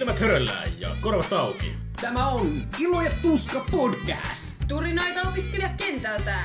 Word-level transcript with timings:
Silmät 0.00 0.20
höröllään 0.20 0.80
ja 0.80 0.96
korvat 1.00 1.32
auki. 1.32 1.72
Tämä 2.00 2.28
on 2.28 2.52
Ilo 2.78 3.02
ja 3.02 3.10
Tuska 3.22 3.64
podcast. 3.70 4.46
Turinoita 4.68 5.28
opiskelijakentältä. 5.28 6.38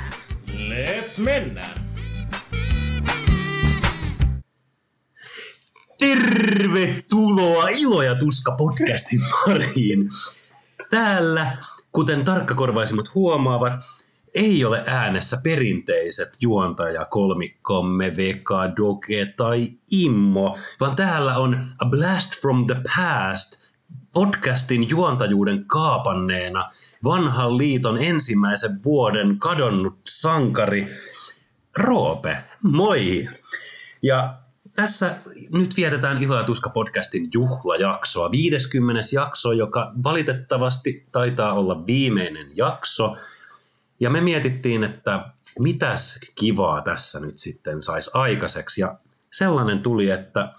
Let's 0.47 1.21
mennään! 1.21 1.86
Tervetuloa 6.00 7.68
Ilo 7.70 8.02
ja 8.02 8.15
Tuska 8.15 8.52
podcastin 8.52 9.21
pariin. 9.46 10.10
Täällä, 10.89 11.57
kuten 11.92 12.24
tarkkakorvaisimmat 12.24 13.15
huomaavat, 13.15 13.74
ei 14.36 14.65
ole 14.65 14.83
äänessä 14.88 15.38
perinteiset 15.43 16.38
juontajakolmikkomme 16.41 18.18
Veka, 18.18 18.75
Doge 18.77 19.25
tai 19.25 19.71
Immo, 19.91 20.57
vaan 20.79 20.96
täällä 20.96 21.37
on 21.37 21.64
A 21.79 21.86
Blast 21.86 22.41
from 22.41 22.68
the 22.68 22.75
Past 22.96 23.65
podcastin 24.13 24.89
juontajuuden 24.89 25.65
kaapanneena 25.68 26.69
vanhan 27.04 27.57
liiton 27.57 28.01
ensimmäisen 28.01 28.83
vuoden 28.83 29.39
kadonnut 29.39 30.00
sankari 30.07 30.88
Roope. 31.77 32.38
Moi! 32.63 33.30
Ja 34.02 34.38
tässä 34.75 35.16
nyt 35.52 35.77
vietetään 35.77 36.23
Ilo 36.23 36.38
ja 36.38 36.44
Tuska 36.44 36.69
podcastin 36.69 37.30
juhlajaksoa, 37.33 38.31
50. 38.31 39.02
jakso, 39.13 39.52
joka 39.52 39.91
valitettavasti 40.03 41.08
taitaa 41.11 41.53
olla 41.53 41.86
viimeinen 41.88 42.47
jakso. 42.55 43.16
Ja 44.05 44.09
me 44.09 44.22
mietittiin, 44.22 44.83
että 44.83 45.30
mitäs 45.59 46.19
kivaa 46.36 46.81
tässä 46.81 47.19
nyt 47.19 47.39
sitten 47.39 47.81
saisi 47.81 48.11
aikaiseksi. 48.13 48.81
Ja 48.81 49.00
sellainen 49.31 49.80
tuli, 49.80 50.09
että 50.09 50.53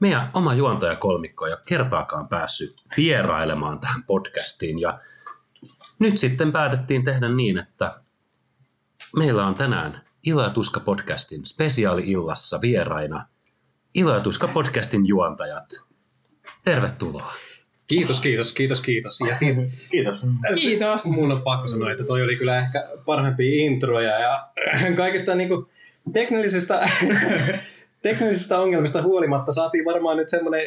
meidän 0.00 0.30
oma 0.34 0.54
juontajakolmikko 0.54 1.46
ei 1.46 1.52
ole 1.52 1.60
kertaakaan 1.66 2.28
päässyt 2.28 2.76
vierailemaan 2.96 3.80
tähän 3.80 4.04
podcastiin. 4.04 4.78
Ja 4.78 4.98
nyt 5.98 6.18
sitten 6.18 6.52
päätettiin 6.52 7.04
tehdä 7.04 7.28
niin, 7.28 7.58
että 7.58 8.00
meillä 9.16 9.46
on 9.46 9.54
tänään 9.54 10.04
Ilo 10.22 10.42
ja 10.42 10.50
Tuska 10.50 10.80
podcastin 10.80 11.44
spesiaali-illassa 11.44 12.60
vieraina 12.60 13.28
Ilo 13.94 14.14
ja 14.14 14.20
Tuska 14.20 14.48
podcastin 14.48 15.06
juontajat. 15.06 15.86
Tervetuloa. 16.64 17.32
Kiitos, 17.86 18.20
kiitos, 18.20 18.52
kiitos, 18.52 18.80
kiitos. 18.80 19.20
Ja 19.28 19.34
siis 19.34 19.60
Kiitos. 19.90 20.20
Kiitos. 20.54 21.04
mun 21.20 21.32
on 21.32 21.42
pakko 21.42 21.68
sanoa, 21.68 21.90
että 21.90 22.04
toi 22.04 22.22
oli 22.22 22.36
kyllä 22.36 22.58
ehkä 22.58 22.88
parhaimpia 23.06 23.64
introja 23.64 24.18
ja 24.18 24.38
kaikista 24.96 25.34
niinku 25.34 25.68
teknillisistä, 26.12 26.88
teknisistä 28.08 28.58
ongelmista 28.58 29.02
huolimatta 29.02 29.52
saatiin 29.52 29.84
varmaan 29.84 30.16
nyt 30.16 30.28
semmoinen 30.28 30.62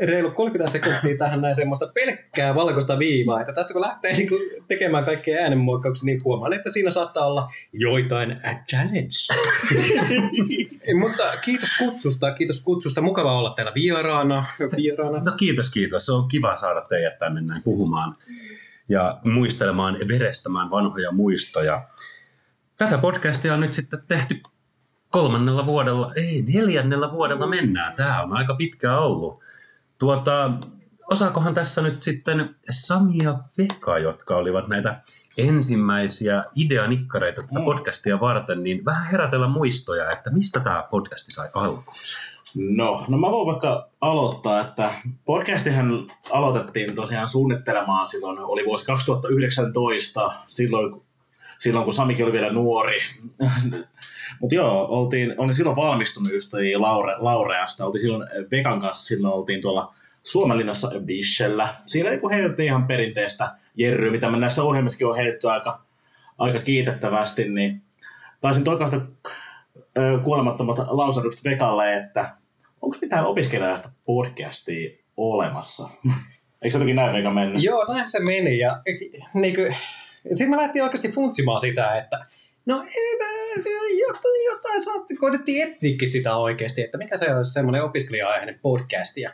reilu 0.00 0.30
30 0.30 0.72
sekuntia 0.72 1.16
tähän 1.18 1.40
näin 1.40 1.54
semmoista 1.54 1.86
pelkkää 1.86 2.54
valkoista 2.54 2.98
viivaa, 2.98 3.40
että 3.40 3.52
tästä 3.52 3.72
kun 3.72 3.82
lähtee 3.82 4.12
niinku 4.12 4.34
tekemään 4.68 5.04
kaikkia 5.04 5.38
äänenmuokkauksia, 5.38 6.06
niin 6.06 6.24
huomaan, 6.24 6.52
että 6.52 6.70
siinä 6.70 6.90
saattaa 6.90 7.26
olla 7.26 7.48
joitain 7.72 8.30
a 8.32 8.54
challenge. 8.70 9.10
Mutta 11.00 11.24
kiitos 11.44 11.70
kutsusta, 11.78 12.34
kiitos 12.34 12.64
kutsusta. 12.64 13.00
Mukava 13.00 13.38
olla 13.38 13.54
täällä 13.56 13.72
vieraana. 13.74 14.44
vieraana. 14.76 15.18
No 15.18 15.32
kiitos, 15.36 15.70
kiitos. 15.70 16.06
Se 16.06 16.12
on 16.12 16.28
kiva 16.28 16.56
saada 16.56 16.80
teidät 16.80 17.18
tänne 17.18 17.40
näin 17.40 17.62
puhumaan 17.62 18.16
ja 18.88 19.18
muistelemaan, 19.24 19.96
verestämään 20.08 20.70
vanhoja 20.70 21.12
muistoja. 21.12 21.88
Tätä 22.76 22.98
podcastia 22.98 23.54
on 23.54 23.60
nyt 23.60 23.72
sitten 23.72 24.02
tehty 24.08 24.40
kolmannella 25.14 25.66
vuodella, 25.66 26.12
ei 26.16 26.42
neljännellä 26.42 27.10
vuodella 27.10 27.46
mennään. 27.46 27.92
Tämä 27.96 28.22
on 28.22 28.32
aika 28.32 28.54
pitkä 28.54 28.98
ollut. 28.98 29.40
Tuota, 29.98 30.50
osaakohan 31.10 31.54
tässä 31.54 31.82
nyt 31.82 32.02
sitten 32.02 32.54
Sami 32.70 33.24
ja 33.24 33.38
Veka, 33.58 33.98
jotka 33.98 34.36
olivat 34.36 34.68
näitä 34.68 35.00
ensimmäisiä 35.38 36.44
ideanikkareita 36.56 37.42
tätä 37.42 37.58
Mm. 37.58 37.64
podcastia 37.64 38.20
varten, 38.20 38.62
niin 38.62 38.84
vähän 38.84 39.06
herätellä 39.06 39.48
muistoja, 39.48 40.10
että 40.10 40.30
mistä 40.30 40.60
tämä 40.60 40.84
podcasti 40.90 41.32
sai 41.32 41.48
alkuun. 41.54 41.96
No, 42.54 43.04
no 43.08 43.18
mä 43.18 43.30
voin 43.30 43.46
vaikka 43.46 43.88
aloittaa, 44.00 44.60
että 44.60 44.94
podcastihan 45.24 46.06
aloitettiin 46.30 46.94
tosiaan 46.94 47.28
suunnittelemaan 47.28 48.08
silloin, 48.08 48.38
oli 48.38 48.64
vuosi 48.66 48.86
2019, 48.86 50.30
silloin, 50.46 51.02
silloin 51.58 51.84
kun 51.84 51.92
Samikin 51.92 52.24
oli 52.24 52.32
vielä 52.32 52.52
nuori. 52.52 52.98
Mutta 54.40 54.54
joo, 54.54 54.86
oltiin, 54.88 55.34
olin 55.38 55.54
silloin 55.54 55.76
valmistunut 55.76 56.32
just 56.32 56.50
toi 56.50 56.76
Laure, 56.76 57.14
Laureasta, 57.18 57.86
oltiin 57.86 58.02
silloin 58.02 58.28
Vekan 58.50 58.80
kanssa, 58.80 59.06
silloin 59.06 59.34
oltiin 59.34 59.60
tuolla 59.60 59.94
Suomenlinnassa 60.22 60.90
Bishellä. 61.04 61.68
Siinä 61.86 62.10
niin 62.10 62.30
heitettiin 62.30 62.66
ihan 62.66 62.86
perinteistä 62.86 63.50
jerryä, 63.74 64.10
mitä 64.10 64.30
me 64.30 64.38
näissä 64.38 64.62
ohjelmissakin 64.62 65.06
on 65.06 65.16
heitetty 65.16 65.50
aika, 65.50 65.82
aika 66.38 66.58
kiitettävästi, 66.58 67.48
niin 67.48 67.82
taisin 68.40 68.64
toikaista 68.64 69.00
ö, 69.98 70.18
kuolemattomat 70.24 70.78
lausahdukset 70.78 71.44
Vekalle, 71.44 71.96
että 71.96 72.34
onko 72.82 72.96
mitään 73.00 73.24
opiskelijasta 73.24 73.90
podcastia 74.04 74.90
olemassa? 75.16 75.88
Eikö 76.62 76.72
se 76.72 76.78
jotenkin 76.78 76.96
näin 76.96 77.12
Veka 77.12 77.30
mennyt? 77.30 77.62
Joo, 77.62 77.94
näin 77.94 78.10
se 78.10 78.20
meni. 78.20 78.58
Ja, 78.58 78.82
niin 79.34 79.54
kuin, 79.54 79.76
sitten 80.28 80.50
mä 80.50 80.56
lähtiin 80.56 80.82
oikeasti 80.82 81.08
funtsimaan 81.08 81.60
sitä, 81.60 81.98
että 81.98 82.26
no 82.66 82.84
jotain, 84.06 84.44
jotain 84.44 84.82
saatte, 84.82 85.14
koitettiin 85.16 85.68
etsiäkin 85.68 86.08
sitä 86.08 86.36
oikeasti, 86.36 86.82
että 86.82 86.98
mikä 86.98 87.16
se 87.16 87.34
olisi 87.34 87.52
semmoinen 87.52 87.82
opiskelija-aiheinen 87.82 88.58
podcast. 88.62 89.16
Ja 89.16 89.30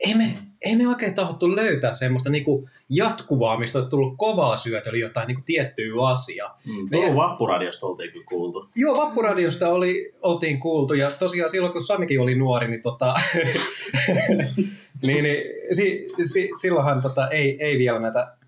ei 0.00 0.14
me, 0.14 0.36
ei 0.62 0.76
me 0.76 0.88
oikein 0.88 1.14
tahdottu 1.14 1.56
löytää 1.56 1.92
semmoista 1.92 2.30
niinku 2.30 2.68
jatkuvaa, 2.88 3.58
mistä 3.58 3.78
olisi 3.78 3.90
tullut 3.90 4.14
kovalla 4.16 4.56
syötöllä 4.56 4.98
jotain 4.98 5.26
niinku 5.26 5.42
tiettyä 5.46 6.06
asiaa. 6.08 6.58
Mm, 6.66 6.90
Tuolla 6.90 7.16
Vappuradiosta 7.16 7.86
oltiin 7.86 8.12
kyllä 8.12 8.26
kuultu. 8.28 8.68
Joo, 8.76 8.96
Vappuradiosta 8.96 9.68
oli, 9.68 10.14
oltiin 10.22 10.60
kuultu 10.60 10.94
ja 10.94 11.10
tosiaan 11.10 11.50
silloin 11.50 11.72
kun 11.72 11.84
Samikin 11.84 12.20
oli 12.20 12.34
nuori, 12.34 12.68
niin, 12.68 12.82
tota, 12.82 13.14
niin, 15.06 15.24
niin 15.24 15.42
si, 15.72 16.06
si, 16.24 16.50
silloinhan 16.60 17.02
tota, 17.02 17.28
ei, 17.28 17.64
ei 17.64 17.78
vielä 17.78 18.00
näitä 18.00 18.39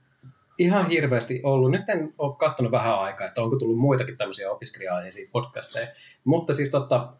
ihan 0.62 0.88
hirveästi 0.88 1.40
ollut. 1.42 1.70
Nyt 1.70 1.88
en 1.88 2.14
ole 2.18 2.36
katsonut 2.36 2.72
vähän 2.72 2.98
aikaa, 2.98 3.26
että 3.26 3.42
onko 3.42 3.56
tullut 3.56 3.78
muitakin 3.78 4.16
tämmöisiä 4.16 4.50
opiskelija-aiheisia 4.50 5.28
podcasteja. 5.32 5.86
Mutta 6.24 6.54
siis 6.54 6.70
tota, 6.70 7.12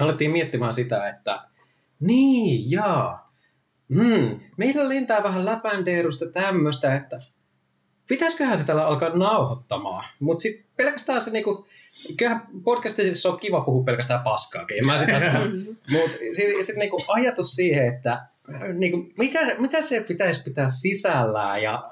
alettiin 0.00 0.30
miettimään 0.30 0.72
sitä, 0.72 1.08
että 1.08 1.40
niin, 2.00 2.70
jaa. 2.70 3.34
Hmm, 3.94 4.40
meillä 4.56 4.88
lentää 4.88 5.22
vähän 5.22 5.44
läpändeerusta 5.44 6.26
tämmöistä, 6.32 6.94
että 6.94 7.18
pitäisiköhän 8.08 8.58
se 8.58 8.66
tällä 8.66 8.86
alkaa 8.86 9.08
nauhoittamaan. 9.08 10.04
Mutta 10.20 10.42
sitten 10.42 10.64
pelkästään 10.76 11.22
se 11.22 11.30
niinku, 11.30 11.66
kyllähän 12.16 12.46
podcastissa 12.64 13.28
on 13.28 13.38
kiva 13.38 13.60
puhua 13.60 13.84
pelkästään 13.84 14.20
paskaakin. 14.20 14.78
en 14.78 14.86
Mä 14.86 14.98
sitä 14.98 15.12
Mutta 15.92 16.18
sitten 16.32 16.64
sit 16.64 16.76
niinku 16.76 17.04
ajatus 17.08 17.54
siihen, 17.54 17.86
että 17.94 18.26
niinku, 18.72 19.12
mitä, 19.18 19.54
mitä 19.58 19.82
se 19.82 20.00
pitäisi 20.00 20.42
pitää 20.42 20.68
sisällään 20.68 21.62
ja 21.62 21.90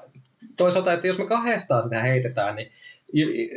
toisaalta, 0.57 0.93
että 0.93 1.07
jos 1.07 1.17
me 1.19 1.25
kahdestaan 1.25 1.83
sitä 1.83 2.01
heitetään, 2.01 2.55
niin 2.55 2.71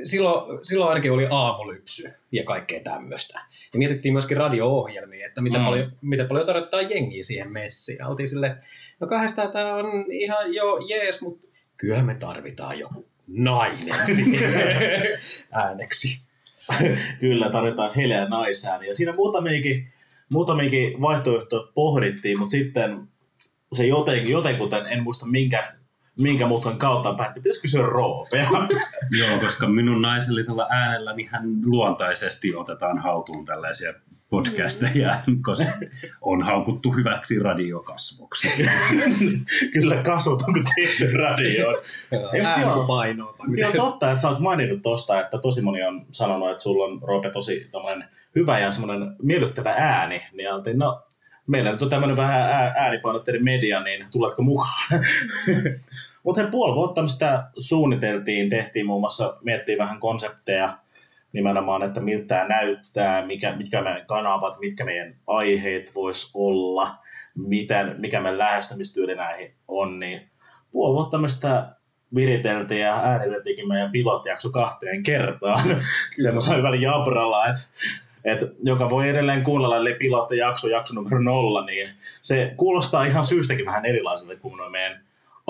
silloin, 0.05 0.59
silloin 0.67 0.89
ainakin 0.89 1.13
oli 1.13 1.27
aamulypsy 1.31 2.11
ja 2.33 2.45
kaikkea 2.45 2.81
tämmöistä. 2.81 3.41
Ja 3.73 3.79
mietittiin 3.79 4.15
myöskin 4.15 4.37
radio-ohjelmia, 4.37 5.27
että 5.27 5.41
miten, 5.41 5.61
Mm. 5.61 5.65
paljon, 5.65 5.93
miten 6.01 6.29
paljon 6.29 6.47
tarvitaan 6.47 6.91
jengiä 6.91 7.23
siihen 7.23 7.53
messiin. 7.53 7.99
Ja 7.99 8.07
oltiin 8.09 8.29
silleen, 8.29 8.57
no 9.01 9.07
kahdestaan 9.07 9.53
tämä 9.53 9.75
on 9.75 9.87
ihan 10.11 10.55
jo 10.55 10.79
jees, 10.89 11.21
mutta 11.23 11.49
kyllähän 11.77 12.07
me 12.07 12.15
tarvitaan 12.15 12.79
joku 12.79 13.07
nainen 13.29 14.07
siihen 14.07 14.53
ääneksi. 15.53 16.19
Kyllä, 17.21 17.51
tarvitaan 17.51 17.91
heleä 17.97 18.29
naisääni. 18.29 18.87
Ja 18.87 18.95
siinä 18.95 19.13
muutamiakin, 19.13 19.93
muutamiakin 20.29 21.01
vaihtoehtoja 21.01 21.67
pohdittiin, 21.75 22.39
mutta 22.39 22.51
sitten 22.51 23.01
se 23.73 23.87
jotenkin, 23.87 24.33
jotenkuten, 24.33 24.87
en 24.87 25.03
muista 25.03 25.27
minkä, 25.27 25.73
minkä 26.21 26.47
mutkan 26.47 26.79
kautta 26.79 27.15
päätti, 27.15 27.41
pitäisi 27.41 27.61
kysyä 27.61 27.87
Roopea. 27.87 28.49
Joo, 29.21 29.39
koska 29.41 29.69
minun 29.69 30.03
naisellisella 30.03 30.67
äänelläni 30.71 31.29
hän 31.33 31.43
luontaisesti 31.65 32.55
otetaan 32.55 32.99
haltuun 32.99 33.45
tällaisia 33.45 33.93
podcasteja, 34.31 35.17
koska 35.47 35.71
on 36.21 36.43
haukuttu 36.43 36.93
hyväksi 36.93 37.39
radiokasvoksi. 37.39 38.49
Kyllä 39.73 39.97
kasvot 39.97 40.43
onko 40.43 40.61
tehty 40.75 41.11
radioon. 41.13 41.77
Se 43.55 43.67
on 43.67 43.73
totta, 43.73 44.11
että 44.11 44.23
sä 44.23 44.29
oot 44.29 44.39
maininnut 44.39 44.83
tosta, 44.83 45.21
että 45.21 45.39
tosi 45.39 45.63
moni 45.63 45.83
on 45.83 46.07
sanonut, 46.11 46.51
että 46.51 46.63
sulla 46.63 46.85
on 46.85 47.01
Roope 47.03 47.31
tosi 47.31 47.69
tommonen 47.71 48.05
hyvä 48.35 48.59
ja 48.59 48.71
semmoinen 48.71 49.17
miellyttävä 49.23 49.75
ääni. 49.79 50.23
Niin 50.33 50.53
oltiin, 50.53 50.79
no 50.79 51.03
meillä 51.49 51.73
nyt 51.73 51.83
on 51.83 51.91
tämmöinen 51.91 52.17
vähän 52.17 52.41
ää- 52.41 52.75
äänipainotteinen 52.77 53.45
media, 53.45 53.81
niin 53.81 54.07
tuletko 54.13 54.43
mukaan? 54.43 55.05
Mutta 56.23 56.45
puoli 56.51 56.75
vuotta 56.75 57.07
sitä 57.07 57.45
suunniteltiin, 57.59 58.49
tehtiin 58.49 58.87
muun 58.87 59.01
muassa, 59.01 59.37
miettii 59.43 59.79
vähän 59.79 60.01
konsepteja 60.01 60.79
nimenomaan, 61.33 61.83
että 61.83 62.01
miltä 62.01 62.25
tämä 62.27 62.49
näyttää, 62.49 63.27
mikä, 63.27 63.57
mitkä 63.57 63.83
meidän 63.83 64.07
kanavat, 64.07 64.59
mitkä 64.59 64.85
meidän 64.85 65.15
aiheet 65.27 65.95
vois 65.95 66.31
olla. 66.35 66.97
miten, 67.35 67.95
mikä 67.99 68.21
meidän 68.21 68.39
lähestymistyyli 68.39 69.15
näihin 69.15 69.55
on, 69.69 70.01
niin 70.01 70.31
puoli 70.73 70.95
vuotta 70.95 71.29
sitä 71.29 71.67
viriteltiin 72.15 72.81
ja 72.81 72.95
ääniteltiinkin 72.95 73.69
meidän 73.69 73.93
pilotjakso 73.93 74.51
kahteen 74.51 75.03
kertaan 75.03 75.63
semmoisella 76.23 76.57
hyvällä 76.57 76.77
jabralla, 76.77 77.47
että 77.47 77.63
et, 78.25 78.39
joka 78.63 78.91
voi 78.91 79.09
edelleen 79.09 79.43
kuunnella, 79.43 79.77
eli 79.77 79.95
pilottijakso, 79.95 80.69
jakso 80.69 80.95
numero 80.95 81.19
nolla, 81.19 81.65
niin 81.65 81.89
se 82.23 82.55
kuulostaa 82.57 83.05
ihan 83.05 83.25
syystäkin 83.25 83.67
vähän 83.67 83.85
erilaiselta 83.85 84.41
kuin 84.41 84.71
meidän 84.71 85.01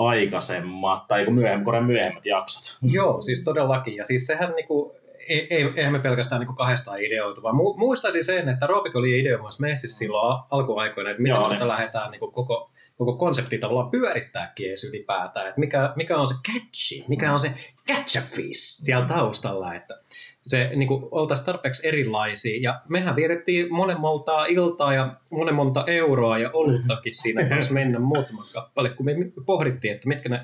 aikaisemmat, 0.07 1.07
tai 1.07 1.29
myöhemmät, 1.29 1.85
myöhemmät 1.85 2.25
jaksot. 2.25 2.77
Joo, 2.93 3.21
siis 3.21 3.43
todellakin. 3.43 3.95
Ja 3.95 4.03
siis 4.03 4.27
sehän 4.27 4.51
niinku, 4.51 4.95
ei, 5.27 5.47
ei, 5.49 5.73
eihän 5.75 5.93
me 5.93 5.99
pelkästään 5.99 6.39
niinku 6.39 6.53
kahdestaan 6.53 7.01
ideoitu, 7.01 7.43
vaan 7.43 7.55
mu, 7.55 7.73
muistaisin 7.77 8.23
sen, 8.23 8.49
että 8.49 8.67
Roopik 8.67 8.95
oli 8.95 9.19
ideoimassa 9.19 9.61
messissä 9.61 9.97
silloin 9.97 10.33
al- 10.33 10.43
alkuaikoina, 10.51 11.09
että 11.09 11.21
miten 11.21 11.35
Joo, 11.35 11.49
niin. 11.49 11.67
lähdetään 11.67 12.11
niinku 12.11 12.31
koko, 12.31 12.71
koko 12.97 13.13
konsepti 13.13 13.57
tavallaan 13.57 13.91
pyörittääkin 13.91 14.67
edes 14.67 14.83
ylipäätään, 14.83 15.47
että 15.47 15.59
mikä, 15.59 15.93
mikä 15.95 16.17
on 16.17 16.27
se 16.27 16.33
catchy, 16.33 17.03
mikä 17.07 17.33
on 17.33 17.39
se 17.39 17.53
catch 17.87 18.21
siellä 18.55 19.07
taustalla, 19.07 19.75
että 19.75 19.97
se 20.45 20.71
niin 20.75 20.87
kuin, 20.87 21.03
oltaisiin 21.11 21.45
tarpeeksi 21.45 21.87
erilaisia. 21.87 22.61
Ja 22.61 22.81
mehän 22.89 23.15
vietettiin 23.15 23.73
monen 23.73 23.99
montaa 23.99 24.45
iltaa 24.45 24.93
ja 24.93 25.15
monen 25.31 25.55
monta 25.55 25.83
euroa 25.87 26.37
ja 26.37 26.49
oluttakin 26.53 27.13
siinä 27.21 27.49
taisi 27.49 27.73
mennä 27.73 27.99
muutama 27.99 28.41
kappale, 28.53 28.89
kun 28.89 29.05
me 29.05 29.15
pohdittiin, 29.45 29.93
että 29.93 30.07
mitkä 30.07 30.29
ne 30.29 30.41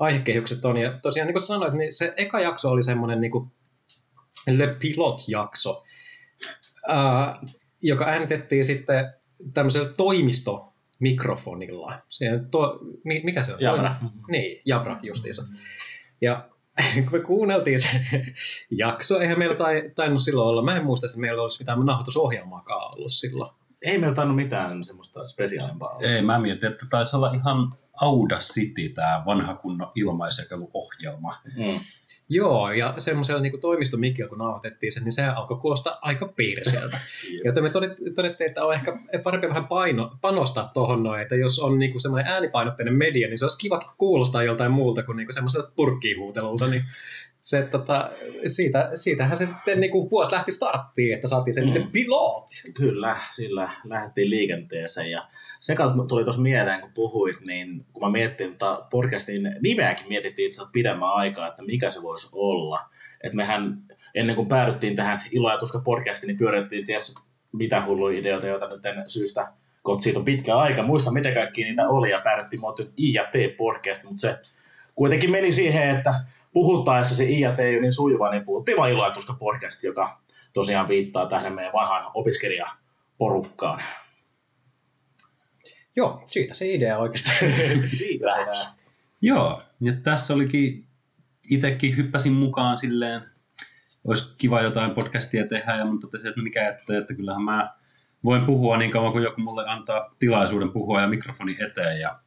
aihekehykset 0.00 0.64
on. 0.64 0.76
Ja 0.76 0.98
tosiaan 1.02 1.26
niin 1.26 1.34
kuin 1.34 1.46
sanoit, 1.46 1.74
niin 1.74 1.92
se 1.92 2.14
eka 2.16 2.40
jakso 2.40 2.70
oli 2.70 2.82
semmoinen 2.82 3.20
niin 3.20 3.30
kuin 3.30 3.50
Le 4.50 4.66
Pilot-jakso, 4.66 5.84
ää, 6.88 7.40
joka 7.82 8.04
äänitettiin 8.04 8.64
sitten 8.64 9.12
tämmöisellä 9.54 9.88
toimistomikrofonilla. 9.88 11.98
Se, 12.08 12.26
to, 12.50 12.78
mi- 13.04 13.20
mikä 13.24 13.42
se 13.42 13.54
on? 13.54 13.60
Jabra. 13.60 13.96
Niin, 14.28 14.62
Jabra 14.64 14.98
justiinsa. 15.02 15.42
Ja 16.20 16.48
kun 16.94 17.12
me 17.12 17.20
kuunneltiin 17.20 17.80
se 17.80 17.88
jakso, 18.70 19.20
eihän 19.20 19.38
meillä 19.38 19.56
tai, 19.56 19.90
tainnut 19.94 20.22
silloin 20.22 20.48
olla, 20.48 20.62
mä 20.62 20.76
en 20.76 20.84
muista, 20.84 21.06
että 21.06 21.20
meillä 21.20 21.42
olisi 21.42 21.62
mitään 21.62 21.86
nauhoitusohjelmaakaan 21.86 22.92
ollut 22.92 23.12
silloin. 23.12 23.50
Ei 23.82 23.98
meillä 23.98 24.14
tainnut 24.14 24.36
mitään 24.36 24.84
semmoista 24.84 25.26
spesiaalimpaa 25.26 25.90
olla. 25.90 26.08
Ei, 26.08 26.22
mä 26.22 26.38
mietin, 26.38 26.70
että 26.70 26.86
taisi 26.90 27.16
olla 27.16 27.32
ihan 27.32 27.74
Audacity, 28.00 28.88
tämä 28.88 29.22
vanha 29.26 29.54
kunnon 29.54 29.92
ilmaisjakeluohjelma. 29.94 31.36
Mm. 31.44 31.80
Joo, 32.28 32.72
ja 32.72 32.94
semmoisella 32.98 33.40
niin 33.40 33.60
toimistomikillä, 33.60 34.28
kun 34.28 34.38
nauhoitettiin 34.38 34.92
sen, 34.92 35.04
niin 35.04 35.12
se 35.12 35.24
alkoi 35.24 35.58
kuulostaa 35.58 35.98
aika 36.02 36.32
piirsieltä. 36.36 36.98
Joten 37.44 37.62
me 37.62 37.68
todet- 37.68 38.14
todettiin, 38.14 38.48
että 38.48 38.64
on 38.64 38.74
ehkä 38.74 38.98
parempi 39.22 39.48
vähän 39.48 39.66
paino, 39.66 40.16
panostaa 40.20 40.70
tuohon 40.74 41.02
noin, 41.02 41.22
että 41.22 41.36
jos 41.36 41.58
on 41.58 41.78
niin 41.78 42.00
semmoinen 42.00 42.32
äänipainotteinen 42.32 42.94
media, 42.94 43.28
niin 43.28 43.38
se 43.38 43.44
olisi 43.44 43.58
kiva 43.58 43.80
kuulostaa 43.98 44.42
joltain 44.42 44.72
muulta 44.72 45.02
kuin, 45.02 45.16
niin 45.16 45.34
semmoiselta 45.34 45.72
purkkihuutelulta, 45.76 46.66
niin 46.66 46.82
se, 47.46 47.62
tota, 47.62 48.10
siitä, 48.46 48.90
siitähän 48.94 49.36
se 49.36 49.46
sitten 49.46 49.80
niin 49.80 49.90
kuin 49.90 50.10
vuosi 50.10 50.32
lähti 50.32 50.52
starttiin, 50.52 51.14
että 51.14 51.28
saatiin 51.28 51.54
sen 51.54 51.64
Mm. 51.64 51.90
pilot. 51.92 52.46
Kyllä, 52.74 53.16
sillä 53.30 53.70
lähdettiin 53.84 54.30
liikenteeseen 54.30 55.10
ja 55.10 55.28
se 55.60 55.74
tuli 56.08 56.24
tuossa 56.24 56.42
mieleen, 56.42 56.80
kun 56.80 56.90
puhuit, 56.94 57.40
niin 57.40 57.86
kun 57.92 58.02
mä 58.02 58.10
miettin 58.10 58.52
tota 58.52 58.86
podcastin 58.90 59.56
nimeäkin 59.60 60.08
mietittiin 60.08 60.46
itse 60.46 60.62
pidemmän 60.72 61.12
aikaa, 61.12 61.48
että 61.48 61.62
mikä 61.62 61.90
se 61.90 62.02
voisi 62.02 62.28
olla. 62.32 62.80
Että 63.20 63.36
mehän 63.36 63.82
ennen 64.14 64.36
kuin 64.36 64.48
päädyttiin 64.48 64.96
tähän 64.96 65.22
Ilo 65.30 65.50
ja 65.50 65.58
Tuska 65.58 65.78
podcastiin, 65.84 66.28
niin 66.28 66.38
pyörittiin 66.38 66.86
ties 66.86 67.14
mitä 67.52 67.84
hulluja 67.86 68.18
ideoita, 68.18 68.46
joita 68.46 68.68
nyt 68.68 68.86
en 68.86 69.08
syystä, 69.08 69.52
kun 69.82 70.00
siitä 70.00 70.18
on 70.18 70.24
pitkä 70.24 70.56
aika, 70.56 70.82
muista 70.82 71.12
mitä 71.12 71.32
kaikki 71.32 71.64
niitä 71.64 71.88
oli 71.88 72.10
ja 72.10 72.20
päädyttiin 72.24 72.60
muotoon 72.60 72.88
I 72.96 73.12
ja 73.12 73.24
T 73.24 73.56
podcast, 73.56 74.04
mutta 74.04 74.20
se 74.20 74.38
kuitenkin 74.94 75.30
meni 75.30 75.52
siihen, 75.52 75.96
että 75.96 76.14
puhuttaessa 76.56 77.14
se 77.14 77.24
I 77.24 77.40
ja 77.40 77.52
T 77.52 77.58
ei 77.58 77.74
ole 77.74 77.80
niin 77.80 77.92
sujuva, 77.92 78.30
niin 78.30 78.44
puhuttiin 78.44 78.76
vain 78.76 78.92
Ilo 78.92 79.04
ja 79.04 79.10
Tuska 79.10 79.36
podcast, 79.38 79.84
joka 79.84 80.20
tosiaan 80.52 80.88
viittaa 80.88 81.26
tähän 81.26 81.54
meidän 81.54 81.72
vanhaan 81.72 82.10
opiskelijaporukkaan. 82.14 83.82
Joo, 85.96 86.22
siitä 86.26 86.54
se 86.54 86.74
idea 86.74 86.98
oikeastaan. 86.98 87.36
Siitä 87.98 88.26
se. 88.50 88.68
Joo, 89.20 89.62
ja 89.80 89.92
tässä 90.02 90.34
olikin, 90.34 90.86
itsekin 91.50 91.96
hyppäsin 91.96 92.32
mukaan 92.32 92.78
silleen, 92.78 93.22
olisi 94.04 94.34
kiva 94.38 94.60
jotain 94.60 94.90
podcastia 94.90 95.46
tehdä, 95.46 95.76
ja 95.76 95.84
mun 95.84 96.00
totesin, 96.00 96.28
että 96.28 96.42
mikä 96.42 96.68
että, 96.68 96.98
että 96.98 97.14
kyllähän 97.14 97.42
mä 97.42 97.74
voin 98.24 98.44
puhua 98.44 98.76
niin 98.76 98.90
kauan 98.90 99.12
kuin 99.12 99.24
joku 99.24 99.40
mulle 99.40 99.64
antaa 99.66 100.14
tilaisuuden 100.18 100.72
puhua 100.72 101.00
ja 101.00 101.08
mikrofoni 101.08 101.56
eteen, 101.60 102.00
ja 102.00 102.18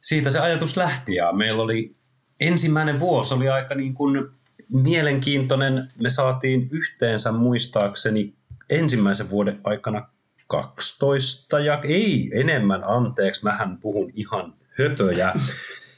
siitä 0.00 0.30
se 0.30 0.40
ajatus 0.40 0.76
lähti, 0.76 1.14
ja 1.14 1.32
meillä 1.32 1.62
oli 1.62 1.99
ensimmäinen 2.40 3.00
vuosi 3.00 3.34
oli 3.34 3.48
aika 3.48 3.74
niin 3.74 3.94
kuin 3.94 4.28
mielenkiintoinen. 4.72 5.88
Me 6.02 6.10
saatiin 6.10 6.68
yhteensä 6.70 7.32
muistaakseni 7.32 8.34
ensimmäisen 8.70 9.30
vuoden 9.30 9.60
aikana 9.64 10.08
12 10.46 11.58
ja 11.58 11.80
ei 11.84 12.30
enemmän, 12.34 12.84
anteeksi, 12.84 13.44
mähän 13.44 13.78
puhun 13.78 14.10
ihan 14.14 14.54
höpöjä. 14.78 15.34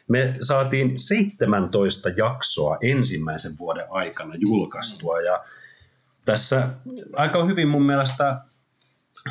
Me 0.09 0.35
saatiin 0.41 0.99
17 0.99 2.09
jaksoa 2.09 2.79
ensimmäisen 2.81 3.53
vuoden 3.59 3.87
aikana 3.91 4.35
julkaistua 4.39 5.21
ja 5.21 5.45
tässä 6.25 6.69
aika 7.17 7.45
hyvin 7.45 7.69
mun 7.69 7.83
mielestä 7.83 8.41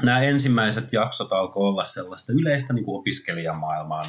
nämä 0.01 0.21
ensimmäiset 0.21 0.93
jaksot 0.93 1.33
alkoi 1.33 1.67
olla 1.67 1.83
sellaista 1.83 2.33
yleistä 2.33 2.73
niin 2.73 2.85
kuin 2.85 2.99
opiskelijamaailman 2.99 4.05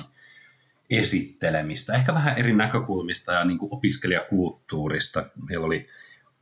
esittelemistä, 0.98 1.94
ehkä 1.94 2.14
vähän 2.14 2.38
eri 2.38 2.52
näkökulmista 2.52 3.32
ja 3.32 3.44
niin 3.44 3.58
kuin 3.58 3.74
opiskelijakulttuurista. 3.74 5.26
Meillä 5.48 5.66
oli 5.66 5.88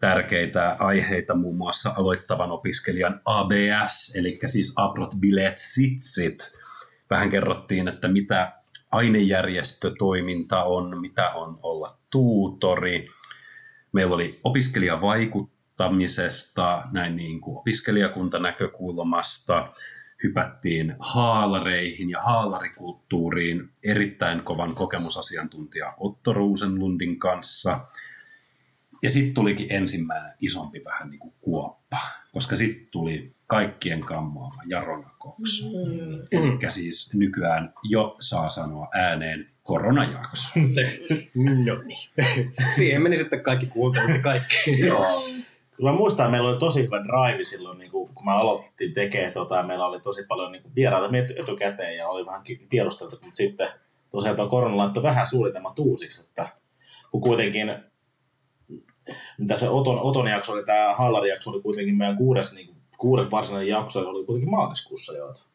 tärkeitä 0.00 0.76
aiheita, 0.78 1.34
muun 1.34 1.56
muassa 1.56 1.94
aloittavan 1.96 2.50
opiskelijan 2.50 3.20
ABS, 3.24 4.16
eli 4.16 4.38
siis 4.46 4.72
Abrot 4.76 5.14
Bilet 5.20 5.58
Sitsit. 5.58 6.52
Vähän 7.10 7.30
kerrottiin, 7.30 7.88
että 7.88 8.08
mitä 8.08 8.52
ainejärjestötoiminta 8.90 10.64
on, 10.64 11.00
mitä 11.00 11.30
on 11.30 11.58
olla 11.62 11.98
tuutori. 12.10 13.08
Meillä 13.92 14.14
oli 14.14 14.40
opiskelijavaikuttamisesta, 14.44 16.82
näin 16.92 17.16
niin 17.16 17.40
kuin 17.40 17.58
opiskelijakuntanäkökulmasta. 17.58 19.72
Hypättiin 20.22 20.96
haalareihin 20.98 22.10
ja 22.10 22.22
haalarikulttuuriin 22.22 23.68
erittäin 23.84 24.42
kovan 24.42 24.74
kokemusasiantuntija 24.74 25.94
Otto 25.98 26.32
Rosenlundin 26.32 27.18
kanssa. 27.18 27.80
Ja 29.02 29.10
sitten 29.10 29.34
tulikin 29.34 29.66
ensimmäinen 29.70 30.32
isompi 30.40 30.84
vähän 30.84 31.10
niin 31.10 31.20
kuin 31.20 31.34
kuoppa, 31.40 31.98
koska 32.32 32.56
sitten 32.56 32.88
tuli 32.90 33.34
kaikkien 33.46 34.00
kammoama 34.00 34.62
Jarona 34.66 35.10
Cox. 35.20 35.62
Mm. 35.62 36.26
Eli 36.32 36.70
siis 36.70 37.14
nykyään 37.14 37.72
jo 37.84 38.16
saa 38.20 38.48
sanoa 38.48 38.88
ääneen 38.94 39.50
koronajakso. 39.62 40.52
no 41.64 41.82
niin. 41.82 42.10
Siihen 42.74 43.02
meni 43.02 43.16
sitten 43.16 43.42
kaikki 43.42 43.66
kuuntelut 43.66 44.10
ja 44.10 44.22
kaikki. 44.22 44.80
Joo. 44.86 45.24
Kyllä 45.80 45.92
mä 45.92 45.98
muistan, 45.98 46.24
että 46.24 46.30
meillä 46.30 46.48
oli 46.48 46.58
tosi 46.58 46.82
hyvä 46.82 46.96
drive 47.04 47.44
silloin, 47.44 47.78
niin 47.78 47.90
kun, 47.90 48.10
kun 48.14 48.26
me 48.26 48.32
aloitettiin 48.32 48.94
tekemään, 48.94 49.32
tota, 49.32 49.62
meillä 49.62 49.86
oli 49.86 50.00
tosi 50.00 50.24
paljon 50.28 50.52
niin 50.52 50.62
kuin, 50.62 50.74
vieraita 50.74 51.08
mietty 51.08 51.34
etukäteen 51.38 51.96
ja 51.96 52.08
oli 52.08 52.26
vähän 52.26 52.40
tiedosteltu, 52.70 53.18
mutta 53.22 53.36
sitten 53.36 53.68
tosiaan 54.10 54.36
tuo 54.36 54.48
korona 54.48 54.76
laittoi 54.76 55.02
vähän 55.02 55.26
suunnitelmat 55.26 55.78
uusiksi, 55.78 56.22
että 56.28 56.48
kun 57.10 57.20
kuitenkin 57.20 57.74
mitä 59.38 59.56
se 59.56 59.68
Oton, 59.68 60.00
Oton 60.00 60.26
jakso 60.28 60.52
oli, 60.52 60.64
tämä 60.64 60.94
Hallari 60.94 61.28
jakso 61.30 61.50
oli 61.50 61.62
kuitenkin 61.62 61.96
meidän 61.96 62.16
kuudes, 62.16 62.54
niin 62.54 62.66
kuin, 62.66 62.76
kuudes 62.98 63.30
varsinainen 63.30 63.68
jakso, 63.68 64.02
ja 64.02 64.08
oli 64.08 64.24
kuitenkin 64.24 64.50
maaliskuussa 64.50 65.16
jo. 65.16 65.28
että- 65.30 65.50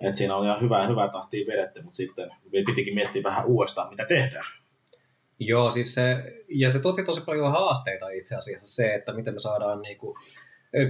Et 0.00 0.14
siinä 0.14 0.36
oli 0.36 0.46
ihan 0.46 0.60
hyvää, 0.60 0.86
hyvää 0.86 1.08
tahtia 1.08 1.46
vedetty, 1.46 1.82
mutta 1.82 1.96
sitten 1.96 2.28
me 2.28 2.62
pitikin 2.66 2.94
miettiä 2.94 3.22
vähän 3.22 3.46
uudestaan, 3.46 3.90
mitä 3.90 4.04
tehdään. 4.04 4.44
Joo, 5.40 5.70
siis 5.70 5.94
se, 5.94 6.16
ja 6.48 6.70
se 6.70 6.78
tuotti 6.78 7.02
tosi 7.02 7.20
paljon 7.20 7.52
haasteita 7.52 8.10
itse 8.10 8.36
asiassa 8.36 8.66
se, 8.66 8.94
että 8.94 9.12
miten 9.12 9.34
me 9.34 9.38
saadaan 9.38 9.82
niinku, 9.82 10.16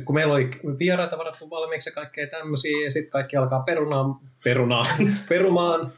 kun 0.05 0.15
meillä 0.15 0.35
oli 0.35 0.51
vieraita 0.79 1.19
varattu 1.19 1.51
valmiiksi 1.51 1.91
ja 1.91 1.95
kaikkea 1.95 2.27
tämmöisiä, 2.27 2.85
ja 2.85 2.91
sitten 2.91 3.11
kaikki 3.11 3.37
alkaa 3.37 3.63
perunaan, 3.63 4.15
perunaan, 4.45 4.87
perumaan, 5.29 5.91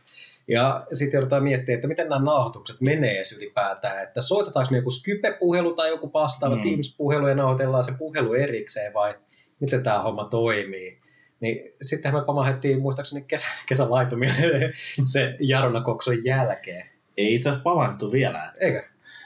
ja 0.48 0.86
sitten 0.92 1.18
joudutaan 1.18 1.42
miettimään, 1.42 1.76
että 1.76 1.88
miten 1.88 2.08
nämä 2.08 2.24
nauhoitukset 2.24 2.80
menee 2.80 3.22
ylipäätään, 3.36 4.02
että 4.02 4.20
soitetaanko 4.20 4.70
me 4.70 4.76
joku 4.76 4.90
Skype-puhelu 4.90 5.74
tai 5.74 5.88
joku 5.88 6.10
vastaava 6.14 6.56
mm. 6.56 6.62
Teams-puhelu 6.62 7.28
ja 7.28 7.34
nauhoitellaan 7.34 7.84
se 7.84 7.92
puhelu 7.98 8.34
erikseen 8.34 8.94
vai 8.94 9.14
miten 9.60 9.82
tämä 9.82 10.02
homma 10.02 10.24
toimii. 10.24 11.00
Niin 11.40 11.72
sittenhän 11.82 12.20
me 12.22 12.26
pamahettiin 12.26 12.80
muistaakseni 12.80 13.24
kesä, 13.28 13.48
kesälaitumille 13.66 14.72
se 15.12 15.36
Jarona 15.40 15.80
Kokson 15.80 16.24
jälkeen. 16.24 16.89
Ei 17.20 17.34
itse 17.34 17.48
asiassa 17.48 17.62
pavanettu 17.62 18.12
vielä. 18.12 18.52
Eikö? 18.60 18.82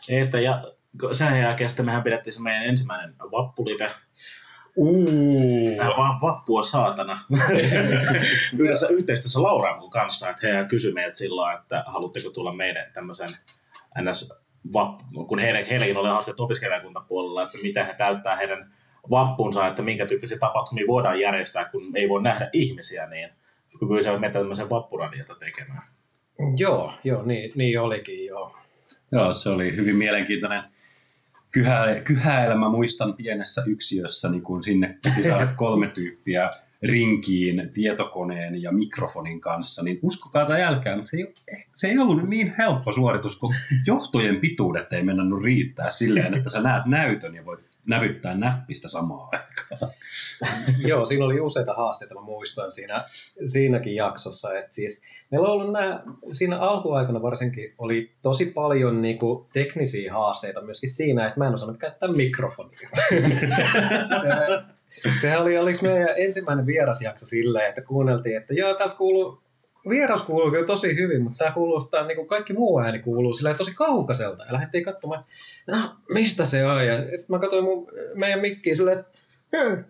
Että 0.09 0.41
ja 0.41 0.65
sen 1.13 1.41
jälkeen 1.41 1.71
sitten 1.71 1.87
mehän 1.87 2.03
pidettiin 2.03 2.33
se 2.33 2.41
meidän 2.41 2.67
ensimmäinen 2.67 3.15
vappulive 3.19 3.91
Uu. 4.77 5.81
Ää, 5.81 5.89
va- 5.89 6.19
vappua 6.23 6.63
saatana. 6.63 7.21
Yhdessä 8.59 8.89
yhteistyössä 8.89 9.43
Lauraamon 9.43 9.91
kanssa, 9.91 10.31
että 10.31 10.47
he 10.47 10.65
kysyi 10.69 10.93
meiltä 10.93 11.17
silloin, 11.17 11.59
että 11.59 11.85
haluatteko 11.87 12.31
tulla 12.31 12.53
meidän 12.53 12.93
tämmöisen 12.93 13.29
ns. 14.03 14.33
Vappu, 14.73 15.25
kun 15.27 15.39
heidän, 15.39 15.65
heidänkin 15.65 15.97
oli 15.97 16.09
haasteet 16.09 16.41
opiskelijakuntapuolella, 16.41 17.43
että 17.43 17.59
miten 17.63 17.87
he 17.87 17.95
täyttää 17.99 18.37
heidän 18.37 18.73
vappunsa, 19.11 19.67
että 19.67 19.83
minkä 19.83 20.07
tyyppisiä 20.07 20.39
tapahtumia 20.39 20.87
voidaan 20.87 21.21
järjestää, 21.21 21.65
kun 21.65 21.83
ei 21.95 22.09
voi 22.09 22.23
nähdä 22.23 22.51
ihmisiä, 22.53 23.07
niin 23.07 23.29
kun 23.79 23.89
pyysivät 23.89 24.21
meitä 24.21 24.39
tämmöisen 24.39 24.71
vappuradiota 24.71 25.35
tekemään. 25.35 25.94
Joo, 26.57 26.93
joo, 27.05 27.23
niin, 27.23 27.53
niin 27.55 27.81
olikin, 27.81 28.27
joo. 28.27 28.57
Joo, 29.13 29.33
se 29.33 29.49
oli 29.49 29.77
hyvin 29.77 29.97
mielenkiintoinen 29.97 30.63
kyhä, 31.51 31.87
kyhäelämä. 32.05 32.69
Muistan 32.69 33.15
pienessä 33.15 33.63
yksiössä, 33.67 34.31
niin 34.31 34.43
kun 34.43 34.63
sinne 34.63 34.99
piti 35.03 35.23
saada 35.23 35.47
kolme 35.57 35.87
tyyppiä 35.87 36.51
rinkiin 36.83 37.71
tietokoneen 37.73 38.63
ja 38.63 38.73
mikrofonin 38.73 39.41
kanssa, 39.41 39.83
niin 39.83 39.99
uskokaa 40.03 40.47
tai 40.47 40.63
älkää, 40.63 40.97
mutta 40.97 41.11
se 41.11 41.17
ei, 41.17 41.65
se 41.75 41.89
ei 41.89 41.99
ollut 41.99 42.29
niin 42.29 42.55
helppo 42.59 42.93
suoritus, 42.93 43.39
kun 43.39 43.55
johtojen 43.87 44.41
pituudet 44.41 44.93
ei 44.93 45.03
mennä 45.03 45.23
riittää 45.45 45.91
silleen, 45.91 46.35
että 46.35 46.51
sä 46.51 46.61
näet 46.61 46.87
näytön 46.87 47.35
ja 47.35 47.45
voit 47.45 47.74
nävyttää 47.87 48.35
näppistä 48.35 48.89
samaan 48.89 49.29
aikaan. 49.33 49.93
Joo, 50.89 51.05
siinä 51.05 51.25
oli 51.25 51.41
useita 51.41 51.75
haasteita, 51.75 52.15
mä 52.15 52.21
muistan 52.21 52.73
siinä, 52.73 53.05
siinäkin 53.45 53.95
jaksossa. 53.95 54.59
Että 54.59 54.75
siis, 54.75 55.05
meillä 55.31 55.49
on 55.49 55.53
ollut 55.53 55.73
nämä, 55.73 56.03
siinä 56.31 56.59
alkuaikana 56.59 57.23
varsinkin 57.23 57.75
oli 57.79 58.13
tosi 58.23 58.47
paljon 58.47 59.03
niin 59.03 59.19
kuin, 59.19 59.47
teknisiä 59.53 60.13
haasteita 60.13 60.63
myöskin 60.63 60.91
siinä, 60.91 61.27
että 61.27 61.41
mä 61.41 61.47
en 61.47 61.55
osannut 61.55 61.79
käyttää 61.79 62.09
mikrofonia. 62.09 62.89
se, 64.23 65.11
sehän 65.21 65.43
oli, 65.43 65.59
oliko 65.59 65.79
meidän 65.83 66.15
ensimmäinen 66.17 66.67
vierasjakso 66.67 67.27
silleen, 67.27 67.69
että 67.69 67.83
kuunneltiin, 67.83 68.37
että 68.37 68.55
joo, 68.55 68.75
täältä 68.75 68.97
kuuluu 68.97 69.43
vieras 69.89 70.23
kuuluu 70.23 70.51
kyllä 70.51 70.67
tosi 70.67 70.97
hyvin, 70.97 71.23
mutta 71.23 71.39
tämä 71.39 71.51
kuuluu, 71.51 71.83
tämä, 71.83 72.07
niin 72.07 72.17
kuin 72.17 72.29
kaikki 72.29 72.53
muu 72.53 72.81
ääni 72.81 72.99
kuuluu 72.99 73.35
sillä 73.35 73.55
tosi 73.55 73.75
kaukaiselta. 73.75 74.45
Ja 74.45 74.53
lähdettiin 74.53 74.85
katsomaan, 74.85 75.21
että 75.21 75.77
no, 75.77 75.83
mistä 76.09 76.45
se 76.45 76.67
on. 76.67 76.87
Ja 76.87 76.97
sitten 76.97 77.27
mä 77.29 77.39
katsoin 77.39 77.65
mun, 77.65 77.87
meidän 78.15 78.41
mikkiä 78.41 78.75
silleen, 78.75 78.99
että 78.99 79.19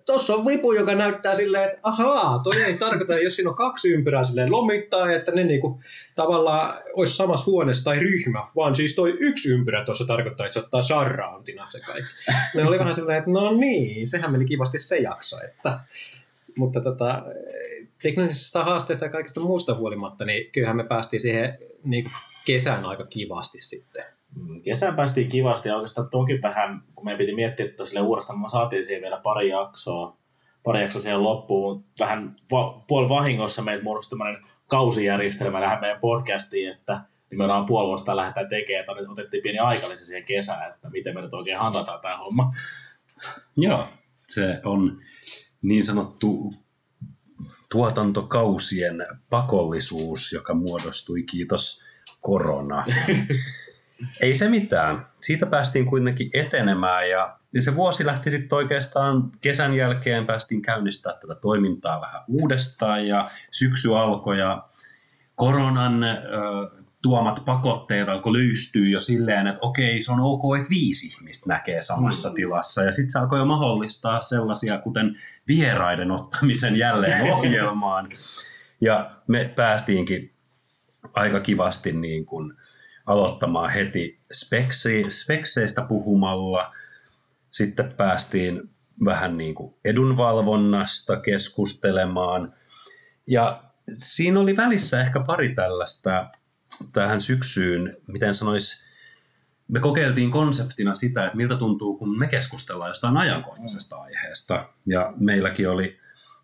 Tuossa 0.06 0.34
on 0.34 0.46
vipu, 0.46 0.72
joka 0.72 0.94
näyttää 0.94 1.34
silleen, 1.34 1.64
että 1.64 1.78
ahaa, 1.82 2.40
toi 2.44 2.62
ei 2.62 2.74
tarkoita, 2.74 3.18
jos 3.18 3.36
siinä 3.36 3.50
on 3.50 3.56
kaksi 3.56 3.92
ympyrää 3.92 4.24
silleen 4.24 4.52
lomittaa, 4.52 5.12
että 5.12 5.32
ne 5.32 5.44
niinku 5.44 5.80
tavallaan 6.14 6.82
olisi 6.92 7.16
samassa 7.16 7.50
huoneessa 7.50 7.84
tai 7.84 7.98
ryhmä, 7.98 8.46
vaan 8.56 8.74
siis 8.74 8.94
toi 8.94 9.16
yksi 9.20 9.48
ympyrä 9.48 9.84
tuossa 9.84 10.04
tarkoittaa, 10.04 10.46
että 10.46 10.54
se 10.54 10.60
ottaa 10.60 10.82
surroundina 10.82 11.70
se 11.70 11.80
kaikki. 11.80 12.10
Ne 12.54 12.64
oli 12.64 12.78
vähän 12.78 12.94
silleen, 12.94 13.18
että 13.18 13.30
no 13.30 13.52
niin, 13.52 14.08
sehän 14.08 14.32
meni 14.32 14.44
kivasti 14.44 14.78
se 14.78 14.98
jakso, 14.98 15.36
että 15.44 15.78
mutta 16.56 16.80
tota, 16.80 17.22
teknisistä 18.04 18.64
haasteista 18.64 19.04
ja 19.04 19.11
kaikesta 19.11 19.40
muusta 19.40 19.75
huolimatta, 19.75 20.25
niin 20.25 20.52
kyllähän 20.52 20.76
me 20.76 20.84
päästiin 20.84 21.20
siihen 21.20 21.58
niin 21.84 22.11
kesän 22.46 22.84
aika 22.84 23.06
kivasti 23.06 23.61
sitten. 23.61 24.04
Mm, 24.37 24.62
Kesään 24.62 24.96
päästiin 24.96 25.28
kivasti 25.28 25.68
ja 25.68 25.76
oikeastaan 25.76 26.11
toki 26.11 26.42
vähän, 26.42 26.82
kun 26.94 27.04
meidän 27.04 27.18
piti 27.18 27.34
miettiä 27.34 27.66
että 27.66 27.84
sille 27.84 28.00
uudestaan, 28.00 28.40
me 28.40 28.49
saatiin 28.49 28.84
siihen 28.84 29.02
vielä 29.02 29.20
pari 29.23 29.49
jaksoa, 29.49 30.16
pari 30.62 30.82
jaksoa 30.82 31.02
siihen 31.02 31.23
loppuun. 31.23 31.84
Vähän 31.99 32.37
va- 32.50 32.84
puoli 32.88 33.08
vahingossa 33.08 33.62
meitä 33.62 33.84
muodostui 33.84 34.18
tämmöinen 34.18 34.42
kausijärjestelmä 34.66 35.61
tähän 35.61 35.80
meidän 35.80 36.00
podcastiin, 36.00 36.73
että 36.73 37.00
nimenomaan 37.30 37.66
puoli 37.66 37.88
vuotta 37.88 38.16
lähdetään 38.16 38.49
tekemään, 38.49 38.80
että 38.80 39.00
nyt 39.00 39.11
otettiin 39.11 39.42
pieni 39.42 39.58
aikalisä 39.58 40.06
siihen 40.06 40.26
kesään, 40.26 40.73
että 40.75 40.90
miten 40.90 41.14
me 41.14 41.23
nyt 41.23 41.34
oikein 41.34 41.58
handataan 41.58 42.00
tämä 42.00 42.16
homma. 42.16 42.52
Joo, 43.56 43.88
se 44.16 44.61
on 44.64 45.00
niin 45.62 45.84
sanottu 45.84 46.54
tuotantokausien 47.75 49.07
pakollisuus, 49.31 50.33
joka 50.33 50.54
muodostui 50.54 51.23
kiitos 51.23 51.83
korona. 52.21 52.85
Ei 54.23 54.35
se 54.35 54.49
mitään. 54.49 55.07
Siitä 55.21 55.47
päästiin 55.47 55.87
kuitenkin 55.87 56.31
etenemään 56.35 57.11
ja 57.11 57.38
se 57.59 57.75
vuosi 57.75 58.07
lähti 58.07 58.31
sitten 58.31 58.57
oikeastaan 58.57 59.31
kesän 59.40 59.75
jälkeen 59.75 60.26
päästiin 60.26 60.62
käynnistämään 60.62 61.21
tätä 61.21 61.35
toimintaa 61.35 62.00
vähän 62.00 62.23
uudestaan 62.28 63.07
ja 63.07 63.31
syksy 63.50 63.97
alkoi 63.97 64.38
ja 64.38 64.69
koronan 65.35 66.04
ö, 66.04 66.19
tuomat 67.04 67.42
pakotteet 67.44 68.08
alkoi 68.08 68.32
löystyä 68.32 68.88
jo 68.88 69.00
silleen, 69.00 69.46
että 69.46 69.58
okei, 69.62 70.00
se 70.00 70.12
on 70.12 70.20
ok, 70.20 70.42
että 70.56 70.70
viisi 70.70 71.06
ihmistä 71.06 71.49
näkee 71.49 71.82
samassa 71.82 72.28
mm. 72.28 72.34
tilassa. 72.34 72.82
Ja 72.82 72.92
sitten 72.92 73.11
se 73.11 73.18
alkoi 73.18 73.38
jo 73.38 73.44
mahdollistaa 73.44 74.20
sellaisia, 74.20 74.78
kuten 74.78 75.16
vieraiden 75.49 76.11
ottamisen 76.11 76.76
jälleen 76.76 77.23
ohjelmaan. 77.34 78.08
Ja 78.80 79.11
me 79.26 79.52
päästiinkin 79.56 80.32
aika 81.14 81.40
kivasti 81.40 81.92
niin 81.92 82.26
kuin 82.26 82.52
aloittamaan 83.06 83.70
heti 83.70 84.20
speksi, 84.32 85.04
spekseistä 85.08 85.82
puhumalla. 85.82 86.73
Sitten 87.50 87.92
päästiin 87.96 88.70
vähän 89.04 89.37
niin 89.37 89.54
kuin 89.54 89.75
edunvalvonnasta 89.84 91.16
keskustelemaan. 91.16 92.54
Ja 93.26 93.62
siinä 93.99 94.40
oli 94.40 94.56
välissä 94.56 95.00
ehkä 95.00 95.20
pari 95.20 95.54
tällaista 95.54 96.30
tähän 96.93 97.21
syksyyn, 97.21 97.97
miten 98.07 98.35
sanois, 98.35 98.85
me 99.69 99.81
kokeiltiin 99.81 100.31
konseptina 100.31 100.95
sitä, 100.95 101.25
että 101.25 101.37
miltä 101.37 101.57
tuntuu, 101.57 101.97
kun 101.97 102.19
me 102.19 102.26
keskustellaan 102.26 102.90
jostain 102.90 103.16
ajankohtaisesta 103.16 103.97
aiheesta. 103.97 104.69
Ja 104.87 105.12
meilläkin 105.16 105.69
oli 105.69 105.99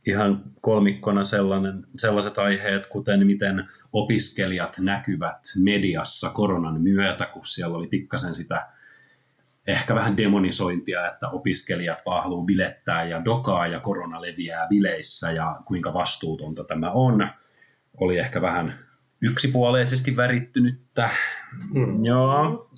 ihan 0.07 0.45
kolmikkona 0.61 1.25
sellainen, 1.25 1.87
sellaiset 1.97 2.39
aiheet, 2.39 2.87
kuten 2.87 3.27
miten 3.27 3.69
opiskelijat 3.93 4.79
näkyvät 4.79 5.41
mediassa 5.63 6.31
koronan 6.31 6.81
myötä, 6.81 7.27
kun 7.27 7.47
siellä 7.47 7.79
oli 7.79 7.87
pikkasen 7.87 8.35
sitä 8.35 8.67
ehkä 9.67 9.95
vähän 9.95 10.17
demonisointia, 10.17 11.07
että 11.07 11.29
opiskelijat 11.29 12.03
vaan 12.07 12.23
haluaa 12.23 12.45
bilettää 12.45 13.05
ja 13.05 13.25
dokaa 13.25 13.67
ja 13.67 13.81
korona 13.81 14.23
leviää 14.23 14.67
bileissä 14.69 15.33
ja 15.33 15.57
kuinka 15.65 15.95
vastuutonta 15.95 16.65
tämä 16.65 16.91
on. 16.91 17.29
Oli 18.01 18.19
ehkä 18.19 18.43
vähän 18.43 18.79
yksipuoleisesti 19.23 20.17
värittynyttä. 20.17 21.11
Mm. 21.75 22.05
Joo. 22.05 22.71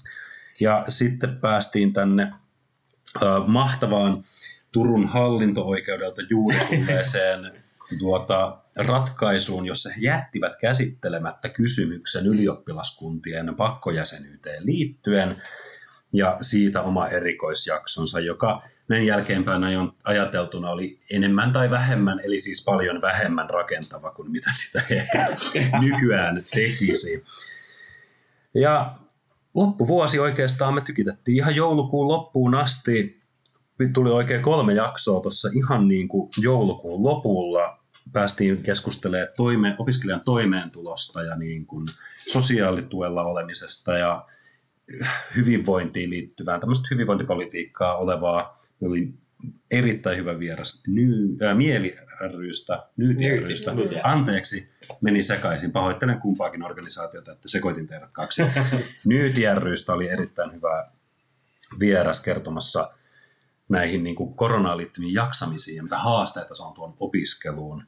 Ja 0.60 0.84
sitten 0.88 1.36
päästiin 1.36 1.92
tänne 1.92 2.32
ö, 3.22 3.26
mahtavaan 3.46 4.24
Turun 4.72 5.08
hallinto-oikeudelta 5.08 6.22
juuri 6.30 6.56
tulleeseen 6.70 7.52
tuota, 7.98 8.58
ratkaisuun, 8.76 9.66
jossa 9.66 9.90
he 9.90 9.96
jättivät 10.00 10.52
käsittelemättä 10.60 11.48
kysymyksen 11.48 12.26
ylioppilaskuntien 12.26 13.54
pakkojäsenyyteen 13.56 14.66
liittyen 14.66 15.42
ja 16.12 16.38
siitä 16.40 16.82
oma 16.82 17.08
erikoisjaksonsa, 17.08 18.20
joka 18.20 18.62
näin 18.92 19.06
jälkeenpäin 19.06 19.62
ajateltuna 20.04 20.70
oli 20.70 20.98
enemmän 21.10 21.52
tai 21.52 21.70
vähemmän, 21.70 22.20
eli 22.24 22.38
siis 22.38 22.64
paljon 22.64 23.00
vähemmän 23.02 23.50
rakentava 23.50 24.10
kuin 24.10 24.30
mitä 24.30 24.50
sitä 24.54 24.82
ehkä 24.90 25.28
nykyään 25.80 26.46
tekisi. 26.54 27.24
Ja 28.54 28.94
loppuvuosi 29.54 30.18
oikeastaan 30.18 30.74
me 30.74 30.80
tykitettiin 30.80 31.36
ihan 31.36 31.54
joulukuun 31.54 32.08
loppuun 32.08 32.54
asti. 32.54 33.22
Tuli 33.92 34.10
oikein 34.10 34.42
kolme 34.42 34.72
jaksoa 34.72 35.20
tuossa 35.20 35.48
ihan 35.54 35.88
niin 35.88 36.08
kuin 36.08 36.30
joulukuun 36.38 37.04
lopulla. 37.04 37.78
Päästiin 38.12 38.62
keskustelemaan 38.62 39.28
toime, 39.36 39.76
opiskelijan 39.78 40.20
toimeentulosta 40.20 41.22
ja 41.22 41.36
niin 41.36 41.66
kuin 41.66 41.86
sosiaalituella 42.32 43.22
olemisesta 43.22 43.98
ja 43.98 44.26
hyvinvointiin 45.36 46.10
liittyvään, 46.10 46.60
tämmöistä 46.60 46.88
hyvinvointipolitiikkaa 46.90 47.96
olevaa. 47.96 48.61
Me 48.82 48.88
oli 48.88 49.14
erittäin 49.70 50.18
hyvä 50.18 50.38
vieras 50.38 50.82
ny, 50.86 51.36
äh, 51.42 51.56
Mieli 51.56 51.96
rystä, 52.38 52.86
Nyt 52.96 53.18
rystä. 53.48 53.72
Anteeksi, 54.02 54.70
meni 55.00 55.22
sekaisin. 55.22 55.72
Pahoittelen 55.72 56.20
kumpaakin 56.20 56.62
organisaatiota, 56.62 57.32
että 57.32 57.48
sekoitin 57.48 57.86
teidät 57.86 58.12
kaksi. 58.12 58.42
Nyt 59.04 59.34
rystä 59.54 59.92
oli 59.92 60.08
erittäin 60.08 60.52
hyvä 60.52 60.90
vieras 61.78 62.20
kertomassa 62.20 62.90
näihin 63.68 64.04
niin 64.04 64.16
kuin 64.16 64.34
koronaan 64.34 64.76
liittyviin 64.76 65.14
jaksamisiin 65.14 65.76
ja 65.76 65.82
mitä 65.82 65.98
haasteita 65.98 66.54
se 66.54 66.62
on 66.62 66.74
tuon 66.74 66.96
opiskeluun. 67.00 67.86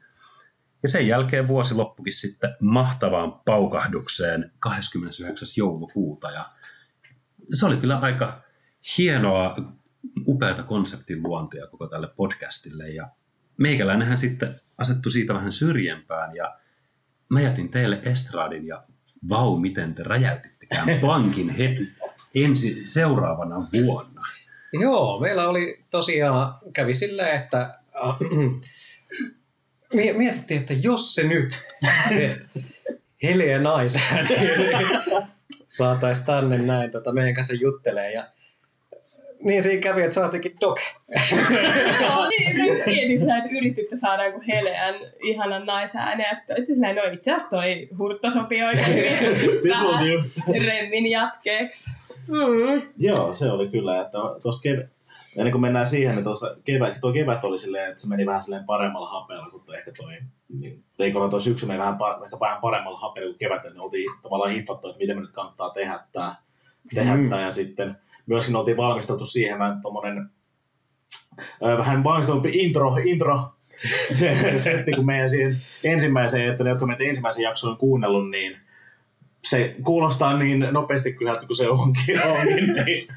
Ja 0.83 0.89
sen 0.89 1.07
jälkeen 1.07 1.47
vuosi 1.47 1.75
loppukin 1.75 2.13
sitten 2.13 2.55
mahtavaan 2.59 3.33
paukahdukseen 3.45 4.51
29. 4.59 5.47
joulukuuta 5.57 6.31
ja 6.31 6.49
se 7.53 7.65
oli 7.65 7.77
kyllä 7.77 7.97
aika 7.97 8.41
hienoa, 8.97 9.55
upeata 10.27 10.63
konseptin 10.63 11.23
luontia 11.23 11.67
koko 11.67 11.87
tälle 11.87 12.07
podcastille 12.15 12.89
ja 12.89 13.09
meikäläinenhän 13.57 14.17
sitten 14.17 14.61
asettu 14.77 15.09
siitä 15.09 15.33
vähän 15.33 15.51
syrjempään 15.51 16.35
ja 16.35 16.55
mä 17.29 17.41
jätin 17.41 17.69
teille 17.69 17.99
Estradin 18.03 18.67
ja 18.67 18.83
vau, 19.29 19.57
miten 19.57 19.95
te 19.95 20.03
räjäytittekään 20.03 20.87
pankin 21.01 21.49
heti 21.49 21.87
ensi 22.35 22.81
seuraavana 22.87 23.67
vuonna. 23.73 24.21
Joo, 24.73 25.19
meillä 25.19 25.49
oli 25.49 25.83
tosiaan, 25.89 26.55
kävi 26.73 26.95
silleen, 26.95 27.41
että 27.41 27.79
mie- 29.93 30.13
mietittiin, 30.13 30.61
että 30.61 30.73
jos 30.73 31.15
se 31.15 31.23
nyt, 31.23 31.67
se 32.09 32.37
Heliä 33.23 33.59
naisään, 33.59 34.27
saataisiin 35.67 36.25
tänne 36.25 36.57
näin 36.57 36.91
tota, 36.91 37.11
meidän 37.11 37.33
kanssa 37.33 37.53
juttelee. 37.53 38.11
Ja 38.11 38.27
niin 39.45 39.63
siinä 39.63 39.81
kävi, 39.81 40.01
että 40.01 40.13
saatiinkin 40.15 40.55
doke. 40.61 40.81
Joo, 42.01 42.27
niin, 42.29 42.57
mä 42.57 42.85
mietin 42.85 43.19
sitä, 43.19 43.37
että 43.37 43.49
yrititte 43.51 43.95
saada 43.95 44.25
joku 44.25 44.41
heleän 44.47 44.95
ihanan 45.23 45.65
naisäänen, 45.65 46.25
ja 46.29 46.35
sitten 46.35 46.57
itse 46.59 46.73
asiassa 46.73 46.81
näin, 46.81 46.95
no 46.95 47.03
itse 47.13 47.31
asiassa 47.31 47.49
toi 47.49 47.87
hurtta 47.97 48.29
sopii 48.29 48.63
oikein 48.63 48.87
hyvin 48.87 49.11
This 49.61 49.79
will 49.79 49.91
vähän 49.91 50.05
do. 50.07 50.53
remmin 50.67 51.11
jatkeeksi. 51.11 51.91
Mm. 52.27 52.81
Joo, 52.97 53.33
se 53.33 53.51
oli 53.51 53.67
kyllä, 53.67 54.01
että 54.01 54.17
tuossa 54.41 54.61
kevät, 54.61 54.89
ennen 55.37 55.51
kuin 55.51 55.61
mennään 55.61 55.85
siihen, 55.85 56.15
niin 56.15 56.23
tuossa 56.23 56.57
kevät, 56.63 56.97
tuo 57.01 57.13
kevät 57.13 57.43
oli 57.43 57.57
silleen, 57.57 57.89
että 57.89 58.01
se 58.01 58.07
meni 58.07 58.25
vähän 58.25 58.41
silleen 58.41 58.65
paremmalla 58.65 59.07
hapeella 59.09 59.49
kuin 59.49 59.63
toi 59.65 59.77
ehkä 59.77 59.91
toi, 59.97 60.13
niin, 60.61 60.83
ei 60.99 61.11
kun 61.11 61.29
tuo 61.29 61.39
syksy 61.39 61.65
meni 61.65 61.79
vähän, 61.79 61.97
par, 61.97 62.23
ehkä 62.23 62.39
vähän 62.39 62.61
paremmalla 62.61 62.99
hapeella 62.99 63.29
kuin 63.29 63.39
kevät, 63.39 63.63
niin 63.63 63.79
oltiin 63.79 64.05
tavallaan 64.21 64.51
hippattu, 64.51 64.87
että 64.87 64.99
miten 64.99 65.17
me 65.17 65.21
nyt 65.21 65.31
kannattaa 65.31 65.69
tehdä 65.69 65.99
tämä, 66.11 66.35
tehdä 66.95 67.15
Mm. 67.15 67.29
tää, 67.29 67.41
ja 67.41 67.51
sitten 67.51 67.97
myöskin 68.25 68.55
oltiin 68.55 68.77
valmisteltu 68.77 69.25
siihen 69.25 69.59
vähän 69.59 69.81
tommonen, 69.81 70.29
ö, 71.39 71.77
vähän 71.77 72.03
valmisteltu 72.03 72.47
intro, 72.51 72.97
intro 73.05 73.39
se 74.13 74.53
setti, 74.57 74.91
kun 74.91 75.05
meidän 75.05 75.29
siihen 75.29 75.55
ensimmäiseen, 75.83 76.51
että 76.51 76.63
ne, 76.63 76.69
jotka 76.69 76.85
meitä 76.85 77.03
ensimmäisen 77.03 77.43
jakson 77.43 77.71
on 77.71 77.77
kuunnellut, 77.77 78.29
niin 78.29 78.57
se 79.45 79.75
kuulostaa 79.83 80.37
niin 80.37 80.67
nopeasti 80.71 81.13
kyhältä 81.13 81.45
kuin 81.47 81.57
se 81.57 81.69
onkin. 81.69 82.21
onkin 82.39 82.73
niin. 82.85 83.07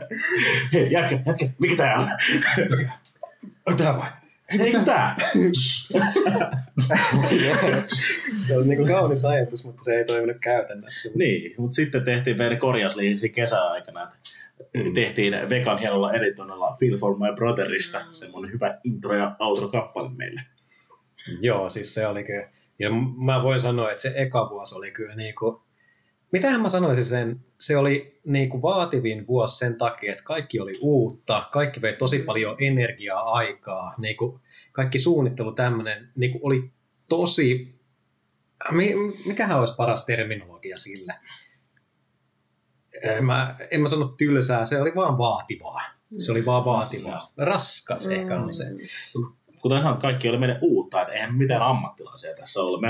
Hei, 0.73 0.93
jätkä, 0.93 1.21
jätkä, 1.27 1.47
mikä 1.59 1.77
tää 1.77 1.99
on? 1.99 2.09
On 3.67 3.77
tää 3.77 3.99
vai? 3.99 4.09
Eikö 4.59 4.83
tää? 4.85 5.17
se 8.47 8.59
on 8.59 8.69
niinku 8.69 8.85
kaunis 8.85 9.25
ajatus, 9.25 9.65
mutta 9.65 9.85
se 9.85 9.95
ei 9.95 10.05
toiminut 10.05 10.37
käytännössä. 10.41 11.11
niin, 11.15 11.55
mutta 11.59 11.75
sitten 11.75 12.05
tehtiin 12.05 12.39
vielä 12.39 12.57
korjausliisi 12.57 13.29
kesäaikana. 13.29 14.03
että 14.03 14.17
Tehtiin 14.95 15.35
Vegan 15.49 15.79
hienolla 15.79 16.13
editoinnilla 16.13 16.77
Feel 16.81 16.97
for 16.97 17.19
my 17.19 17.35
brotherista 17.35 18.01
semmonen 18.11 18.53
hyvä 18.53 18.79
intro 18.85 19.17
ja 19.17 19.37
outro 19.39 19.69
kappale 19.69 20.11
meille. 20.17 20.41
Joo, 21.41 21.69
siis 21.69 21.95
se 21.95 22.07
oli 22.07 22.25
kyllä. 22.25 22.49
Ja 22.79 22.91
mä 23.25 23.43
voin 23.43 23.61
sanoa, 23.61 23.91
että 23.91 24.03
se 24.03 24.13
eka 24.17 24.51
vuosi 24.51 24.75
oli 24.75 24.91
kyllä 24.91 25.15
niinku, 25.15 25.63
mitähän 26.33 26.61
mä 26.61 26.69
sanoisin 26.69 27.05
sen, 27.05 27.41
se 27.61 27.77
oli 27.77 28.21
niinku 28.25 28.63
vaativin 28.63 29.27
vuosi 29.27 29.59
sen 29.59 29.79
takia, 29.79 30.13
että 30.13 30.25
kaikki 30.25 30.61
oli 30.61 30.73
uutta, 30.81 31.49
kaikki 31.53 31.83
vei 31.83 31.97
tosi 31.97 32.19
paljon 32.19 32.57
energiaa, 32.61 33.33
aikaa, 33.33 33.95
niinku, 33.99 34.41
kaikki 34.73 34.99
suunnittelu 34.99 35.53
tämmöinen 35.53 36.09
niinku 36.17 36.39
oli 36.43 36.71
tosi, 37.09 37.75
mi, 38.71 38.95
mikähän 39.27 39.59
olisi 39.59 39.77
paras 39.77 40.07
terminologia 40.07 40.79
sille? 40.79 41.15
En 43.03 43.25
mä, 43.25 43.57
en 43.71 43.81
mä 43.81 43.89
sano 43.89 44.05
tylsää, 44.05 44.65
se 44.65 44.81
oli 44.81 44.95
vaan 44.95 45.19
vaativaa. 45.19 45.81
Se 46.19 46.33
oli 46.33 46.47
vaan 46.47 46.65
vaativaa. 46.65 47.21
Raskas 47.37 48.07
ehkä 48.07 48.41
on 48.41 48.55
se. 48.55 48.65
kuten 49.63 49.81
sanoin, 49.81 49.99
kaikki 49.99 50.29
oli 50.29 50.39
meille 50.39 50.59
uutta, 50.61 51.01
että 51.01 51.13
eihän 51.13 51.35
mitään 51.35 51.63
ammattilaisia 51.63 52.35
tässä 52.35 52.61
ollut. 52.63 52.81
Me 52.81 52.89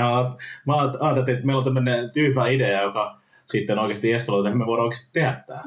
ajattelin, 0.99 1.29
että 1.29 1.45
meillä 1.45 1.57
on 1.57 1.63
tämmöinen 1.63 2.11
tyhmä 2.11 2.47
idea, 2.47 2.81
joka 2.81 3.19
sitten 3.45 3.79
oikeasti 3.79 4.13
eskaloitu, 4.13 4.47
että 4.47 4.59
me 4.59 4.65
voidaan 4.65 4.85
oikeasti 4.85 5.09
tehdä 5.13 5.43
tämä, 5.47 5.61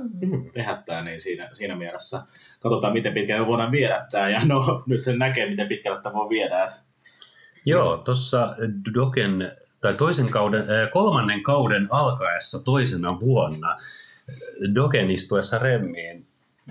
tehdä 0.55 0.83
tämä 0.87 1.03
niin 1.03 1.21
siinä, 1.21 1.49
siinä 1.53 1.77
mielessä 1.77 2.23
katsotaan, 2.61 2.93
miten 2.93 3.15
pitkälle 3.15 3.41
me 3.43 3.47
voidaan 3.47 3.73
viedä 3.73 4.07
tämä, 4.11 4.29
ja 4.29 4.41
no, 4.45 4.83
nyt 4.87 5.03
sen 5.03 5.19
näkee, 5.19 5.51
miten 5.51 5.69
pitkälle 5.69 6.03
tämä 6.03 6.15
voi 6.15 6.29
viedä. 6.29 6.69
Joo, 7.65 7.97
tuossa 7.97 8.55
Doken, 8.95 9.53
tai 9.81 9.95
toisen 9.95 10.29
kauden, 10.29 10.61
äh, 10.61 10.91
kolmannen 10.93 11.43
kauden 11.43 11.89
alkaessa 11.91 12.65
toisena 12.65 13.21
vuonna 13.21 13.77
Doken 14.75 15.11
istuessa 15.11 15.59
remmiin, 15.59 16.27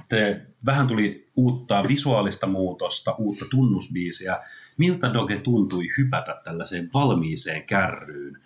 te, 0.10 0.42
vähän 0.66 0.88
tuli 0.88 1.28
uutta 1.36 1.84
visuaalista 1.88 2.48
muutosta, 2.48 3.16
uutta 3.18 3.46
tunnusbiisiä. 3.52 4.40
Miltä 4.78 5.14
Doge 5.14 5.40
tuntui 5.40 5.88
hypätä 5.98 6.42
tällaiseen 6.44 6.90
valmiiseen 6.94 7.64
kärryyn? 7.64 8.38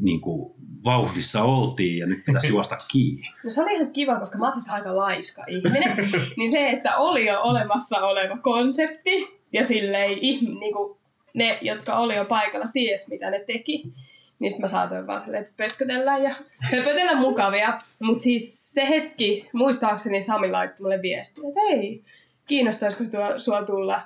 Niin 0.00 0.20
kuin 0.20 0.52
vauhdissa 0.84 1.42
oltiin 1.42 1.98
ja 1.98 2.06
nyt 2.06 2.24
pitäisi 2.24 2.48
juosta 2.48 2.76
kiinni. 2.88 3.28
No 3.44 3.50
se 3.50 3.62
oli 3.62 3.74
ihan 3.74 3.92
kiva, 3.92 4.18
koska 4.20 4.38
mä 4.38 4.44
oon 4.44 4.52
siis 4.52 4.70
aika 4.70 4.96
laiska 4.96 5.44
ihminen. 5.48 6.10
niin 6.38 6.50
se, 6.50 6.70
että 6.70 6.96
oli 6.96 7.26
jo 7.26 7.40
olemassa 7.40 7.98
oleva 7.98 8.38
konsepti 8.38 9.40
ja 9.52 9.64
silleen 9.64 10.18
ihm- 10.18 10.58
niinku, 10.60 10.98
ne, 11.34 11.58
jotka 11.62 11.94
oli 11.94 12.16
jo 12.16 12.24
paikalla, 12.24 12.66
ties 12.72 13.08
mitä 13.08 13.30
ne 13.30 13.44
teki. 13.46 13.92
Sit 14.48 14.58
mä 14.58 14.68
saatoin 14.68 15.06
vaan 15.06 15.20
silleen 15.20 15.48
pötkötellä 15.56 16.18
ja 16.18 16.34
höpötellä 16.60 17.14
mukavia. 17.14 17.80
Mutta 17.98 18.22
siis 18.22 18.72
se 18.74 18.88
hetki, 18.88 19.48
muistaakseni 19.52 20.22
Sami 20.22 20.50
laittoi 20.50 20.84
mulle 20.84 21.02
viestiä, 21.02 21.44
että 21.48 21.60
hei, 21.60 22.04
kiinnostaisiko 22.46 23.04
tuo, 23.04 23.38
sua 23.38 23.62
tulla 23.62 24.02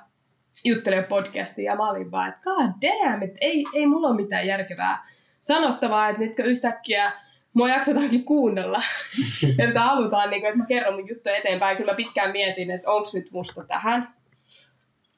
juttelemaan 0.65 1.07
podcastiin. 1.07 1.65
Ja 1.65 1.75
mä 1.75 1.89
olin 1.89 2.11
vaan, 2.11 2.29
että 2.29 2.41
god 2.43 2.71
damn, 2.81 3.23
että 3.23 3.37
ei, 3.41 3.63
ei 3.73 3.85
mulla 3.85 4.07
ole 4.07 4.15
mitään 4.15 4.47
järkevää 4.47 5.05
sanottavaa, 5.39 6.09
että 6.09 6.21
nytkö 6.21 6.43
yhtäkkiä 6.43 7.11
mua 7.53 7.69
jaksetaankin 7.69 8.25
kuunnella. 8.25 8.81
ja 9.57 9.67
sitä 9.67 9.81
halutaan, 9.81 10.29
niin 10.29 10.41
kuin, 10.41 10.49
että 10.49 10.59
mä 10.59 10.65
kerron 10.65 10.93
mun 10.93 11.09
juttuja 11.09 11.35
eteenpäin. 11.35 11.77
Kyllä 11.77 11.91
mä 11.91 11.95
pitkään 11.95 12.31
mietin, 12.31 12.71
että 12.71 12.91
onko 12.91 13.09
nyt 13.13 13.31
musta 13.31 13.63
tähän 13.63 14.15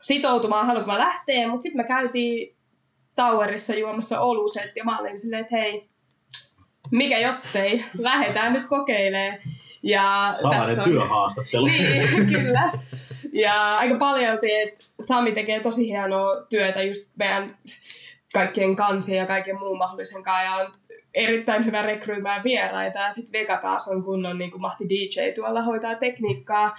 sitoutumaan, 0.02 0.66
haluanko 0.66 0.92
mä 0.92 1.00
lähteä. 1.00 1.48
Mutta 1.48 1.64
sitten 1.64 1.82
me 1.82 1.88
käytiin 1.88 2.57
Towerissa 3.18 3.76
juomassa 3.76 4.20
oluset 4.20 4.72
ja 4.76 4.84
mä 4.84 4.98
olin 4.98 5.20
silleen, 5.20 5.42
että 5.42 5.58
hei, 5.58 5.90
mikä 6.92 7.20
jottei, 7.20 7.86
lähdetään 7.98 8.54
nyt 8.54 8.66
kokeilemaan. 8.66 9.38
Ja 9.84 10.34
salainen 10.36 10.68
tässä 10.68 10.84
on... 10.84 10.90
työhaastattelu. 10.90 11.66
Niin, 11.66 12.28
kyllä. 12.36 12.72
Ja 13.34 13.78
aika 13.78 13.96
paljon, 13.96 14.34
että 14.34 14.86
Sami 15.00 15.32
tekee 15.32 15.60
tosi 15.60 15.88
hienoa 15.88 16.46
työtä 16.50 16.84
just 16.84 17.10
meidän 17.16 17.58
kaikkien 18.34 18.76
kansien 18.76 19.18
ja 19.18 19.26
kaiken 19.26 19.60
muun 19.60 19.78
mahdollisen 19.78 20.24
kanssa. 20.24 20.44
Ja 20.44 20.56
on 20.56 20.74
erittäin 21.14 21.66
hyvä 21.66 21.82
rekryymään 21.82 22.44
vieraita. 22.44 23.00
Ja 23.00 23.12
sitten 23.12 23.40
Vega 23.40 23.58
taas 23.58 23.88
on 23.88 24.04
kunnon 24.04 24.38
niin 24.38 24.52
kuin 24.52 24.62
Mahti 24.62 24.90
DJ 24.90 25.32
tuolla 25.36 25.62
hoitaa 25.62 25.96
tekniikkaa. 25.96 26.76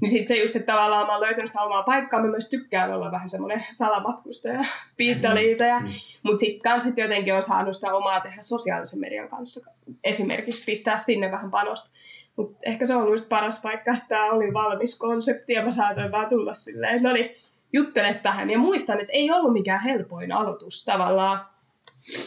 Niin 0.00 0.10
sitten 0.10 0.26
se 0.26 0.36
just, 0.36 0.56
että 0.56 0.72
tavallaan 0.72 1.06
mä 1.06 1.12
oon 1.12 1.20
löytänyt 1.20 1.48
sitä 1.50 1.62
omaa 1.62 1.82
paikkaa. 1.82 2.20
Mä 2.20 2.26
myös 2.26 2.50
tykkään 2.50 2.94
olla 2.94 3.10
vähän 3.10 3.28
semmoinen 3.28 3.66
salamatkustaja, 3.72 4.64
piittaliitaja. 4.96 5.80
Mm. 5.80 5.88
Mutta 6.22 6.40
sitten 6.40 6.62
kans 6.62 6.82
sit 6.82 6.98
jotenkin 6.98 7.34
on 7.34 7.42
saanut 7.42 7.74
sitä 7.74 7.94
omaa 7.94 8.20
tehdä 8.20 8.42
sosiaalisen 8.42 9.00
median 9.00 9.28
kanssa. 9.28 9.70
Esimerkiksi 10.04 10.64
pistää 10.64 10.96
sinne 10.96 11.30
vähän 11.30 11.50
panosta. 11.50 11.90
Mutta 12.36 12.58
ehkä 12.66 12.86
se 12.86 12.94
on 12.94 13.00
ollut 13.00 13.14
just 13.14 13.28
paras 13.28 13.60
paikka, 13.62 13.92
että 13.92 14.06
tämä 14.08 14.30
oli 14.30 14.52
valmis 14.52 14.98
konsepti 14.98 15.52
ja 15.52 15.64
mä 15.64 15.70
saatoin 15.70 16.12
vaan 16.12 16.28
tulla 16.28 16.54
silleen, 16.54 17.02
no 17.02 17.12
niin, 17.12 17.36
juttele 17.72 18.14
tähän. 18.14 18.50
Ja 18.50 18.58
muistan, 18.58 19.00
että 19.00 19.12
ei 19.12 19.30
ollut 19.30 19.52
mikään 19.52 19.82
helpoin 19.82 20.32
aloitus 20.32 20.84
tavallaan. 20.84 21.46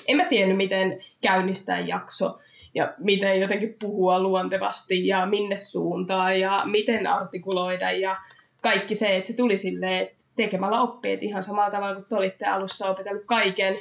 En 0.07 0.17
mä 0.17 0.25
tiennyt, 0.25 0.57
miten 0.57 0.99
käynnistää 1.21 1.79
jakso 1.79 2.39
ja 2.75 2.93
miten 2.97 3.41
jotenkin 3.41 3.75
puhua 3.79 4.19
luontevasti 4.19 5.07
ja 5.07 5.25
minne 5.25 5.57
suuntaan 5.57 6.39
ja 6.39 6.61
miten 6.65 7.07
artikuloida 7.07 7.91
ja 7.91 8.17
kaikki 8.61 8.95
se, 8.95 9.15
että 9.15 9.27
se 9.27 9.35
tuli 9.35 9.57
silleen, 9.57 10.03
että 10.03 10.15
tekemällä 10.35 10.81
oppii, 10.81 11.13
että 11.13 11.25
ihan 11.25 11.43
samalla 11.43 11.71
tavalla 11.71 11.95
kuin 11.95 12.05
te 12.09 12.15
olitte 12.15 12.45
alussa 12.45 12.89
opetellut 12.89 13.25
kaiken, 13.25 13.77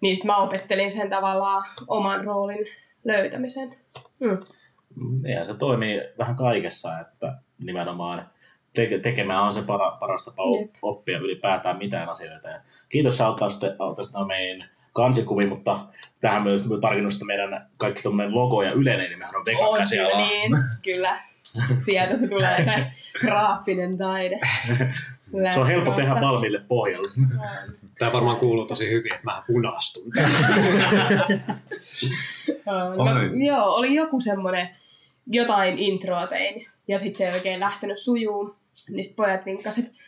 niin 0.00 0.16
sitten 0.16 0.30
mä 0.30 0.36
opettelin 0.36 0.90
sen 0.90 1.10
tavallaan 1.10 1.64
oman 1.88 2.24
roolin 2.24 2.66
löytämisen. 3.04 3.76
Hmm. 4.24 4.38
Niinhän 5.22 5.44
se 5.44 5.54
toimii 5.54 6.00
vähän 6.18 6.36
kaikessa, 6.36 6.98
että 6.98 7.38
nimenomaan 7.64 8.30
te- 8.72 8.98
tekemään 9.02 9.42
on 9.42 9.52
se 9.52 9.62
para, 9.62 9.96
paras 10.00 10.24
tapa 10.24 10.42
op- 10.42 10.76
oppia 10.82 11.18
ylipäätään 11.18 11.78
mitään 11.78 12.08
asioita. 12.08 12.48
Ja 12.48 12.60
kiitos 12.88 13.16
sä 13.16 13.26
auttaa 13.26 13.50
sitä 13.50 13.76
meidän 14.26 14.70
kansikuvi, 14.92 15.46
mutta 15.46 15.78
tähän 16.20 16.42
myös 16.42 16.62
tarkennus, 16.80 17.14
että 17.14 17.24
meidän 17.24 17.66
kaikki 17.76 18.02
tuommoinen 18.02 18.34
logo 18.34 18.62
ja 18.62 18.72
yleinen 18.72 19.10
nimehän 19.10 19.36
on 19.36 19.44
vegan 19.46 19.68
On 19.68 19.78
käsiala. 19.78 20.10
kyllä 20.10 20.26
niin, 20.26 20.52
kyllä. 20.82 21.20
Sieltä 21.80 22.16
se 22.16 22.28
tulee 22.28 22.64
se 22.64 22.86
graafinen 23.20 23.98
taide. 23.98 24.40
Se 25.54 25.60
on 25.60 25.66
helppo 25.66 25.90
tehdä 25.90 26.14
valmiille 26.20 26.58
pohjalle. 26.68 27.08
Tämä 27.98 28.12
varmaan 28.12 28.36
kuuluu 28.36 28.66
tosi 28.66 28.90
hyvin, 28.90 29.14
että 29.14 29.24
mä 29.24 29.42
punastun. 29.46 30.10
No, 32.66 33.44
joo, 33.46 33.64
oli 33.64 33.94
joku 33.94 34.20
semmoinen, 34.20 34.68
jotain 35.26 35.78
introa 35.78 36.26
tein, 36.26 36.66
ja 36.88 36.98
sitten 36.98 37.18
se 37.18 37.28
ei 37.28 37.34
oikein 37.34 37.60
lähtenyt 37.60 37.98
sujuun. 37.98 38.56
Niin 38.90 39.04
sit 39.04 39.16
pojat 39.16 39.46
vinkkasivat, 39.46 39.88
että 39.88 40.02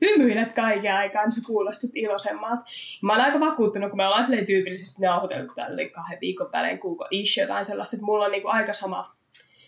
hymyilet 0.00 0.52
kaiken 0.52 0.94
aikaa, 0.94 1.22
niin 1.22 1.32
sä 1.32 1.40
kuulostat 1.46 1.90
iloisemmalta. 1.94 2.62
Mä 3.02 3.12
oon 3.12 3.22
aika 3.22 3.40
vakuuttunut, 3.40 3.90
kun 3.90 3.96
me 3.96 4.06
ollaan 4.06 4.24
silleen 4.24 4.46
tyypillisesti 4.46 5.02
nauhoitellut 5.02 5.54
tälle 5.54 5.88
kahden 5.88 6.18
viikon 6.20 6.52
välein 6.52 6.78
kuuko 6.78 7.06
ish 7.10 7.38
jotain 7.38 7.64
sellaista, 7.64 7.96
että 7.96 8.06
mulla 8.06 8.24
on 8.24 8.30
niinku 8.30 8.48
aika 8.48 8.72
sama 8.72 9.16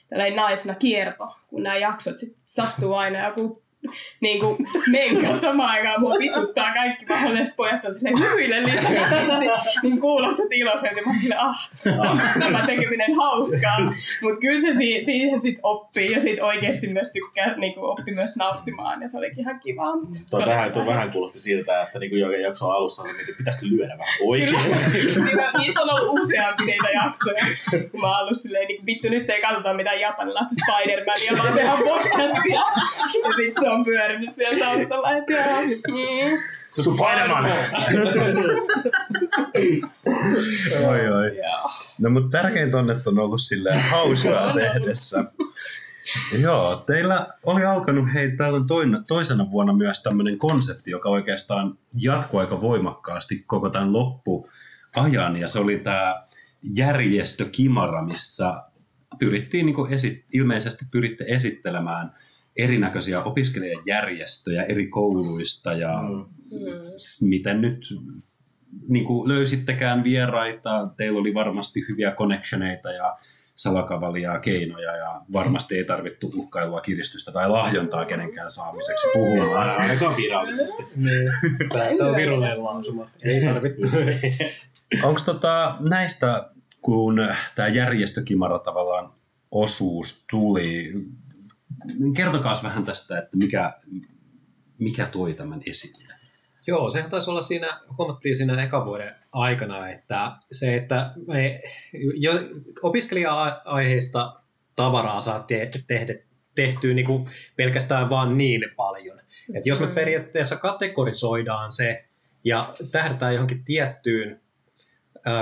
tällainen 0.09 0.37
naisena 0.37 0.75
kierto, 0.75 1.37
kun 1.49 1.63
nämä 1.63 1.77
jaksot 1.77 2.19
sit 2.19 2.37
sattuu 2.43 2.95
aina 2.95 3.29
joku 3.29 3.63
niin 4.21 4.41
kuin 4.41 4.57
menkat 4.91 5.41
samaan 5.49 5.71
aikaan 5.71 6.01
mua 6.01 6.15
vituttaa 6.19 6.73
kaikki 6.75 7.07
mahdolliset 7.07 7.57
pojat 7.57 7.85
on 7.85 7.95
silleen 7.95 8.19
hyvyille 8.19 8.63
lisäksi, 8.63 8.87
niin 9.83 10.01
kuulostat 10.01 10.47
iloiselta. 10.53 10.95
Mä 11.07 11.11
oon 11.11 11.19
silleen, 11.21 11.41
ah, 11.41 11.71
onko 12.11 12.23
tämä 12.39 12.67
tekeminen 12.67 13.15
hauskaa. 13.17 13.79
Mutta 14.23 14.41
kyllä 14.41 14.61
se 14.61 14.73
si- 14.79 15.05
siihen 15.05 15.41
sit 15.41 15.59
oppii 15.63 16.13
ja 16.13 16.21
sit 16.21 16.41
oikeasti 16.41 16.87
myös 16.89 17.11
tykkää, 17.13 17.55
niin 17.57 17.75
kuin 17.75 17.85
oppi 17.85 18.13
myös 18.15 18.37
nauttimaan 18.37 19.03
ja 19.03 19.09
se 19.09 19.19
olikin 19.19 19.41
ihan 19.41 19.61
kivaa. 19.61 19.93
Tuo 20.31 20.47
vähän, 20.47 20.73
tuo 20.73 20.87
vähän 20.87 21.11
kuulosti 21.13 21.41
siltä, 21.41 21.83
että 21.83 21.99
niin 21.99 22.11
kuin 22.11 22.43
jakson 22.43 22.73
alussa 22.73 23.03
niin 23.03 23.17
pitäisikö 23.39 23.67
lyödä 23.67 23.99
vähän 23.99 24.15
oikein. 24.27 24.55
Kyllä. 24.93 25.25
Niitä- 25.25 25.59
Niitä 25.59 25.81
on 25.81 25.91
ollut 26.01 26.21
useampi 26.21 26.65
niitä 26.65 26.89
jaksoja. 26.91 27.45
Kun 27.91 28.01
mä 28.01 28.07
oon 28.07 28.21
ollut 28.21 28.37
silleen, 28.37 28.69
niin 28.69 28.87
vittu 28.87 29.09
nyt 29.09 29.31
ei 29.31 29.41
katsota 29.41 29.75
mitään 29.75 30.01
japanilaista 30.01 30.55
Spider-Mania, 30.65 31.39
vaan 31.39 31.53
tehdään 31.53 31.79
podcastia. 31.79 32.61
Ja 33.25 33.33
sit 33.37 33.55
se 33.61 33.69
on 33.71 33.78
pyörinyt 33.85 34.31
siellä 34.31 34.67
taustalla, 34.67 35.17
että 35.17 35.33
joo. 35.33 35.63
Mm. 35.89 36.39
Oi, 40.89 41.09
oi. 41.11 41.31
No 41.99 42.11
mutta 42.11 42.31
tärkeintä 42.31 42.79
on, 42.79 42.91
että 42.91 43.11
on 43.11 43.19
ollut 43.19 43.41
silleen 43.41 43.81
hauskaa 43.81 44.53
tehdessä. 44.53 45.25
Joo, 46.41 46.77
teillä 46.77 47.27
oli 47.43 47.65
alkanut, 47.65 48.15
hei, 48.15 48.37
täällä 48.37 48.57
on 48.57 48.67
toina, 48.67 49.03
toisena 49.07 49.51
vuonna 49.51 49.73
myös 49.73 50.03
tämmöinen 50.03 50.39
konsepti, 50.39 50.91
joka 50.91 51.09
oikeastaan 51.09 51.79
jatkuu 51.95 52.41
aika 52.41 52.61
voimakkaasti 52.61 53.45
koko 53.47 53.71
tämän 53.71 53.93
loppuajan, 53.93 55.37
ja 55.37 55.49
se 55.49 55.59
oli 55.59 55.79
tämä 55.79 56.23
järjestö 56.75 57.45
Kimara, 57.45 58.05
missä 58.05 58.55
pyrittiin, 59.19 59.67
niin 59.67 59.93
esi- 59.93 60.25
ilmeisesti 60.33 60.85
pyritte 60.91 61.25
esittelemään 61.29 62.15
erinäköisiä 62.59 63.23
opiskelijajärjestöjä 63.23 64.63
eri 64.63 64.87
kouluista 64.87 65.73
ja 65.73 66.03
Mm. 66.51 67.29
Miten 67.29 67.61
nyt 67.61 67.95
niin 68.89 69.05
kuin 69.05 69.29
löysittekään 69.29 70.05
vieraita, 70.05 70.89
teillä 70.97 71.21
oli 71.21 71.35
varmasti 71.35 71.85
hyviä 71.89 72.13
connectioneita 72.13 72.93
ja 72.93 73.17
salakavalia 73.55 74.39
keinoja 74.39 74.97
ja 74.97 75.23
varmasti 75.33 75.77
ei 75.77 75.85
tarvittu 75.85 76.33
uhkailua, 76.35 76.81
kiristystä 76.81 77.33
tai 77.33 77.49
lahjontaa 77.49 78.05
kenenkään 78.05 78.51
saamiseksi 78.51 79.07
puhumaan. 79.13 79.81
Ainakaan 79.81 80.17
virallisesti. 80.17 80.83
Niin. 80.97 81.31
Tämä 81.73 82.09
on 82.09 82.17
virullinen 82.17 82.65
lausuma. 82.65 83.11
Ei 83.23 83.45
tarvittu. 83.45 83.87
Onko 85.09 85.21
tota, 85.25 85.77
näistä, 85.81 86.51
kun 86.83 87.29
tämä 87.55 87.69
järjestökimara 87.69 88.59
tavallaan 88.59 89.13
osuus 89.51 90.25
tuli, 90.31 90.93
kertokaa 92.17 92.53
vähän 92.63 92.85
tästä, 92.85 93.19
että 93.19 93.37
mikä, 93.37 93.73
mikä 94.79 95.07
toi 95.07 95.35
tämän 95.35 95.61
esille? 95.67 96.15
Joo, 96.67 96.91
sehän 96.91 97.11
taisi 97.11 97.31
olla 97.31 97.41
siinä, 97.41 97.81
huomattiin 97.99 98.37
siinä 98.37 98.63
eka 98.63 98.85
vuoden 98.85 99.15
aikana, 99.33 99.89
että 99.89 100.33
se, 100.53 100.77
että 100.77 101.13
me 101.27 101.63
jo 102.15 102.33
opiskelija-aiheista 102.83 104.41
tavaraa 104.77 105.21
saa 105.21 105.41
te- 105.41 105.71
tehdä, 105.87 106.15
tehtyä 106.55 106.95
niin 106.95 107.07
kuin 107.07 107.29
pelkästään 107.57 108.11
vaan 108.11 108.39
niin 108.39 108.65
paljon. 108.77 109.21
Et 109.55 109.67
jos 109.67 109.81
me 109.81 109.87
Mm. 109.87 109.95
periaatteessa 109.95 110.57
kategorisoidaan 110.57 111.73
se 111.73 112.05
ja 112.45 112.75
tähdätään 112.93 113.35
johonkin 113.35 113.65
tiettyyn 113.65 114.41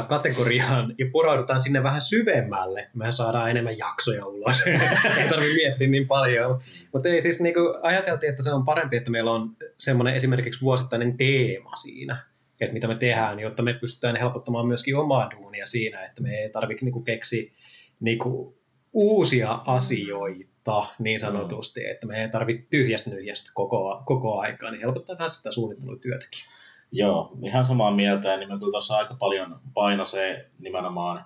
kategoriaan 0.09 0.95
ja 0.99 1.07
puraudutaan 1.13 1.61
sinne 1.61 1.83
vähän 1.83 2.03
syvemmälle, 2.03 2.91
me 2.95 3.11
saadaan 3.11 3.51
enemmän 3.51 3.79
jaksoja 3.79 4.27
ulos. 4.27 4.63
ei 5.19 5.29
tarvitse 5.29 5.55
miettiä 5.55 5.89
niin 5.89 6.09
paljon. 6.09 6.61
Mutta 6.93 7.09
ei 7.09 7.23
siis 7.23 7.41
niinku, 7.41 7.61
ajateltiin, 7.83 8.31
että 8.31 8.43
se 8.43 8.53
on 8.53 8.65
parempi, 8.65 8.97
että 8.97 9.11
meillä 9.11 9.33
on 9.33 9.57
semmoinen 9.79 10.15
esimerkiksi 10.15 10.61
vuosittainen 10.61 11.17
teema 11.17 11.77
siinä, 11.77 12.17
että 12.61 12.75
mitä 12.75 12.89
me 12.89 12.95
tehdään, 12.95 13.41
jotta 13.41 13.63
me 13.63 13.75
pystytään 13.75 14.17
helpottamaan 14.17 14.67
myöskin 14.67 14.97
omaa 14.97 15.31
duunia 15.37 15.67
siinä, 15.67 16.05
että 16.05 16.23
me 16.23 16.39
ei 16.39 16.51
tarvitse 16.51 16.85
niinku 16.85 17.01
keksiä 17.01 17.53
niinku 18.01 18.59
uusia 18.93 19.53
asioita 19.67 20.87
niin 20.99 21.21
sanotusti, 21.21 21.87
että 21.87 22.07
me 22.07 22.23
ei 22.23 22.29
tarvitse 22.29 22.67
tyhjästä 22.71 23.11
nyhjästä 23.11 23.51
koko, 23.55 24.03
koko 24.07 24.41
aikaa, 24.41 24.71
niin 24.71 24.81
helpottaa 24.81 25.19
vähän 25.19 25.31
sitä 25.31 25.53
suunnittelutyötäkin. 25.53 26.41
Joo, 26.93 27.33
ihan 27.43 27.65
samaa 27.65 27.91
mieltä. 27.91 28.29
Ja 28.29 28.37
niin 28.37 28.49
kyllä 28.49 28.71
tuossa 28.71 28.97
aika 28.97 29.15
paljon 29.15 29.61
paino 29.75 30.05
se 30.05 30.51
nimenomaan 30.59 31.25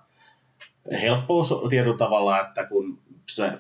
helppous 1.03 1.55
tietyllä 1.70 1.96
tavalla, 1.96 2.40
että 2.40 2.66
kun 2.66 3.03
se, 3.29 3.53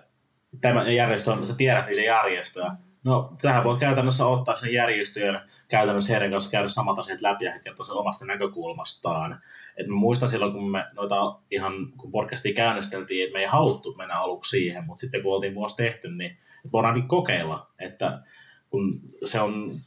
tämä 0.60 0.90
järjestö 0.90 1.32
on, 1.32 1.46
sä 1.46 1.54
tiedät 1.56 1.86
niitä 1.86 2.02
järjestöjä, 2.02 2.72
no 3.04 3.32
sähän 3.42 3.64
voit 3.64 3.80
käytännössä 3.80 4.26
ottaa 4.26 4.56
sen 4.56 4.72
järjestöjen 4.72 5.40
käytännössä 5.68 6.12
heidän 6.12 6.30
kanssa 6.30 6.50
käydä 6.50 6.68
samat 6.68 6.98
asiat 6.98 7.20
läpi 7.20 7.44
ja 7.44 7.52
he 7.52 7.58
kertoo 7.58 7.84
sen 7.84 7.96
omasta 7.96 8.24
näkökulmastaan. 8.24 9.40
Et 9.76 9.86
mä 9.86 9.94
muistan 9.94 10.28
silloin, 10.28 10.52
kun 10.52 10.70
me 10.70 10.84
noita 10.96 11.38
ihan, 11.50 11.72
kun 11.96 12.12
podcastia 12.12 12.54
käynnisteltiin, 12.54 13.24
että 13.24 13.34
me 13.34 13.40
ei 13.40 13.46
haluttu 13.46 13.94
mennä 13.94 14.20
aluksi 14.20 14.50
siihen, 14.50 14.84
mutta 14.86 15.00
sitten 15.00 15.22
kun 15.22 15.34
oltiin 15.34 15.54
vuosi 15.54 15.76
tehty, 15.76 16.10
niin 16.10 16.36
voidaan 16.72 16.94
niin 16.94 17.08
kokeilla, 17.08 17.66
että 17.78 18.22
kun 18.70 19.00
se 19.24 19.40
on 19.40 19.80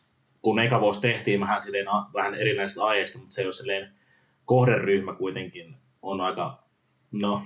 kun 0.43 0.60
eka 0.60 0.82
vuosi 0.82 1.01
tehtiin 1.01 1.39
vähän, 1.39 1.62
silleen, 1.62 1.86
vähän 2.13 2.36
erinäisistä 2.36 2.84
aiheista, 2.84 3.19
mutta 3.19 3.34
se 3.34 3.41
ei 3.41 3.45
ole 3.47 3.53
silleen, 3.53 3.93
kohderyhmä 4.45 5.13
kuitenkin 5.13 5.75
on 6.01 6.21
aika 6.21 6.63
no, 7.12 7.41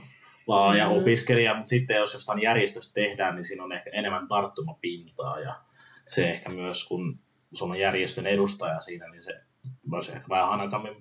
laaja 0.48 0.88
Mm. 0.90 0.94
mm. 0.94 1.02
opiskelija, 1.02 1.54
mutta 1.54 1.70
sitten 1.70 1.98
jos 1.98 2.14
jostain 2.14 2.42
järjestöstä 2.42 2.94
tehdään, 2.94 3.36
niin 3.36 3.46
siinä 3.46 3.64
on 3.64 3.72
ehkä 3.72 3.90
enemmän 3.94 4.28
tarttumapintaa 4.28 5.40
ja 5.40 5.56
se 6.08 6.30
ehkä 6.30 6.50
myös, 6.50 6.88
kun 6.88 7.20
sun 7.54 7.72
on 7.72 7.80
järjestön 7.80 8.28
edustaja 8.28 8.80
siinä, 8.80 9.10
niin 9.12 9.22
se 9.22 9.34
myös 9.92 10.10
ehkä 10.10 10.30
vähän 10.30 10.50
hanakammin 10.50 10.96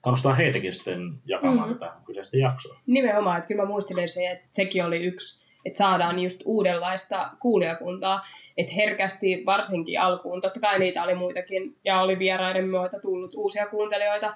kannustaa 0.00 0.34
heitäkin 0.34 0.74
sitten 0.74 1.00
jakamaan 1.24 1.68
Mm. 1.68 1.74
mm. 1.74 1.78
tätä 1.78 1.96
kyseistä 2.06 2.36
jaksoa. 2.36 2.80
Nimenomaan, 2.86 3.36
että 3.38 3.48
kyllä 3.48 3.62
mä 3.62 3.68
muistelen 3.68 4.08
se, 4.08 4.30
että 4.30 4.48
sekin 4.50 4.84
oli 4.84 4.96
yksi, 5.04 5.47
että 5.64 5.76
saadaan 5.76 6.18
just 6.18 6.40
uudenlaista 6.44 7.30
kuulijakuntaa, 7.40 8.26
että 8.56 8.72
herkästi 8.72 9.42
varsinkin 9.46 10.00
alkuun, 10.00 10.40
totta 10.40 10.60
kai 10.60 10.78
niitä 10.78 11.02
oli 11.02 11.14
muitakin, 11.14 11.76
ja 11.84 12.00
oli 12.00 12.18
vieraiden 12.18 12.68
myötä 12.68 13.00
tullut 13.00 13.34
uusia 13.34 13.66
kuuntelijoita, 13.66 14.34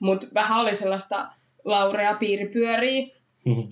mutta 0.00 0.26
vähän 0.34 0.60
oli 0.60 0.74
sellaista 0.74 1.28
Laurea 1.64 2.14
piiri 2.14 2.48
pyörii, 2.48 3.22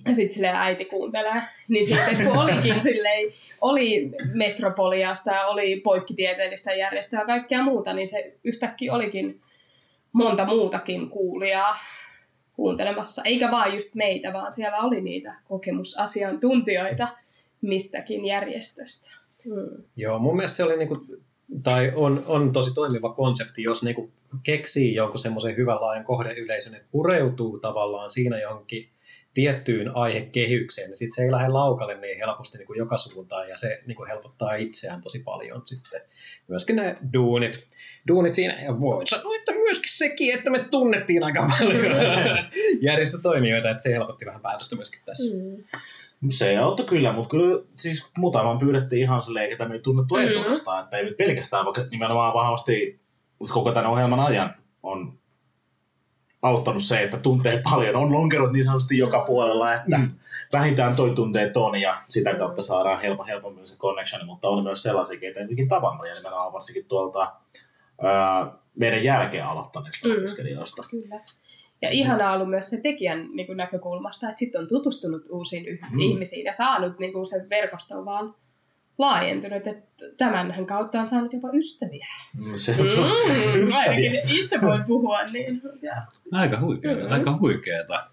ja 0.07 0.13
sitten 0.13 0.33
silleen 0.33 0.55
äiti 0.55 0.85
kuuntelee. 0.85 1.41
Niin 1.67 1.85
sitten 1.85 2.27
kun 2.27 2.37
olikin 2.37 2.83
silleen, 2.83 3.31
oli 3.61 4.11
Metropoliasta 4.33 5.31
ja 5.31 5.47
oli 5.47 5.79
poikkitieteellistä 5.79 6.73
järjestöä 6.73 7.19
ja 7.19 7.25
kaikkea 7.25 7.63
muuta, 7.63 7.93
niin 7.93 8.07
se 8.07 8.33
yhtäkkiä 8.43 8.93
olikin 8.93 9.41
monta 10.11 10.45
muutakin 10.45 11.09
kuulijaa 11.09 11.77
kuuntelemassa. 12.53 13.21
Eikä 13.25 13.51
vaan 13.51 13.73
just 13.73 13.95
meitä, 13.95 14.33
vaan 14.33 14.53
siellä 14.53 14.77
oli 14.77 15.01
niitä 15.01 15.35
kokemusasiantuntijoita 15.43 17.07
mistäkin 17.61 18.25
järjestöstä. 18.25 19.11
Mm. 19.45 19.83
Joo, 19.95 20.19
mun 20.19 20.35
mielestä 20.35 20.57
se 20.57 20.63
oli 20.63 20.77
niinku, 20.77 21.05
tai 21.63 21.91
on, 21.95 22.23
on 22.27 22.53
tosi 22.53 22.73
toimiva 22.73 23.13
konsepti, 23.13 23.63
jos 23.63 23.83
niinku 23.83 24.11
keksii 24.43 24.95
jonkun 24.95 25.19
semmoisen 25.19 25.55
hyvän 25.57 25.81
laajan 25.81 26.05
kohdeyleisön, 26.05 26.75
että 26.75 26.87
pureutuu 26.91 27.59
tavallaan 27.59 28.09
siinä 28.11 28.39
johonkin 28.39 28.89
tiettyyn 29.33 29.95
aihekehykseen, 29.95 30.89
niin 30.89 30.97
sitten 30.97 31.15
se 31.15 31.21
ei 31.23 31.31
lähde 31.31 31.47
laukalle 31.47 31.97
niin 31.97 32.17
helposti 32.17 32.57
niin 32.57 32.67
kuin 32.67 32.77
joka 32.77 32.97
suuntaan, 32.97 33.49
ja 33.49 33.57
se 33.57 33.81
niin 33.85 33.95
kuin 33.95 34.09
helpottaa 34.09 34.53
itseään 34.53 35.01
tosi 35.01 35.19
paljon 35.19 35.61
sitten. 35.65 36.01
Myöskin 36.47 36.75
ne 36.75 36.97
duunit, 37.13 37.67
duunit 38.07 38.33
siinä, 38.33 38.61
ja 38.63 38.79
voin 38.79 39.07
sanoa, 39.07 39.35
että 39.35 39.51
myöskin 39.51 39.93
sekin, 39.93 40.33
että 40.33 40.49
me 40.49 40.65
tunnettiin 40.71 41.23
aika 41.23 41.47
paljon 41.59 41.85
järjestötoimijoita, 42.81 43.69
että 43.69 43.83
se 43.83 43.93
helpotti 43.93 44.25
vähän 44.25 44.41
päätöstä 44.41 44.75
myöskin 44.75 45.01
tässä. 45.05 45.37
Mm. 45.37 46.29
Se 46.29 46.57
auttoi 46.57 46.85
kyllä, 46.85 47.13
mutta 47.13 47.29
kyllä 47.29 47.63
siis 47.77 48.05
muutaman 48.17 48.57
pyydettiin 48.57 49.01
ihan 49.01 49.21
silleen, 49.21 49.49
ketä 49.49 49.67
me 49.67 49.73
ei 49.73 49.79
tunnettu 49.79 50.15
Mm. 50.15 50.21
etuudestaan, 50.21 50.83
että 50.83 50.97
ei 50.97 51.03
nyt 51.03 51.17
pelkästään, 51.17 51.65
vaikka 51.65 51.85
nimenomaan 51.91 52.33
vahvasti 52.33 53.01
koko 53.53 53.71
tämän 53.71 53.91
ohjelman 53.91 54.19
ajan 54.19 54.55
on 54.83 55.20
auttanut 56.41 56.83
se, 56.83 57.03
että 57.03 57.17
tuntee 57.17 57.61
paljon. 57.71 57.95
On 57.95 58.11
lonkerot 58.11 58.51
niin 58.51 58.65
sanotusti 58.65 58.97
joka 58.97 59.19
puolella, 59.19 59.73
että 59.73 59.97
mm. 59.97 60.11
vähintään 60.53 60.95
toi 60.95 61.09
tuntee 61.15 61.49
ton 61.49 61.81
ja 61.81 61.97
sitä 62.09 62.35
kautta 62.35 62.61
saadaan 62.61 63.01
helppo, 63.01 63.23
helpommin 63.23 63.67
se 63.67 63.77
connection, 63.77 64.25
mutta 64.25 64.49
on 64.49 64.63
myös 64.63 64.83
sellaisia, 64.83 65.19
keitä 65.19 65.39
ei 65.39 65.43
jotenkin 65.43 65.67
tavannut 65.67 66.07
ja 66.07 66.13
nimenomaan 66.13 66.53
varsinkin 66.53 66.85
tuolta 66.85 67.33
ää, 68.01 68.51
meidän 68.75 69.03
jälkeen 69.03 69.45
aloittaneista 69.45 70.07
Mm. 70.09 70.17
opiskelijoista. 70.17 70.83
Kyllä. 70.91 71.19
Ja 71.81 71.89
ihanaa 71.91 72.33
ollut 72.33 72.49
myös 72.49 72.69
se 72.69 72.81
tekijän 72.81 73.29
niin 73.33 73.47
kuin 73.47 73.57
näkökulmasta, 73.57 74.29
että 74.29 74.39
sitten 74.39 74.61
on 74.61 74.67
tutustunut 74.67 75.21
uusiin 75.29 75.79
Mm. 75.91 75.99
ihmisiin 75.99 76.45
ja 76.45 76.53
saanut 76.53 76.99
niin 76.99 77.13
kuin, 77.13 77.27
sen 77.27 77.49
verkoston 77.49 78.05
vaan 78.05 78.35
laajentunut, 78.97 79.67
että 79.67 79.83
tämänhän 80.17 80.65
kautta 80.65 80.99
on 80.99 81.07
saanut 81.07 81.33
jopa 81.33 81.49
ystäviä. 81.53 82.05
Mm. 82.37 82.55
Se, 82.55 82.71
Mm, 82.71 83.73
ainakin 83.77 84.15
itse 84.39 84.61
voin 84.61 84.83
puhua 84.83 85.23
niin. 85.23 85.61
Ja. 85.81 85.93
Aika 86.31 86.59
huikeeta, 86.59 87.05
Mm. 87.05 87.11
aika 87.11 87.37
huikeeta. 87.39 88.03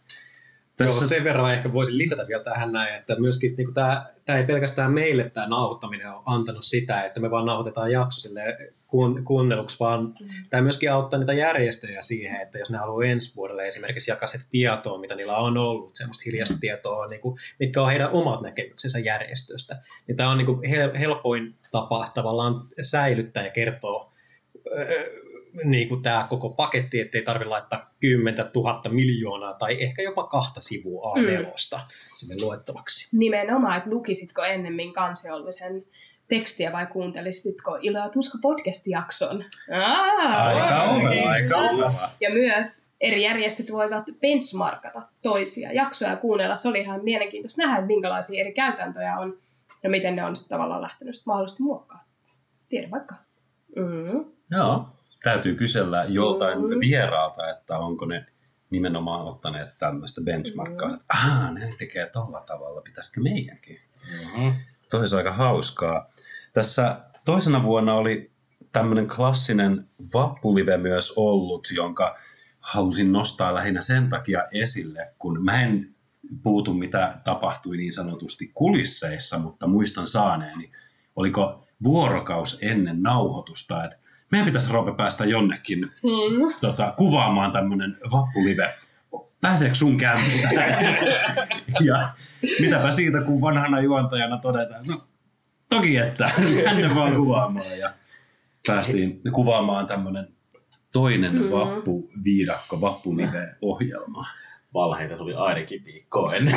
Tässä... 0.76 1.00
Joo, 1.00 1.08
sen 1.08 1.24
verran 1.24 1.54
ehkä 1.54 1.72
voisin 1.72 1.98
lisätä 1.98 2.26
vielä 2.28 2.42
tähän 2.42 2.72
näin, 2.72 2.94
että 2.94 3.16
myöskin 3.20 3.50
niin 3.58 3.74
tämä, 3.74 4.06
tämä 4.24 4.38
ei 4.38 4.44
pelkästään 4.46 4.92
meille 4.92 5.30
tämä 5.30 5.46
nauhoittaminen 5.48 6.10
on 6.12 6.22
antanut 6.26 6.64
sitä, 6.64 7.02
että 7.04 7.20
me 7.20 7.30
vaan 7.30 7.46
nauhoitetaan 7.46 7.92
jakso 7.92 8.20
sille 8.20 8.40
kuun, 8.88 9.24
kuunneluksi, 9.24 9.76
vaan 9.80 10.04
mm. 10.04 10.28
tämä 10.50 10.62
myöskin 10.62 10.92
auttaa 10.92 11.18
niitä 11.18 11.32
järjestöjä 11.32 12.02
siihen, 12.02 12.40
että 12.40 12.58
jos 12.58 12.70
ne 12.70 12.78
haluaa 12.78 13.04
ensi 13.04 13.36
vuodelle 13.36 13.66
esimerkiksi 13.66 14.10
jakaa 14.10 14.26
sitä 14.26 14.44
tietoa, 14.50 14.98
mitä 14.98 15.14
niillä 15.14 15.36
on 15.36 15.58
ollut, 15.58 15.96
semmoista 15.96 16.22
hiljaista 16.26 16.56
tietoa, 16.60 17.06
niin 17.06 17.20
kuin, 17.20 17.38
mitkä 17.58 17.82
on 17.82 17.90
heidän 17.90 18.10
omat 18.10 18.42
näkemyksensä 18.42 18.98
järjestöstä, 18.98 19.76
niin 20.06 20.16
tämä 20.16 20.30
on 20.30 20.38
niin 20.38 20.46
kuin 20.46 20.60
helpoin 20.98 21.54
tapa 21.70 22.08
tavallaan 22.14 22.54
säilyttää 22.80 23.44
ja 23.44 23.50
kertoa 23.50 24.12
niin 25.64 25.88
kuin 25.88 26.02
tämä 26.02 26.26
koko 26.30 26.50
paketti, 26.50 27.00
ettei 27.00 27.22
tarvitse 27.22 27.48
laittaa 27.48 27.94
10 28.00 28.46
000 28.54 28.82
miljoonaa 28.90 29.54
tai 29.54 29.82
ehkä 29.82 30.02
jopa 30.02 30.26
kahta 30.26 30.60
sivua 30.60 31.14
A4 31.14 31.46
mm. 31.46 31.80
sinne 32.14 32.36
luettavaksi. 32.40 33.08
Nimenomaan, 33.12 33.76
että 33.76 33.90
lukisitko 33.90 34.42
ennemmin 34.42 34.92
kansiollisen 34.92 35.84
tekstiä 36.28 36.72
vai 36.72 36.86
kuuntelisitko 36.86 37.78
Ilo 37.82 37.98
ja 37.98 38.08
Tuska 38.08 38.38
podcast-jakson? 38.42 39.44
Aa, 39.72 40.44
aika 40.44 40.94
hyvä, 40.94 41.30
aika 41.30 41.68
hyvä. 41.68 42.08
Ja 42.20 42.30
myös 42.30 42.86
eri 43.00 43.22
järjestöt 43.22 43.72
voivat 43.72 44.04
benchmarkata 44.20 45.02
toisia 45.22 45.72
jaksoja 45.72 46.10
ja 46.10 46.16
kuunnella. 46.16 46.56
Se 46.56 46.68
oli 46.68 46.80
ihan 46.80 47.04
mielenkiintoista 47.04 47.62
nähdä, 47.62 47.76
että 47.76 47.86
minkälaisia 47.86 48.40
eri 48.40 48.52
käytäntöjä 48.52 49.18
on 49.18 49.38
ja 49.82 49.90
miten 49.90 50.16
ne 50.16 50.24
on 50.24 50.36
sitten 50.36 50.56
tavallaan 50.56 50.82
lähtenyt 50.82 51.14
sitten 51.14 51.30
mahdollisesti 51.30 51.62
muokkaa. 51.62 52.00
Tiedä 52.68 52.90
vaikka. 52.90 53.14
Mm. 53.76 54.24
Joo 54.50 54.86
täytyy 55.22 55.54
kysellä 55.54 56.04
joltain 56.08 56.58
mm. 56.58 56.80
vieraalta, 56.80 57.50
että 57.50 57.78
onko 57.78 58.06
ne 58.06 58.26
nimenomaan 58.70 59.26
ottaneet 59.26 59.68
tämmöistä 59.78 60.20
benchmarkkaa, 60.20 60.88
mm. 60.88 60.94
että 60.94 61.06
aah, 61.08 61.52
ne 61.52 61.74
tekee 61.78 62.06
tolla 62.06 62.40
tavalla, 62.46 62.80
pitäisikö 62.80 63.20
meidänkin? 63.20 63.78
Mm-hmm. 64.10 64.54
Toi 64.90 65.00
olisi 65.00 65.16
aika 65.16 65.32
hauskaa. 65.32 66.10
Tässä 66.52 67.00
toisena 67.24 67.62
vuonna 67.62 67.94
oli 67.94 68.30
tämmöinen 68.72 69.08
klassinen 69.08 69.86
vappulive 70.14 70.76
myös 70.76 71.12
ollut, 71.16 71.68
jonka 71.70 72.16
halusin 72.60 73.12
nostaa 73.12 73.54
lähinnä 73.54 73.80
sen 73.80 74.08
takia 74.08 74.42
esille, 74.52 75.14
kun 75.18 75.44
mä 75.44 75.62
en 75.62 75.94
puutu 76.42 76.74
mitä 76.74 77.20
tapahtui 77.24 77.76
niin 77.76 77.92
sanotusti 77.92 78.50
kulisseissa, 78.54 79.38
mutta 79.38 79.66
muistan 79.66 80.06
saaneeni, 80.06 80.70
oliko 81.16 81.66
vuorokaus 81.82 82.58
ennen 82.62 83.02
nauhoitusta, 83.02 83.84
että 83.84 83.96
meidän 84.30 84.46
pitäisi 84.46 84.72
Roope 84.72 84.94
päästä 84.96 85.24
jonnekin 85.24 85.78
mm. 85.80 86.54
tota, 86.60 86.94
kuvaamaan 86.96 87.52
tämmöinen 87.52 87.96
vappulive. 88.12 88.74
Pääseekö 89.40 89.74
sun 89.74 89.96
käyntiin? 89.96 90.40
ja 91.88 92.08
mitäpä 92.60 92.90
siitä, 92.90 93.20
kun 93.20 93.40
vanhana 93.40 93.80
juontajana 93.80 94.38
todetaan, 94.38 94.84
no 94.88 95.00
toki, 95.68 95.96
että 95.96 96.30
tänne 96.64 96.94
vaan 96.94 97.16
kuvaamaan. 97.16 97.78
Ja 97.78 97.90
päästiin 98.66 99.20
kuvaamaan 99.32 99.86
tämmöinen 99.86 100.28
toinen 100.92 101.42
mm. 101.42 101.50
vappuviidakko, 101.50 102.80
vappulive-ohjelma 102.80 104.26
valheita, 104.74 105.16
se 105.16 105.22
oli 105.22 105.34
ainakin 105.34 105.84
viikko 105.84 106.32
ennen. 106.32 106.54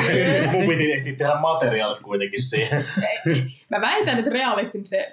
Mun 0.52 0.66
piti 0.68 0.92
ehtiä 0.92 1.14
tehdä 1.16 1.34
materiaalit 1.40 2.00
kuitenkin 2.00 2.42
siihen. 2.42 2.84
Mä 3.70 3.80
väitän, 3.80 4.18
että 4.18 4.30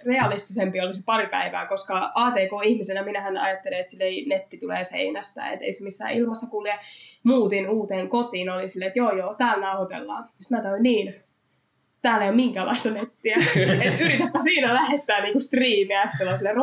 realistisempi 0.06 0.82
olisi 0.82 1.04
pari 1.06 1.28
päivää, 1.28 1.66
koska 1.66 2.12
ATK-ihmisenä 2.16 3.04
minähän 3.04 3.38
ajattelen, 3.38 3.80
että 3.80 3.92
sille 3.92 4.36
netti 4.36 4.58
tulee 4.58 4.84
seinästä, 4.84 5.50
että 5.50 5.66
ei 5.66 5.74
se 5.74 5.84
missään 5.84 6.14
ilmassa 6.14 6.50
kulje. 6.50 6.80
Muutin 7.24 7.70
uuteen 7.70 8.10
kotiin, 8.10 8.50
oli 8.50 8.68
silleen, 8.68 8.88
että 8.88 9.00
joo 9.00 9.12
joo, 9.12 9.34
täällä 9.34 9.66
nauhoitellaan. 9.66 10.30
Sitten 10.40 10.58
mä 10.58 10.70
toin 10.70 10.84
niin, 10.84 11.16
täällä 12.02 12.24
ei 12.24 12.30
ole 12.30 12.36
minkäänlaista 12.36 12.90
nettiä. 12.90 13.38
että 13.82 14.04
yritäpä 14.04 14.40
siinä 14.40 14.74
lähettää 14.74 15.22
niinku 15.22 15.40
striimiä, 15.40 16.02
ja 16.02 16.08
sitten 16.08 16.28
on 16.28 16.38
silleen, 16.38 16.60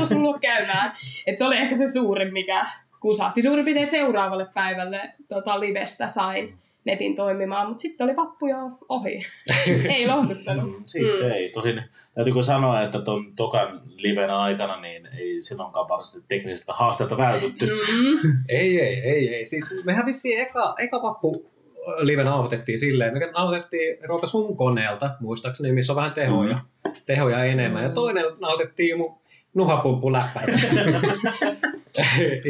on 0.00 0.06
sulla 0.06 0.38
käymään. 0.38 0.92
Että 1.26 1.38
se 1.38 1.46
oli 1.46 1.56
ehkä 1.56 1.76
se 1.76 1.88
suurin, 1.88 2.32
mikä 2.32 2.66
kusahti 3.06 3.42
suurin 3.42 3.64
piirtein 3.64 3.86
seuraavalle 3.86 4.46
päivälle 4.54 5.00
tota, 5.28 5.60
livestä 5.60 6.08
sain 6.08 6.58
netin 6.84 7.16
toimimaan, 7.16 7.68
mutta 7.68 7.80
sitten 7.80 8.04
oli 8.04 8.16
vappu 8.16 8.46
jo 8.46 8.56
ohi. 8.88 9.18
ei 9.96 10.06
lohduttanut. 10.06 10.78
Mm, 10.78 10.84
sitten 10.86 11.26
mm. 11.26 11.30
ei. 11.30 11.50
Tosin 11.50 11.82
täytyykö 12.14 12.42
sanoa, 12.42 12.82
että 12.82 13.00
tuon 13.00 13.32
tokan 13.36 13.82
liven 13.98 14.30
aikana 14.30 14.80
niin 14.80 15.08
ei 15.18 15.42
silloinkaan 15.42 15.88
varsinaisesti 15.88 16.28
teknisestä 16.28 16.72
haasteelta 16.72 17.16
vältytty. 17.16 17.66
Mm. 17.66 18.18
ei, 18.48 18.80
ei, 18.80 19.00
ei, 19.00 19.34
ei. 19.34 19.44
Siis 19.44 19.84
mehän 19.84 20.06
vissiin 20.06 20.40
eka, 20.40 20.74
eka 20.78 21.02
vappu 21.02 21.50
live 21.98 22.24
nauhoitettiin 22.24 22.78
silleen, 22.78 23.14
me 23.14 23.30
nauhoitettiin 23.32 23.98
Roope 24.02 24.26
sun 24.26 24.56
koneelta, 24.56 25.10
muistaakseni, 25.20 25.72
missä 25.72 25.92
on 25.92 25.96
vähän 25.96 26.12
tehoja, 26.12 26.54
mm. 26.84 26.92
tehoja 27.06 27.44
enemmän. 27.44 27.82
Ja 27.82 27.88
toinen 27.88 28.24
nauhoitettiin 28.40 28.98
mun 28.98 29.18
nuhapumppu 29.56 30.12
läppäitä. 30.12 30.52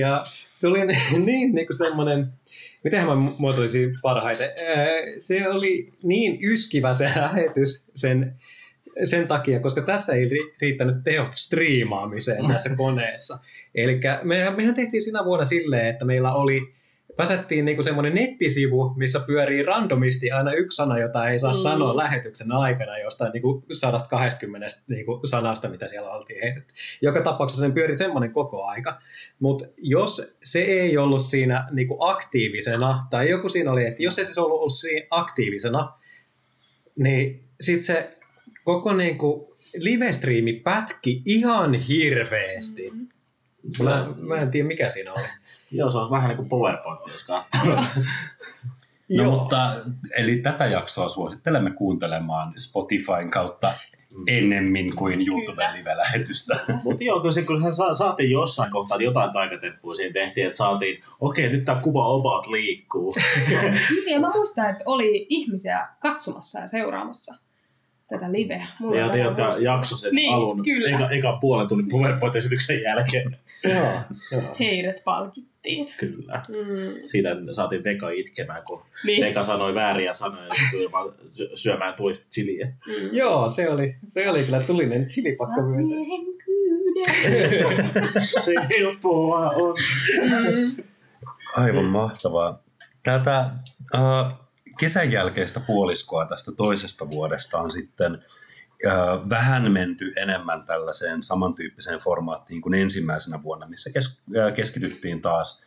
ja 0.03 0.25
se 0.55 0.69
oli 0.69 0.79
niin, 1.27 1.55
niin 1.55 1.67
kuin 1.67 1.77
semmoinen, 1.77 2.27
miten 2.85 3.07
mä 3.07 3.15
muotoisin 3.39 3.99
parhaiten, 4.03 4.51
se 5.19 5.49
oli 5.49 5.93
niin 6.03 6.39
yskivä 6.43 6.95
se 6.95 7.05
lähetys 7.05 7.91
sen, 7.95 8.35
sen 9.05 9.29
takia, 9.29 9.61
koska 9.61 9.81
tässä 9.81 10.13
ei 10.13 10.31
riittänyt 10.61 10.97
tehot 11.05 11.35
striimaamiseen 11.35 12.49
tässä 12.49 12.77
koneessa. 12.77 13.39
Eli 13.75 14.01
me, 14.23 14.51
mehän 14.51 14.75
tehtiin 14.75 15.03
siinä 15.03 15.25
vuonna 15.25 15.45
silleen, 15.45 15.87
että 15.87 16.05
meillä 16.05 16.33
oli 16.33 16.76
pääsettiin 17.17 17.65
niinku 17.65 17.83
semmoinen 17.83 18.15
nettisivu, 18.15 18.95
missä 18.97 19.21
pyörii 19.21 19.63
randomisti 19.63 20.31
aina 20.31 20.53
yksi 20.53 20.77
sana, 20.77 20.99
jota 20.99 21.29
ei 21.29 21.39
saa 21.39 21.53
mm. 21.53 21.57
sanoa 21.57 21.97
lähetyksen 21.97 22.53
aikana 22.53 22.99
jostain 22.99 23.33
niinku 23.33 23.65
120 23.73 24.67
niinku 24.89 25.21
sanasta, 25.25 25.69
mitä 25.69 25.87
siellä 25.87 26.11
oltiin 26.11 26.43
heitetty. 26.43 26.75
Joka 27.03 27.23
tapauksessa 27.23 27.61
sen 27.61 27.73
pyöri 27.73 27.97
semmoinen 27.97 28.33
koko 28.33 28.65
aika. 28.65 28.99
Mutta 29.41 29.67
jos 29.77 30.37
se 30.45 30.61
ei 30.61 30.99
ollut 30.99 31.21
siinä 31.21 31.69
niinku 31.71 31.97
aktiivisena, 32.01 33.07
tai 33.11 33.31
joku 33.31 33.49
siinä 33.49 33.73
oli, 33.73 33.87
että 33.87 34.03
jos 34.03 34.17
se 34.17 34.25
siis 34.25 34.39
ollut, 34.39 34.59
ollut 34.59 34.73
siinä 34.73 35.07
aktiivisena, 35.11 35.93
niin 36.97 37.45
sitten 37.61 37.87
se 37.87 38.17
koko 38.65 38.95
niinku 38.95 39.57
live-striimi 39.77 40.53
pätki 40.53 41.23
ihan 41.25 41.75
hirveästi. 41.75 42.91
Mm. 42.91 43.09
Mä, 43.85 44.15
mä 44.17 44.41
en 44.41 44.51
tiedä, 44.51 44.69
mikä 44.69 44.89
siinä 44.89 45.13
oli. 45.13 45.23
Joo, 45.71 45.91
se 45.91 45.99
on 45.99 46.11
vähän 46.11 46.29
niin 46.29 46.37
kuin 46.37 46.49
PowerPoint, 46.49 47.01
jos 47.13 47.25
katsoo. 47.25 47.77
No 49.11 49.23
joo. 49.23 49.31
mutta, 49.31 49.71
eli 50.17 50.37
tätä 50.37 50.67
jaksoa 50.67 51.09
suosittelemme 51.09 51.71
kuuntelemaan 51.71 52.53
Spotifyn 52.57 53.31
kautta 53.31 53.73
ennemmin 54.27 54.97
kuin 54.97 55.29
YouTube 55.29 55.63
live-lähetystä. 55.77 56.61
Mutta 56.85 57.05
joo, 57.05 57.21
kyllä, 57.21 57.33
se, 57.33 57.43
kyllä 57.43 57.73
sa- 57.73 57.95
saatiin 57.95 58.31
jossain 58.31 58.71
kohtaa 58.71 58.99
jotain 58.99 59.33
taikatemppuja 59.33 59.95
siinä 59.95 60.13
tehtiin, 60.13 60.47
että 60.47 60.57
saatiin, 60.57 61.03
okei, 61.21 61.49
nyt 61.49 61.65
tämä 61.65 61.81
kuva 61.81 62.15
about 62.15 62.47
liikkuu. 62.47 63.15
ja 64.13 64.21
mä 64.21 64.31
muistan, 64.35 64.71
että 64.71 64.85
oli 64.87 65.27
ihmisiä 65.29 65.89
katsomassa 66.01 66.61
ja 66.61 66.67
seuraamassa 66.67 67.35
tätä 68.09 68.33
liveä. 68.33 68.67
Mulla 68.81 68.97
ja 68.97 69.09
te, 69.09 69.19
jotka 69.19 69.51
jakso 69.61 69.97
sen 69.97 70.15
niin, 70.15 70.35
alun 70.35 70.63
kyllä. 70.65 70.97
eka, 70.97 71.11
eka 71.11 71.39
puolen 71.41 71.69
tunnin 71.69 71.89
PowerPoint-esityksen 71.89 72.83
jälkeen. 72.83 73.37
joo, 73.75 73.93
joo. 74.33 74.57
Heidät 74.61 75.03
palkittiin. 75.05 75.93
Kyllä. 75.99 76.43
Mm. 76.49 77.01
Siitä 77.03 77.37
saatiin 77.53 77.85
Veka 77.85 78.11
itkemään, 78.11 78.63
kun 78.67 78.83
niin. 79.05 79.25
Veka 79.25 79.43
sanoi 79.43 79.75
vääriä 79.75 80.13
sanoja 80.13 80.49
syömään 81.55 81.95
tulista 81.95 82.31
chiliä. 82.31 82.67
Mm. 82.67 83.09
Joo, 83.13 83.49
se 83.49 83.71
oli, 83.71 83.97
se 84.07 84.31
oli 84.31 84.43
kyllä 84.43 84.61
tulinen 84.61 85.07
chilipakko 85.07 85.63
myötä. 85.63 85.95
se 88.45 88.55
helppoa 88.79 89.51
on. 89.51 89.77
Mm. 90.55 90.85
Aivan 91.57 91.85
mahtavaa. 91.85 92.63
Tätä 93.03 93.51
uh, 93.95 94.46
kesän 94.79 95.13
jälkeistä 95.13 95.61
puoliskoa 95.61 96.27
tästä 96.27 96.53
toisesta 96.53 97.11
vuodesta 97.11 97.59
on 97.59 97.71
sitten 97.71 98.25
vähän 99.31 99.73
menty 99.73 100.13
enemmän 100.17 100.67
tällaiseen 100.67 101.23
samantyyppiseen 101.23 101.99
formaattiin 101.99 102.63
kuin 102.63 102.75
ensimmäisenä 102.75 103.43
vuonna, 103.43 103.67
missä 103.67 103.91
keskityttiin 104.55 105.23
taas 105.23 105.67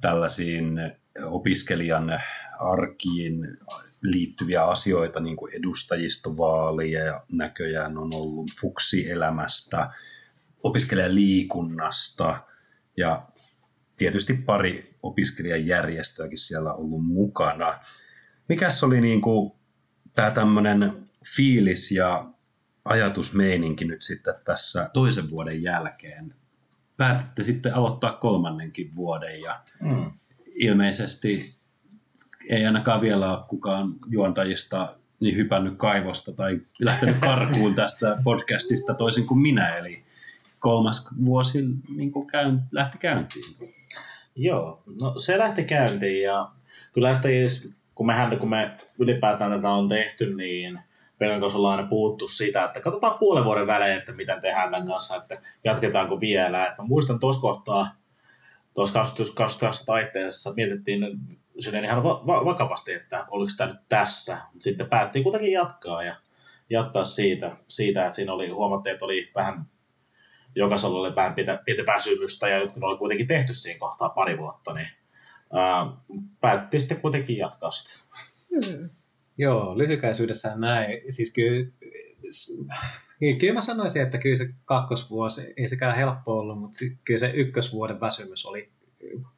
tällaisiin 0.00 0.80
opiskelijan 1.24 2.22
arkiin 2.60 3.58
liittyviä 4.02 4.64
asioita, 4.64 5.20
niin 5.20 5.36
kuin 5.36 5.54
edustajistovaaleja 5.54 7.04
ja 7.04 7.24
näköjään 7.32 7.98
on 7.98 8.10
ollut 8.14 8.50
fuksielämästä, 8.60 9.90
opiskelijaliikunnasta 10.62 12.36
ja 12.96 13.22
tietysti 13.96 14.34
pari 14.34 14.96
opiskelijajärjestöäkin 15.02 16.38
siellä 16.38 16.72
ollut 16.72 17.06
mukana. 17.06 17.78
Mikäs 18.48 18.84
oli 18.84 19.00
niin 19.00 19.20
kuin 19.20 19.52
tämä 20.14 20.30
tämmöinen 20.30 20.92
fiilis 21.36 21.92
ja 21.92 22.30
ajatusmeininki 22.84 23.84
nyt 23.84 24.02
sitten 24.02 24.34
tässä 24.44 24.90
toisen 24.92 25.30
vuoden 25.30 25.62
jälkeen? 25.62 26.34
Päätitte 26.96 27.42
sitten 27.42 27.74
aloittaa 27.74 28.12
kolmannenkin 28.12 28.96
vuoden 28.96 29.40
ja 29.40 29.60
mm. 29.80 30.12
ilmeisesti 30.54 31.54
ei 32.50 32.66
ainakaan 32.66 33.00
vielä 33.00 33.36
ole 33.36 33.44
kukaan 33.48 33.94
juontajista 34.06 34.96
niin 35.20 35.36
hypännyt 35.36 35.74
kaivosta 35.76 36.32
tai 36.32 36.60
lähtenyt 36.78 37.16
karkuun 37.18 37.74
tästä 37.84 38.18
podcastista 38.24 38.94
toisin 38.94 39.26
kuin 39.26 39.40
minä, 39.40 39.76
eli 39.76 40.04
kolmas 40.58 41.08
vuosi 41.24 41.58
niin 41.96 42.12
kuin 42.12 42.26
käyn, 42.26 42.62
lähti 42.72 42.98
käyntiin. 42.98 43.44
Joo, 44.36 44.82
no 45.00 45.18
se 45.18 45.38
lähti 45.38 45.64
käyntiin 45.64 46.22
ja 46.22 46.48
kyllä 46.92 47.14
sitä 47.14 47.28
edes, 47.28 47.74
kun, 47.94 48.06
mehän, 48.06 48.38
kun 48.38 48.50
me 48.50 48.70
ylipäätään 48.98 49.50
tätä 49.50 49.70
on 49.70 49.88
tehty, 49.88 50.34
niin 50.34 50.80
Pekan 51.18 51.40
kanssa 51.40 51.58
ollaan 51.58 51.78
aina 51.78 51.88
puhuttu 51.88 52.28
sitä, 52.28 52.64
että 52.64 52.80
katsotaan 52.80 53.18
puolen 53.18 53.44
vuoden 53.44 53.66
välein, 53.66 53.98
että 53.98 54.12
miten 54.12 54.40
tehdään 54.40 54.70
tämän 54.70 54.86
kanssa, 54.86 55.16
että 55.16 55.40
jatketaanko 55.64 56.20
vielä. 56.20 56.66
Et 56.66 56.78
mä 56.78 56.84
muistan 56.84 57.20
tuossa 57.20 57.40
kohtaa, 57.40 57.88
tuossa 58.74 58.94
2020 58.94 59.86
taiteessa 59.86 60.52
mietittiin 60.56 61.18
silleen 61.58 61.84
ihan 61.84 62.02
va- 62.02 62.26
va- 62.26 62.44
vakavasti, 62.44 62.92
että 62.92 63.26
oliko 63.30 63.52
tämä 63.56 63.72
nyt 63.72 63.80
tässä. 63.88 64.38
Mut 64.52 64.62
sitten 64.62 64.88
päättiin 64.88 65.22
kuitenkin 65.22 65.52
jatkaa 65.52 66.02
ja 66.02 66.16
jatkaa 66.70 67.04
siitä, 67.04 67.56
siitä 67.68 68.04
että 68.04 68.16
siinä 68.16 68.32
oli, 68.32 68.48
huomattiin, 68.48 68.92
että 68.92 69.04
oli 69.04 69.30
vähän 69.34 69.64
jokaisella 70.56 70.98
oli 70.98 71.14
vähän 71.14 71.34
pientä, 71.34 71.62
pientä 71.64 71.92
väsymystä 71.92 72.48
ja 72.48 72.58
nyt 72.58 72.72
kun 72.72 72.84
oli 72.84 72.98
kuitenkin 72.98 73.26
tehty 73.26 73.52
siinä 73.52 73.78
kohtaa 73.78 74.08
pari 74.08 74.38
vuotta, 74.38 74.74
niin 74.74 74.88
ää, 75.52 75.86
päätettiin 76.40 76.80
sitten 76.80 77.00
kuitenkin 77.00 77.36
jatkaa 77.36 77.70
sitä. 77.70 78.04
Hmm. 78.50 78.90
Joo, 79.38 79.78
lyhykäisyydessään 79.78 80.60
näin. 80.60 81.00
Siis 81.08 81.32
kyllä, 81.32 81.70
kyllä 83.38 83.54
mä 83.54 83.60
sanoisin, 83.60 84.02
että 84.02 84.18
kyllä 84.18 84.36
se 84.36 84.48
kakkosvuosi 84.64 85.54
ei 85.56 85.68
sekään 85.68 85.96
helppo 85.96 86.32
ollut, 86.32 86.60
mutta 86.60 86.78
kyllä 87.04 87.18
se 87.18 87.30
ykkösvuoden 87.34 88.00
väsymys 88.00 88.46
oli 88.46 88.72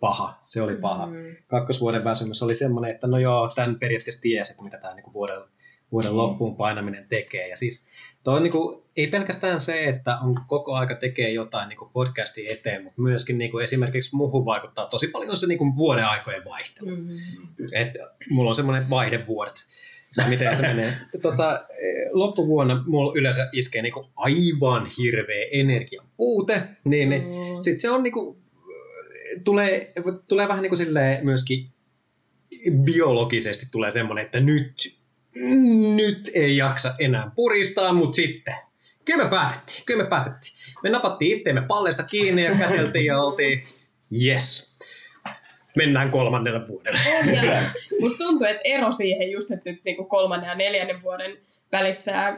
paha. 0.01 0.41
Se 0.45 0.63
oli 0.63 0.77
paha. 0.77 1.07
Mm. 1.07 1.37
Kakkosvuoden 1.47 2.05
väsymys 2.05 2.43
oli 2.43 2.57
semmoinen, 2.57 2.91
että 2.91 3.07
no 3.07 3.19
joo, 3.19 3.51
tämän 3.55 3.79
periaatteessa 3.79 4.21
tiesi, 4.23 4.53
että 4.53 4.65
mitä 4.65 4.79
tämä 4.79 4.95
niinku 4.95 5.13
vuoden, 5.13 5.41
vuoden 5.93 6.11
Mm. 6.11 6.17
loppuun 6.17 6.57
painaminen 6.57 7.09
tekee. 7.09 7.49
Ja 7.49 7.57
siis 7.57 7.89
toi 8.25 8.37
on 8.37 8.43
niinku, 8.43 8.86
ei 8.97 9.07
pelkästään 9.07 9.61
se, 9.61 9.85
että 9.85 10.19
on 10.19 10.35
koko 10.47 10.75
aika 10.75 10.95
tekee 10.95 11.31
jotain 11.31 11.69
niinku 11.69 11.91
podcastin 11.93 12.47
eteen, 12.51 12.85
mutta 12.85 13.03
myöskin 13.03 13.39
niinku 13.39 13.59
esimerkiksi 13.59 14.17
muuhun 14.17 14.45
vaikuttaa 14.45 14.87
tosi 14.87 15.09
paljon 15.09 15.37
se 15.37 15.47
niinku 15.47 15.73
vuoden 15.77 16.07
aikojen 16.07 16.45
vaihtelu 16.45 16.91
Mm. 16.97 17.09
että 17.75 17.99
mulla 18.31 18.51
on 18.51 18.55
semmoinen 18.55 18.91
vaihdevuodet. 18.91 19.55
Miten 20.29 20.57
se 20.57 20.63
menee. 20.63 20.93
Tota, 21.23 21.67
eh, 21.71 22.11
loppuvuonna 22.13 22.85
mulla 22.87 23.13
yleensä 23.17 23.49
iskee 23.53 23.83
niinku 23.83 24.09
aivan 24.17 24.89
hirveä 24.99 25.47
energian 25.53 26.07
puute, 26.17 26.63
niin 26.85 27.09
mm. 27.09 27.63
Sitten 27.63 27.81
se 27.81 27.91
on 27.91 28.03
niinku, 28.03 28.39
tulee, 29.45 29.93
tulee 30.29 30.49
vähän 30.49 30.63
niinku 30.63 30.77
silleen 30.77 31.25
myöskin 31.25 31.67
biologisesti 32.85 33.67
tulee 33.71 33.91
semmoinen, 33.91 34.25
että 34.25 34.41
nyt, 34.41 34.97
nyt 35.97 36.31
ei 36.35 36.57
jaksa 36.57 36.95
enää 36.99 37.31
puristaa, 37.37 37.93
mutta 37.93 38.17
sitten 38.17 38.55
kyllä 39.07 39.25
me 39.25 39.31
päätettiin, 39.31 39.83
kyllä 39.87 40.03
me 40.03 40.09
päätettiin. 40.09 40.55
Me 40.83 40.91
napattiin 40.91 41.39
itteemme 41.39 41.63
pallesta 41.63 42.03
kiinni 42.03 42.45
ja 42.45 42.55
käteltiin 42.59 43.05
ja 43.05 43.23
oltiin, 43.23 43.61
yes, 44.25 44.77
mennään 45.77 46.11
kolmannelle 46.11 46.69
vuodelle. 46.69 46.99
Ja 47.47 47.63
musta 48.01 48.25
tuntuu, 48.25 48.47
että 48.47 48.63
ero 48.65 48.93
siihen 48.93 49.31
just, 49.31 49.51
että 49.51 49.71
nyt 49.71 49.81
niinku 49.85 50.05
kolmannen 50.05 50.49
ja 50.49 50.55
neljännen 50.55 51.03
vuoden 51.03 51.39
välissä 51.73 52.37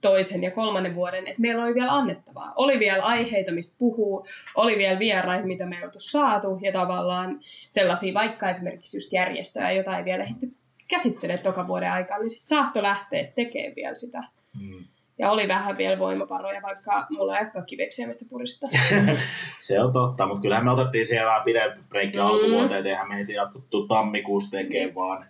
toisen 0.00 0.42
ja 0.42 0.50
kolmannen 0.50 0.94
vuoden, 0.94 1.26
että 1.26 1.40
meillä 1.40 1.64
oli 1.64 1.74
vielä 1.74 1.92
annettavaa. 1.92 2.52
Oli 2.56 2.78
vielä 2.78 3.02
aiheita, 3.02 3.52
mistä 3.52 3.76
puhuu, 3.78 4.26
oli 4.54 4.78
vielä 4.78 4.98
vieraita, 4.98 5.46
mitä 5.46 5.66
me 5.66 5.76
ei 5.76 5.84
oltu 5.84 6.00
saatu, 6.00 6.58
ja 6.62 6.72
tavallaan 6.72 7.40
sellaisia, 7.68 8.14
vaikka 8.14 8.50
esimerkiksi 8.50 8.96
just 8.96 9.12
järjestöjä, 9.12 9.70
jota 9.70 9.98
ei 9.98 10.04
vielä 10.04 10.24
ehditty 10.24 10.46
käsittelee 10.88 11.38
toka 11.38 11.66
vuoden 11.66 11.92
aikaa, 11.92 12.18
niin 12.18 12.30
sitten 12.30 12.48
saattoi 12.48 12.82
lähteä 12.82 13.24
tekemään 13.34 13.76
vielä 13.76 13.94
sitä. 13.94 14.24
Mm. 14.60 14.84
Ja 15.18 15.30
oli 15.30 15.48
vähän 15.48 15.78
vielä 15.78 15.98
voimavaroja, 15.98 16.62
vaikka 16.62 17.06
mulla 17.10 17.38
ei 17.38 17.44
ole 17.44 17.50
kaikki 17.52 17.76
veksiä, 17.78 18.06
mistä 18.06 18.24
puristaa. 18.28 18.70
Se 19.56 19.80
on 19.80 19.92
totta, 19.92 20.26
mutta 20.26 20.40
kyllähän 20.42 20.64
me 20.64 20.70
otettiin 20.72 21.06
siellä 21.06 21.26
vähän 21.26 21.42
pidempi 21.44 21.80
breikki 21.88 22.18
Mm. 22.18 22.24
mm. 22.24 22.28
alkuvuoteen, 22.30 22.80
et 22.80 22.86
eihän 22.86 23.08
me 23.08 23.16
heti 23.18 23.32
jatkuttu 23.32 23.86
tammikuussa 23.86 24.50
tekemään, 24.50 24.94
vaan 24.94 25.26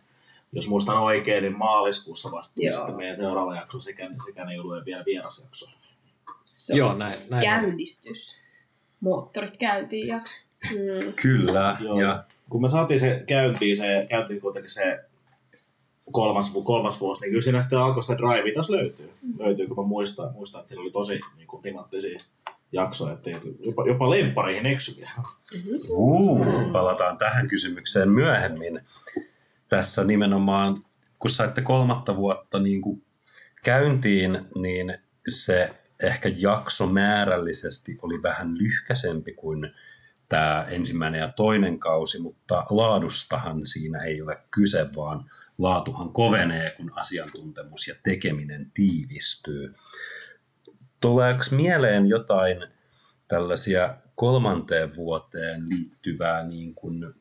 jos 0.53 0.69
muistan 0.69 0.99
oikein, 0.99 1.43
niin 1.43 1.59
maaliskuussa 1.59 2.33
vasta 2.33 2.55
sitten 2.73 2.97
meidän 2.97 3.17
seuraava 3.17 3.57
jakso, 3.57 3.81
sekä, 3.81 4.11
sekä 4.27 4.45
ei 4.51 4.59
ollut 4.59 4.85
vielä 4.85 5.05
vierasjakso. 5.05 5.71
Se 6.55 6.73
on 6.73 6.79
Joo, 6.79 6.95
näin, 6.95 7.19
näin 7.31 7.43
käynnistys. 7.43 8.37
Moottorit 9.01 9.57
käyntiin 9.57 10.09
jakso. 10.09 10.47
Mm. 10.71 11.13
Kyllä, 11.13 11.77
Joo. 11.81 12.01
ja 12.01 12.25
Kun 12.51 12.63
me 12.63 12.69
saatiin 12.69 13.01
se 13.01 13.23
käyntiin, 13.27 13.77
se 13.77 14.07
käyntiin 14.11 14.41
kuitenkin 14.41 14.71
se 14.71 15.05
kolmas, 16.13 16.53
kolmas 16.65 17.01
vuosi, 17.01 17.21
niin 17.21 17.31
kyllä 17.31 17.43
siinä 17.43 17.61
sitten 17.61 17.79
alkoi 17.79 18.03
sitä 18.03 18.19
drive 18.19 18.53
taas 18.53 18.71
löytyy. 18.71 19.13
Löytyy, 19.39 19.67
kun 19.67 19.77
mä 19.77 19.89
muistan, 19.89 20.33
muistan 20.33 20.59
että 20.59 20.69
siinä 20.69 20.83
oli 20.83 20.91
tosi 20.91 21.21
niin 21.37 21.47
kuin, 21.47 21.63
timanttisia 21.63 22.19
jaksoja, 22.73 23.13
että 23.13 23.31
jopa, 23.61 23.87
jopa 23.87 24.11
lemppareihin 24.11 24.67
eksyviä. 24.67 25.11
uu, 25.91 26.45
palataan 26.73 27.19
tähän 27.19 27.49
kysymykseen 27.49 28.11
myöhemmin. 28.11 28.81
Tässä 29.69 30.05
nimenomaan, 30.05 30.85
kun 31.19 31.31
saitte 31.31 31.63
kolmatta 31.63 32.17
vuotta 32.17 32.59
niin 32.59 32.83
kuin 32.83 33.03
käyntiin, 33.65 34.39
niin 34.55 34.99
se 35.29 35.71
ehkä 36.03 36.33
jakso 36.37 36.87
määrällisesti 36.87 37.99
oli 38.03 38.23
vähän 38.23 38.59
lyhkäsempi 38.59 39.33
kuin 39.33 39.71
tämä 40.29 40.67
ensimmäinen 40.69 41.21
ja 41.21 41.33
toinen 41.37 41.79
kausi, 41.79 42.23
mutta 42.23 42.67
laadustahan 42.71 43.67
siinä 43.67 44.05
ei 44.05 44.23
ole 44.23 44.39
kyse, 44.51 44.87
vaan 44.97 45.31
laatuhan 45.59 46.13
kovenee, 46.13 46.71
kun 46.71 46.93
asiantuntemus 46.95 47.89
ja 47.89 47.95
tekeminen 48.03 48.71
tiivistyy. 48.75 49.75
Tuleeko 51.01 51.41
mieleen 51.51 52.07
jotain 52.07 52.67
tällaisia 53.29 53.97
kolmanteen 54.15 54.97
vuoteen 54.97 55.69
liittyvää, 55.69 56.47
niin 56.47 56.75
kuin, 56.75 57.15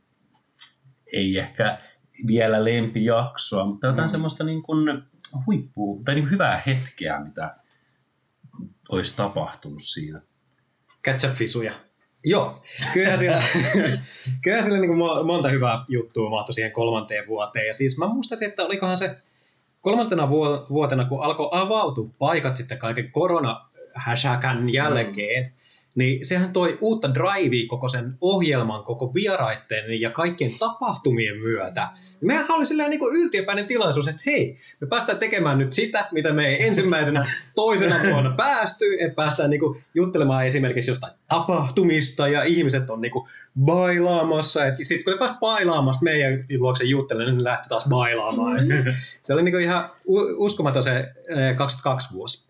ei 1.14 1.38
ehkä 1.38 1.78
vielä 2.28 2.66
lempijaksoa, 2.66 3.66
mutta 3.66 3.88
jotain 3.88 4.08
mm. 4.08 4.12
semmoista 4.12 4.44
niin 4.44 4.64
kuin 4.64 5.04
huippua, 5.46 6.02
tai 6.06 6.16
niin 6.16 6.30
hyvää 6.30 6.64
hetkeä, 6.66 7.20
mitä 7.20 7.56
olisi 8.90 9.16
tapahtunut 9.16 9.84
siinä. 9.84 10.22
Ketchup-fisuja. 11.04 11.72
Joo, 12.26 12.62
kyllähän 12.94 13.20
siellä, 13.20 13.44
kyllähän 14.44 14.64
siellä 14.64 14.80
niin 14.80 14.98
kuin 14.98 15.26
monta 15.26 15.50
hyvää 15.50 15.86
juttua 15.88 16.30
mahtui 16.30 16.54
siihen 16.54 16.72
kolmanteen 16.72 17.28
vuoteen. 17.28 17.68
Ja 17.68 17.74
siis 17.74 17.98
mä 17.98 18.08
muistaisin, 18.08 18.48
että 18.50 18.64
olikohan 18.64 18.98
se 18.98 19.16
kolmantena 19.82 20.30
vuo- 20.30 20.66
vuotena, 20.70 21.06
kun 21.06 21.24
alkoi 21.24 21.50
avautua 21.52 22.10
paikat 22.20 22.56
sitten 22.56 22.78
kaiken 22.78 23.12
korona-häsäkän 23.12 24.74
jälkeen, 24.74 25.54
niin 25.96 26.26
sehän 26.26 26.54
toi 26.54 26.78
uutta 26.82 27.14
drivea 27.14 27.68
koko 27.68 27.88
sen 27.88 28.14
ohjelman, 28.22 28.84
koko 28.84 29.14
vieraitten 29.14 30.02
ja 30.02 30.12
kaikkien 30.12 30.52
tapahtumien 30.60 31.38
myötä. 31.38 31.88
Mehän 32.22 32.46
oli 32.50 32.66
silleen 32.66 32.90
niin 32.90 33.02
yltiöpäinen 33.14 33.68
tilaisuus, 33.68 34.08
että 34.08 34.22
hei, 34.26 34.58
me 34.82 34.88
päästään 34.88 35.18
tekemään 35.18 35.58
nyt 35.58 35.74
sitä, 35.74 36.08
mitä 36.12 36.34
me 36.34 36.48
ei 36.48 36.68
ensimmäisenä 36.68 37.26
toisena 37.56 37.96
vuonna 38.10 38.34
päästy, 38.38 38.86
että 39.00 39.16
päästään 39.16 39.50
niin 39.50 39.62
juttelemaan 39.94 40.46
esimerkiksi 40.46 40.92
jostain 40.92 41.14
tapahtumista 41.30 42.28
ja 42.28 42.44
ihmiset 42.44 42.90
on 42.90 43.02
niin 43.02 43.12
bailaamassa. 43.60 44.60
Sitten 44.82 45.04
kun 45.04 45.14
ne 45.14 45.20
pääsivät 45.20 45.40
bailaamasta 45.40 46.04
meidän 46.04 46.46
luokse 46.58 46.86
juttelemaan, 46.86 47.32
niin 47.32 47.38
ne 47.38 47.44
lähti 47.44 47.70
taas 47.70 47.86
bailaamaan. 47.90 48.60
Et 48.60 48.66
se 49.22 49.34
oli 49.34 49.44
niin 49.44 49.62
ihan 49.62 49.92
u- 50.06 50.46
uskomaton 50.46 50.84
se 50.84 50.98
eh, 50.98 51.56
22 51.58 52.14
vuosi. 52.14 52.46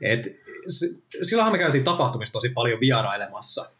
Et 0.00 0.40
silloinhan 1.22 1.52
me 1.52 1.58
käytiin 1.58 1.84
tapahtumista 1.84 2.32
tosi 2.32 2.48
paljon 2.48 2.80
vierailemassa. 2.80 3.70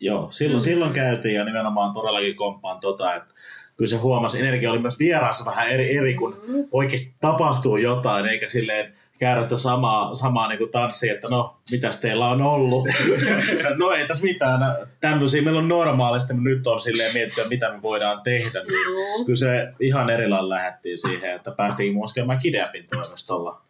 Joo, 0.00 0.30
silloin, 0.30 0.62
mm. 0.62 0.64
silloin 0.64 0.92
käytiin 0.92 1.34
ja 1.34 1.44
nimenomaan 1.44 1.94
todellakin 1.94 2.36
komppaan 2.36 2.80
tota, 2.80 3.14
että 3.14 3.34
kyllä 3.76 3.88
se 3.88 3.96
huomasi, 3.96 4.40
energia 4.40 4.70
oli 4.70 4.78
myös 4.78 4.98
vieraassa 4.98 5.50
vähän 5.50 5.68
eri, 5.68 5.96
eri 5.96 6.14
kun 6.14 6.40
oikeasti 6.72 7.14
tapahtuu 7.20 7.76
jotain, 7.76 8.26
eikä 8.26 8.48
silleen 8.48 8.94
käydä 9.18 9.42
sitä 9.42 9.56
samaa, 9.56 10.14
samaa 10.14 10.48
niin 10.48 10.58
kuin 10.58 10.70
tanssia, 10.70 11.14
että 11.14 11.28
no, 11.28 11.56
mitäs 11.70 12.00
teillä 12.00 12.28
on 12.28 12.42
ollut? 12.42 12.88
no 13.78 13.90
ei 13.90 14.06
tässä 14.08 14.24
mitään, 14.24 14.60
tämmöisiä 15.00 15.42
meillä 15.42 15.58
on 15.58 15.68
normaalisti, 15.68 16.32
mutta 16.32 16.48
nyt 16.48 16.66
on 16.66 16.80
silleen 16.80 17.12
miettiä, 17.14 17.44
mitä 17.44 17.72
me 17.72 17.82
voidaan 17.82 18.22
tehdä. 18.22 18.60
Niin 18.60 18.78
Mm. 19.18 19.24
kyllä 19.24 19.36
se 19.36 19.72
ihan 19.80 20.10
eri 20.10 20.28
lailla 20.28 20.54
lähdettiin 20.54 20.98
siihen, 20.98 21.34
että 21.34 21.50
päästiin 21.50 21.94
käymään 22.14 22.38
Kideapin 22.38 22.86
toimistolla, 22.86 23.62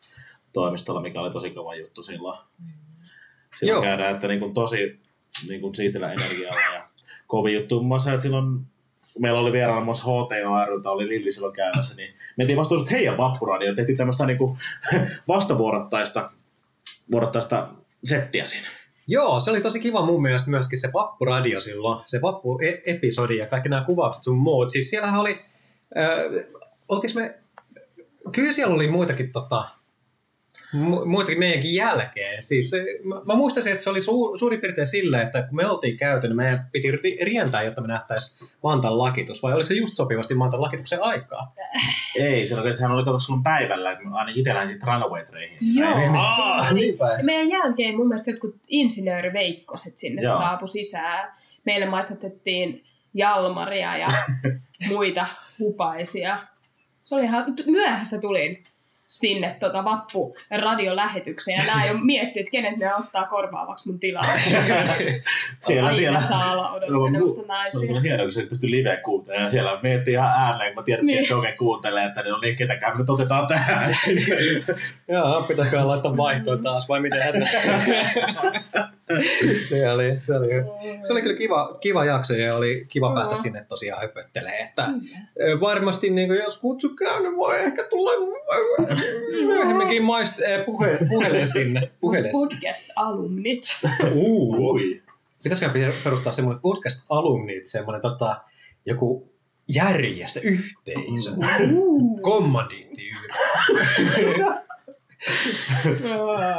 toimistolla, 0.53 1.01
mikä 1.01 1.21
oli 1.21 1.31
tosi 1.31 1.51
kova 1.51 1.75
juttu 1.75 2.03
silloin. 2.03 2.39
Silloin 3.57 3.75
Joo. 3.75 3.83
käydään, 3.83 4.15
että 4.15 4.29
niin 4.29 4.41
kuin 4.41 4.55
tosi 4.55 5.01
niin 5.49 5.61
kuin 5.61 5.75
siistillä 5.75 6.13
energialla 6.13 6.61
ja 6.75 6.89
kovin 7.27 7.55
juttu. 7.55 7.75
Muun 7.75 7.87
muassa, 7.87 8.13
että 8.13 8.23
silloin 8.23 8.61
kun 9.13 9.23
meillä 9.23 9.41
oli 9.41 9.53
vieraana 9.53 9.85
muassa 9.85 10.07
ryltä, 10.67 10.91
oli 10.91 11.09
Lilli 11.09 11.33
silloin 11.33 11.55
käymässä, 11.55 11.97
niin 11.97 12.15
mentiin 12.37 12.57
vastuun, 12.57 12.81
että 12.81 12.95
heidän 12.95 13.17
vappuradio 13.17 13.75
tehtiin 13.75 13.99
tämmöistä 13.99 14.27
niin 14.27 14.39
kuin 14.39 14.57
vastavuorottaista 15.29 16.31
vuorottaista 17.13 17.69
settiä 18.05 18.47
siinä. 18.47 18.69
Joo, 19.07 19.41
se 19.41 19.51
oli 19.51 19.61
tosi 19.61 19.81
kiva 19.81 20.07
mun 20.07 20.23
mielestä 20.23 20.51
myöskin 20.51 20.81
se 20.81 20.91
vappuradio 20.95 21.61
silloin, 21.61 22.03
se 22.05 22.23
vappu-episodi 22.23 23.37
ja 23.37 23.47
kaikki 23.47 23.69
nämä 23.69 23.85
kuvaukset 23.85 24.23
sun 24.23 24.39
muut. 24.39 24.71
Siis 24.71 24.91
siellähän 24.91 25.21
oli 25.21 25.39
Öö, 25.97 26.45
oltiinko 26.89 27.21
me... 27.21 27.39
Kyllä 28.33 28.53
siellä 28.53 28.75
oli 28.75 28.91
muitakin, 28.91 29.33
tota, 29.33 29.69
mu- 30.75 31.05
muitakin 31.07 31.39
meidänkin 31.39 31.75
jälkeen. 31.75 32.43
Siis, 32.43 32.71
se- 32.71 32.99
mä, 33.05 33.15
mä 33.27 33.35
muistaisin, 33.35 33.73
että 33.73 33.85
se 33.85 33.91
oli 33.91 34.01
su, 34.01 34.39
suurin 34.39 34.61
piirtein 34.61 34.87
silleen, 34.87 35.27
että 35.27 35.43
kun 35.43 35.57
me 35.57 35.67
oltiin 35.67 35.97
käyty, 35.97 36.29
niin 36.29 36.37
meidän 36.37 36.59
piti 36.73 36.91
ri- 36.91 37.25
rientää, 37.25 37.63
jotta 37.63 37.83
me 37.83 37.89
nähtäisiin 37.89 38.49
Mantan 38.63 38.99
lakitus. 38.99 39.43
Vai 39.43 39.53
oliko 39.53 39.67
se 39.67 39.75
just 39.75 39.97
sopivasti 39.97 40.35
Mantan 40.35 40.63
lakituksen 40.63 41.03
aikaa? 41.03 41.55
Ei, 42.17 42.47
se 42.47 42.61
oli, 42.61 42.71
että 42.71 42.83
hän 42.83 42.93
oli 42.93 43.05
kato 43.05 43.19
silloin 43.19 43.43
päivällä, 43.43 43.91
aina 44.13 44.33
itse 44.35 44.55
lähdin 44.55 44.69
sitten 44.69 44.89
runaway-treihin. 44.89 45.59
Joo. 45.75 45.95
Ah, 46.19 46.73
niinpä. 46.73 47.13
Ja 47.19 47.25
meidän 47.25 47.49
jälkeen 47.51 47.97
mun 47.97 48.09
mielestä 48.09 48.31
jotkut 48.31 48.57
insinööriveikkoset 48.69 49.97
sinne 49.97 50.23
Joo. 50.23 50.39
saapu 50.39 50.67
sisään. 50.67 51.33
Meille 51.65 51.87
maistatettiin 51.87 52.85
Jalmaria 53.15 53.97
ja 53.97 54.09
muita 54.89 55.27
hupaisia. 55.59 56.39
Se 57.03 57.15
oli 57.15 57.25
ihan 57.25 57.45
myöhässä 57.67 58.21
tulin 58.21 58.65
sinne 59.09 59.57
tota 59.61 59.85
vappu 59.85 60.37
radiolähetykseen 60.61 61.59
ja 61.59 61.65
nämä 61.67 61.87
jo 61.87 61.95
miettii, 62.03 62.41
että 62.41 62.51
kenet 62.51 62.77
ne 62.77 62.95
ottaa 62.95 63.25
korvaavaksi 63.27 63.89
mun 63.89 63.99
tilaa. 64.01 64.25
Siellä, 65.61 65.95
siellä. 65.95 66.23
saala 66.23 66.73
odottelemassa 66.73 67.35
Se 67.35 67.41
oli 67.41 67.49
naisia. 67.49 67.87
kyllä 67.87 68.01
hienoa, 68.01 68.25
kun 68.27 68.33
se 68.33 68.43
pystyi 68.47 68.71
live 68.71 68.97
kuuntelemaan. 69.05 69.45
Ja 69.45 69.51
siellä 69.51 69.79
miettii 69.83 70.13
ihan 70.15 70.31
ääneen, 70.37 70.75
kun 70.75 70.83
mä 70.83 70.85
tiedettiin, 70.85 71.07
Niin. 71.07 71.23
että 71.23 71.35
Doge 71.35 71.53
kuuntelee, 71.53 72.05
että 72.05 72.23
no 72.23 72.39
niin, 72.39 72.57
ketäkään 72.57 72.93
me 72.93 72.99
nyt 72.99 73.11
otetaan 73.11 73.47
tähän. 73.47 73.95
Joo, 75.09 75.43
pitäisikö 75.43 75.87
laittaa 75.87 76.17
vaihtoon 76.17 76.63
taas 76.63 76.89
vai 76.89 77.01
miten 77.01 77.21
se 79.69 79.91
oli, 79.91 80.19
se 80.27 80.37
oli, 80.37 80.49
se 81.03 81.13
oli 81.13 81.23
kyllä 81.23 81.37
kiva, 81.37 81.77
kiva 81.81 82.05
jakso 82.05 82.35
ja 82.35 82.57
oli 82.57 82.85
kiva 82.93 83.15
päästä 83.15 83.35
Mm. 83.35 83.43
sinne 83.43 83.65
tosiaan 83.69 84.01
höpöttelemään. 84.01 84.61
Että 84.69 84.89
ö, 85.41 85.61
varmasti 85.61 86.11
niin 86.11 86.29
kuin, 86.29 86.39
jos 86.41 86.59
kutsu 86.59 86.89
käy, 86.89 87.23
niin 87.23 87.37
voi 87.37 87.59
ehkä 87.61 87.85
tulla 87.85 88.11
myöhemminkin 89.47 90.03
maist, 90.03 90.39
puhe, 90.67 90.99
puhelee 91.09 91.47
sinne. 91.47 91.91
Puhelee. 92.01 92.31
Podcast-alumnit. 92.33 93.63
Uh. 94.13 94.55
Ui. 94.61 95.03
Pitäisikö 95.43 95.71
perustaa 96.05 96.33
semmoinen 96.33 96.63
podcast-alumnit, 96.63 97.67
semmoinen 97.67 98.03
tota, 98.03 98.41
joku 98.87 99.29
järjestö, 99.69 100.41
yhteisö, 100.43 101.31
Uh. 101.73 102.21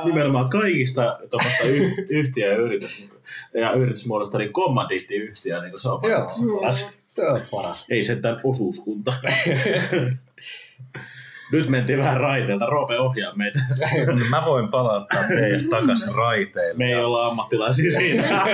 Nimenomaan 0.05 0.49
kaikista 0.49 1.19
tuommoista 1.29 1.63
y- 1.63 2.05
yhtiö- 2.09 2.51
ja, 2.51 2.57
yritys, 2.57 3.09
ja 3.53 3.71
yritysmuodosta, 3.73 4.37
niin 4.37 4.53
kommandiittiyhtiö, 4.53 5.61
niin 5.61 5.71
kuin 5.71 5.81
se 5.81 5.89
on 5.89 5.99
Joo. 6.03 6.11
varmasti 6.11 6.41
se 6.45 6.51
paras. 6.59 6.99
Se 7.07 7.27
on 7.29 7.41
paras. 7.51 7.85
Ei 7.89 8.03
sentään 8.03 8.41
osuuskunta. 8.43 9.13
Nyt 11.51 11.69
mentiin 11.69 11.99
vähän 11.99 12.17
raiteilta. 12.19 12.65
Roope 12.65 12.99
ohjaa 12.99 13.35
meitä. 13.35 13.59
Mä 14.29 14.43
voin 14.45 14.67
palauttaa 14.69 15.23
teidät 15.27 15.69
takaisin 15.69 16.15
raiteille. 16.15 16.73
Me 16.77 16.85
ei 16.85 16.95
olla 16.95 17.27
ammattilaisia 17.27 17.91
siinä. 17.91 18.45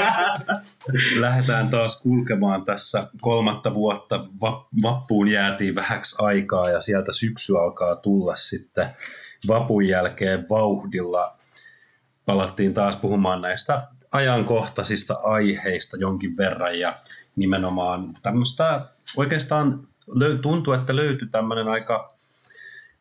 Lähdetään 1.19 1.67
taas 1.69 2.01
kulkemaan 2.01 2.65
tässä 2.65 3.07
kolmatta 3.21 3.73
vuotta. 3.73 4.25
Va- 4.41 4.67
Vappuun 4.81 5.27
jäätiin 5.27 5.75
vähäksi 5.75 6.15
aikaa 6.19 6.69
ja 6.69 6.81
sieltä 6.81 7.11
syksy 7.11 7.57
alkaa 7.57 7.95
tulla 7.95 8.35
sitten 8.35 8.87
vapun 9.47 9.87
jälkeen 9.87 10.45
vauhdilla. 10.49 11.37
Palattiin 12.25 12.73
taas 12.73 12.95
puhumaan 12.95 13.41
näistä 13.41 13.87
ajankohtaisista 14.11 15.13
aiheista 15.23 15.97
jonkin 15.97 16.37
verran 16.37 16.79
ja 16.79 16.93
nimenomaan 17.35 18.17
tämmöistä 18.23 18.85
oikeastaan 19.15 19.87
löy- 20.09 20.41
tuntuu, 20.41 20.73
että 20.73 20.95
löytyi 20.95 21.27
tämmöinen 21.27 21.67
aika 21.67 22.15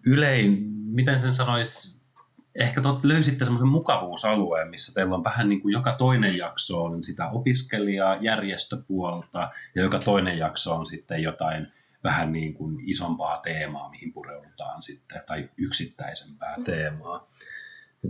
ylein, 0.06 0.58
miten 0.86 1.20
sen 1.20 1.32
sanoisi, 1.32 2.00
ehkä 2.54 2.80
te 2.80 2.88
löysitte 3.02 3.44
semmoisen 3.44 3.68
mukavuusalueen, 3.68 4.68
missä 4.68 4.94
teillä 4.94 5.14
on 5.14 5.24
vähän 5.24 5.48
niin 5.48 5.60
kuin 5.60 5.72
joka 5.72 5.92
toinen 5.92 6.36
jakso 6.36 6.82
on 6.82 7.04
sitä 7.04 7.28
opiskelijaa, 7.28 8.16
järjestöpuolta 8.20 9.50
ja 9.74 9.82
joka 9.82 9.98
toinen 9.98 10.38
jakso 10.38 10.74
on 10.74 10.86
sitten 10.86 11.22
jotain 11.22 11.72
vähän 12.04 12.32
niin 12.32 12.54
kuin 12.54 12.76
isompaa 12.90 13.38
teemaa, 13.38 13.90
mihin 13.90 14.12
pureudutaan 14.12 14.82
sitten, 14.82 15.22
tai 15.26 15.50
yksittäisempää 15.56 16.56
teemaa. 16.64 17.30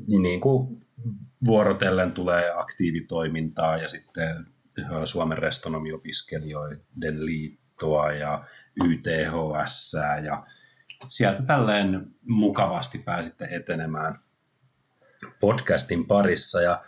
Niin, 0.06 0.22
niin 0.22 0.40
kuin 0.40 0.86
vuorotellen 1.44 2.12
tulee 2.12 2.52
aktiivitoimintaa 2.56 3.76
ja 3.76 3.88
sitten 3.88 4.46
Suomen 5.04 5.38
restonomiopiskelijoiden 5.38 7.26
liittoa 7.26 8.12
ja 8.12 8.44
YTHS 8.84 9.96
ja 10.24 10.46
sieltä 11.08 11.42
tälleen 11.42 12.06
mukavasti 12.22 12.98
pääsitte 12.98 13.48
etenemään 13.50 14.20
podcastin 15.40 16.06
parissa. 16.06 16.62
Ja 16.62 16.84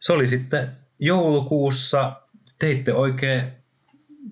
se 0.00 0.12
oli 0.12 0.26
sitten 0.28 0.76
joulukuussa, 0.98 2.22
teitte 2.58 2.94
oikein, 2.94 3.59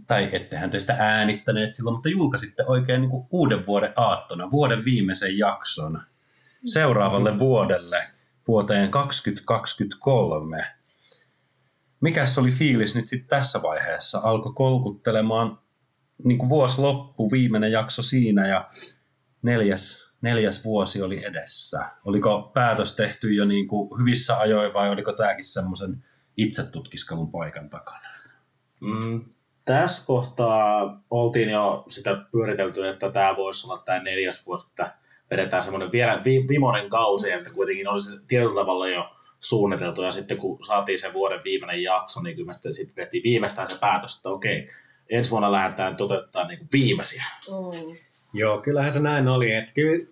tai 0.07 0.29
ettehän 0.33 0.71
te 0.71 0.81
sitä 0.81 0.97
äänittäneet 0.99 1.73
silloin, 1.73 1.95
mutta 1.95 2.09
julkaisitte 2.09 2.65
oikein 2.67 3.01
niin 3.01 3.11
kuin 3.11 3.27
uuden 3.31 3.67
vuoden 3.67 3.93
aattona, 3.97 4.51
vuoden 4.51 4.85
viimeisen 4.85 5.39
jakson 5.39 6.03
seuraavalle 6.65 7.39
vuodelle, 7.39 8.03
vuoteen 8.49 8.91
2023. 8.91 10.65
Mikäs 12.01 12.39
oli 12.39 12.51
fiilis 12.51 12.95
nyt 12.95 13.09
sitten 13.09 13.29
tässä 13.29 13.63
vaiheessa? 13.63 14.21
Alkoi 14.23 14.53
kolkuttelemaan 14.55 15.59
niin 16.25 16.39
kuin 16.39 16.49
vuosi 16.49 16.81
loppu, 16.81 17.31
viimeinen 17.31 17.73
jakso 17.73 18.03
siinä 18.03 18.49
ja 18.49 18.69
neljäs, 19.43 20.11
neljäs 20.21 20.65
vuosi 20.65 21.03
oli 21.03 21.25
edessä. 21.25 21.87
Oliko 22.05 22.51
päätös 22.55 22.97
tehty 22.97 23.35
jo 23.35 23.45
niin 23.45 23.69
kuin 23.69 24.01
hyvissä 24.01 24.39
ajoin 24.39 24.75
vai 24.75 24.91
oliko 24.91 25.13
tämäkin 25.13 25.45
semmoisen 25.45 26.05
itsetutkiskelun 26.37 27.33
paikan 27.33 27.71
takana? 27.71 28.09
Mm, 28.81 29.25
tässä 29.69 30.07
kohtaa 30.07 31.01
oltiin 31.11 31.51
jo 31.51 31.85
sitä 31.89 32.17
pyöritelty, 32.33 32.89
että 32.89 33.11
tämä 33.11 33.37
voisi 33.37 33.67
olla 33.67 33.83
tämä 33.85 34.03
neljäs 34.03 34.47
vuosi, 34.47 34.71
että 34.71 34.95
vedetään 35.31 35.63
semmoinen 35.63 35.93
vielä 35.93 36.23
vi- 36.25 36.49
viimeinen 36.49 36.91
kausi, 36.91 37.33
että 37.33 37.51
kuitenkin 37.51 37.89
olisi 37.89 38.11
tietyllä 38.29 38.61
tavalla 38.61 38.89
jo 38.89 39.11
suunniteltu. 39.41 40.03
Ja 40.03 40.13
sitten 40.13 40.37
kun 40.37 40.65
saatiin 40.65 40.99
se 40.99 41.13
vuoden 41.13 41.41
viimeinen 41.45 41.83
jakso, 41.83 42.23
niin 42.23 42.37
kyllä 42.37 42.47
me 42.47 42.55
sitten, 42.55 42.75
sitten 42.75 42.95
tehtiin 42.95 43.23
viimeistään 43.23 43.71
se 43.71 43.79
päätös, 43.81 44.17
että 44.17 44.29
okei, 44.29 44.69
ensi 45.11 45.31
vuonna 45.31 45.53
lähdetään 45.53 45.97
toteuttaa 45.97 46.49
niin 46.49 46.59
kuin 46.59 46.69
viimeisiä. 46.73 47.25
Mm. 47.49 47.97
Joo, 48.33 48.61
kyllähän 48.61 48.93
se 48.93 49.01
näin 49.01 49.29
oli, 49.29 49.53
että 49.53 49.73
kyllä 49.73 50.07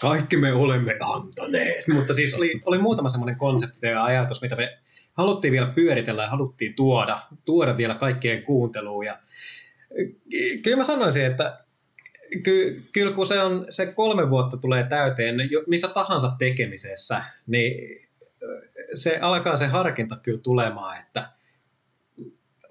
kaikki 0.00 0.36
me 0.36 0.52
olemme 0.52 0.96
antaneet. 1.00 1.88
Mutta 1.94 2.14
siis 2.14 2.34
oli, 2.34 2.62
oli 2.66 2.78
muutama 2.78 3.08
semmoinen 3.08 3.36
konsepti 3.36 3.86
ja 3.86 4.04
ajatus, 4.04 4.42
mitä 4.42 4.56
me 4.56 4.78
haluttiin 5.14 5.52
vielä 5.52 5.66
pyöritellä 5.66 6.22
ja 6.22 6.30
haluttiin 6.30 6.74
tuoda, 6.74 7.20
tuoda 7.44 7.76
vielä 7.76 7.94
kaikkien 7.94 8.42
kuunteluun. 8.42 9.06
Ja 9.06 9.18
kyllä 10.62 10.76
mä 10.76 10.84
sanoisin, 10.84 11.24
että 11.24 11.64
ky, 12.42 12.82
kyllä 12.92 13.12
kun 13.12 13.26
se, 13.26 13.42
on, 13.42 13.66
se 13.68 13.86
kolme 13.86 14.30
vuotta 14.30 14.56
tulee 14.56 14.84
täyteen 14.84 15.36
missä 15.66 15.88
tahansa 15.88 16.32
tekemisessä, 16.38 17.24
niin 17.46 18.00
se 18.94 19.18
alkaa 19.18 19.56
se 19.56 19.66
harkinta 19.66 20.16
kyllä 20.16 20.40
tulemaan, 20.40 20.98
että 20.98 21.30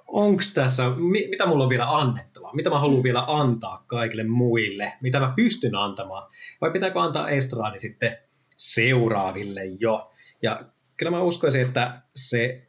onko 0.07 0.41
tässä, 0.53 0.89
mi, 0.89 1.27
mitä 1.29 1.45
mulla 1.45 1.63
on 1.63 1.69
vielä 1.69 1.97
annettavaa, 1.97 2.53
mitä 2.53 2.69
mä 2.69 2.79
haluan 2.79 3.03
vielä 3.03 3.23
antaa 3.27 3.83
kaikille 3.87 4.23
muille, 4.23 4.93
mitä 5.01 5.19
mä 5.19 5.33
pystyn 5.35 5.75
antamaan, 5.75 6.31
vai 6.61 6.71
pitääkö 6.71 7.01
antaa 7.01 7.29
estraadi 7.29 7.79
sitten 7.79 8.17
seuraaville 8.55 9.65
jo. 9.65 10.11
Ja 10.41 10.63
kyllä 11.03 11.17
mä 11.17 11.23
uskoisin, 11.23 11.61
että 11.61 12.01
se 12.15 12.61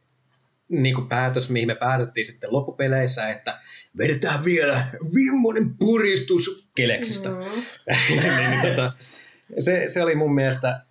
niin 0.69 0.95
kuin 0.95 1.07
päätös, 1.07 1.49
mihin 1.49 1.67
me 1.67 1.75
päädyttiin 1.75 2.25
sitten 2.25 2.53
loppupeleissä, 2.53 3.29
että 3.29 3.59
vedetään 3.97 4.45
vielä 4.45 4.87
viimeinen 5.13 5.77
puristus 5.79 6.69
Keleksistä. 6.75 7.29
Mm. 7.29 7.35
niin, 8.09 8.23
niin, 8.49 8.61
tota, 8.61 8.91
se, 9.59 9.83
se 9.87 10.03
oli 10.03 10.15
mun 10.15 10.35
mielestä 10.35 10.81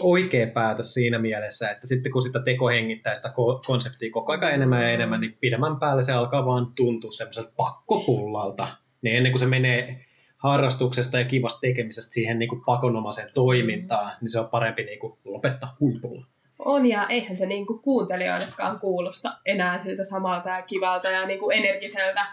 oikea 0.00 0.46
päätös 0.46 0.94
siinä 0.94 1.18
mielessä, 1.18 1.70
että 1.70 1.86
sitten 1.86 2.12
kun 2.12 2.22
sitä 2.22 2.40
teko 2.40 2.68
hengittää 2.68 3.14
sitä 3.14 3.28
ko- 3.28 3.62
konseptia 3.66 4.10
koko 4.12 4.32
ajan 4.32 4.54
enemmän 4.54 4.82
ja 4.82 4.90
enemmän, 4.90 5.20
niin 5.20 5.38
pidemmän 5.40 5.76
päälle 5.76 6.02
se 6.02 6.12
alkaa 6.12 6.46
vaan 6.46 6.66
tuntua 6.76 7.10
semmoiselta 7.10 7.52
pakkopullalta. 7.56 8.68
Niin 9.02 9.16
ennen 9.16 9.32
kuin 9.32 9.40
se 9.40 9.46
menee 9.46 10.04
harrastuksesta 10.36 11.18
ja 11.18 11.24
kivasta 11.24 11.60
tekemisestä 11.60 12.14
siihen 12.14 12.38
niin 12.38 12.48
kuin 12.48 12.62
pakonomaiseen 12.66 13.30
toimintaan, 13.34 14.12
niin 14.20 14.30
se 14.30 14.40
on 14.40 14.48
parempi 14.48 14.84
niin 14.84 14.98
kuin 14.98 15.18
lopettaa 15.24 15.76
huipulla. 15.80 16.33
On 16.58 16.86
ja 16.86 17.06
eihän 17.08 17.36
se 17.36 17.46
niinku 17.46 17.78
kuuntelijoillekaan 17.78 18.78
kuulosta 18.78 19.32
enää 19.46 19.78
siltä 19.78 20.04
samalta 20.04 20.48
ja 20.48 20.62
kivalta 20.62 21.10
ja 21.10 21.26
niinku 21.26 21.50
energiseltä 21.50 22.26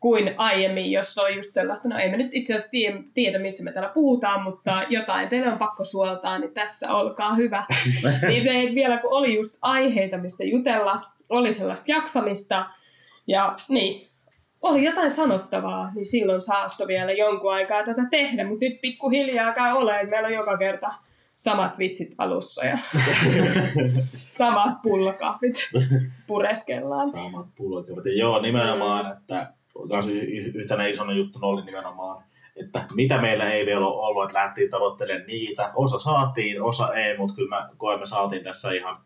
kuin 0.00 0.34
aiemmin, 0.36 0.90
jos 0.90 1.18
on 1.18 1.36
just 1.36 1.52
sellaista, 1.52 1.88
no 1.88 1.98
ei 1.98 2.10
me 2.10 2.16
nyt 2.16 2.28
itse 2.32 2.54
asiassa 2.54 2.70
tiedä, 2.70 2.98
tiedä 3.14 3.38
mistä 3.38 3.62
me 3.62 3.72
täällä 3.72 3.90
puhutaan, 3.94 4.42
mutta 4.42 4.82
jotain 4.88 5.28
teillä 5.28 5.52
on 5.52 5.58
pakko 5.58 5.84
suoltaa, 5.84 6.38
niin 6.38 6.54
tässä 6.54 6.94
olkaa 6.94 7.34
hyvä. 7.34 7.64
niin 8.28 8.42
se 8.42 8.50
ei 8.50 8.74
vielä 8.74 8.98
kun 8.98 9.12
oli 9.12 9.34
just 9.34 9.58
aiheita, 9.62 10.18
mistä 10.18 10.44
jutella, 10.44 11.00
oli 11.28 11.52
sellaista 11.52 11.92
jaksamista 11.92 12.66
ja 13.26 13.56
niin, 13.68 14.08
oli 14.62 14.84
jotain 14.84 15.10
sanottavaa, 15.10 15.90
niin 15.94 16.06
silloin 16.06 16.42
saattoi 16.42 16.86
vielä 16.86 17.12
jonkun 17.12 17.52
aikaa 17.52 17.84
tätä 17.84 18.02
tehdä, 18.10 18.44
mutta 18.44 18.64
nyt 18.64 18.80
pikkuhiljaa 18.80 19.52
käy 19.52 19.72
ole, 19.72 19.94
että 19.94 20.10
meillä 20.10 20.26
on 20.26 20.34
joka 20.34 20.58
kerta 20.58 20.88
samat 21.40 21.78
vitsit 21.78 22.14
alussa 22.18 22.64
ja 22.64 22.78
samat 24.38 24.82
pullokahvit 24.82 25.54
pureskellaan. 26.26 27.08
Samat 27.08 27.46
pullokavat. 27.56 28.06
Ja 28.06 28.16
joo, 28.16 28.40
nimenomaan, 28.40 29.12
että 29.12 29.52
yhtenä 30.54 30.86
isona 30.86 31.12
juttuna 31.12 31.46
oli 31.46 31.64
nimenomaan, 31.64 32.24
että 32.56 32.84
mitä 32.94 33.20
meillä 33.20 33.50
ei 33.50 33.66
vielä 33.66 33.86
ole 33.86 34.06
ollut, 34.06 34.24
että 34.24 34.38
lähdettiin 34.38 34.70
tavoittelemaan 34.70 35.26
niitä. 35.26 35.72
Osa 35.74 35.98
saatiin, 35.98 36.62
osa 36.62 36.94
ei, 36.94 37.16
mutta 37.16 37.34
kyllä 37.34 37.56
mä 37.56 37.98
me 37.98 38.06
saatiin 38.06 38.44
tässä 38.44 38.72
ihan 38.72 38.96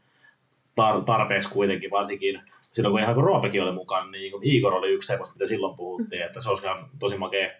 tar- 0.80 1.04
tarpeeksi 1.04 1.50
kuitenkin, 1.50 1.90
varsinkin 1.90 2.42
silloin 2.70 2.92
kun 2.92 3.00
ihan 3.00 3.14
kun 3.14 3.24
Roopekin 3.24 3.62
oli 3.62 3.72
mukana, 3.72 4.10
niin 4.10 4.32
Igor 4.42 4.74
oli 4.74 4.90
yksi 4.90 5.06
semmoista, 5.06 5.34
mitä 5.34 5.46
silloin 5.46 5.76
puhuttiin, 5.76 6.22
että 6.22 6.40
se 6.40 6.48
olisi 6.48 6.64
ihan 6.64 6.88
tosi 6.98 7.18
makea, 7.18 7.50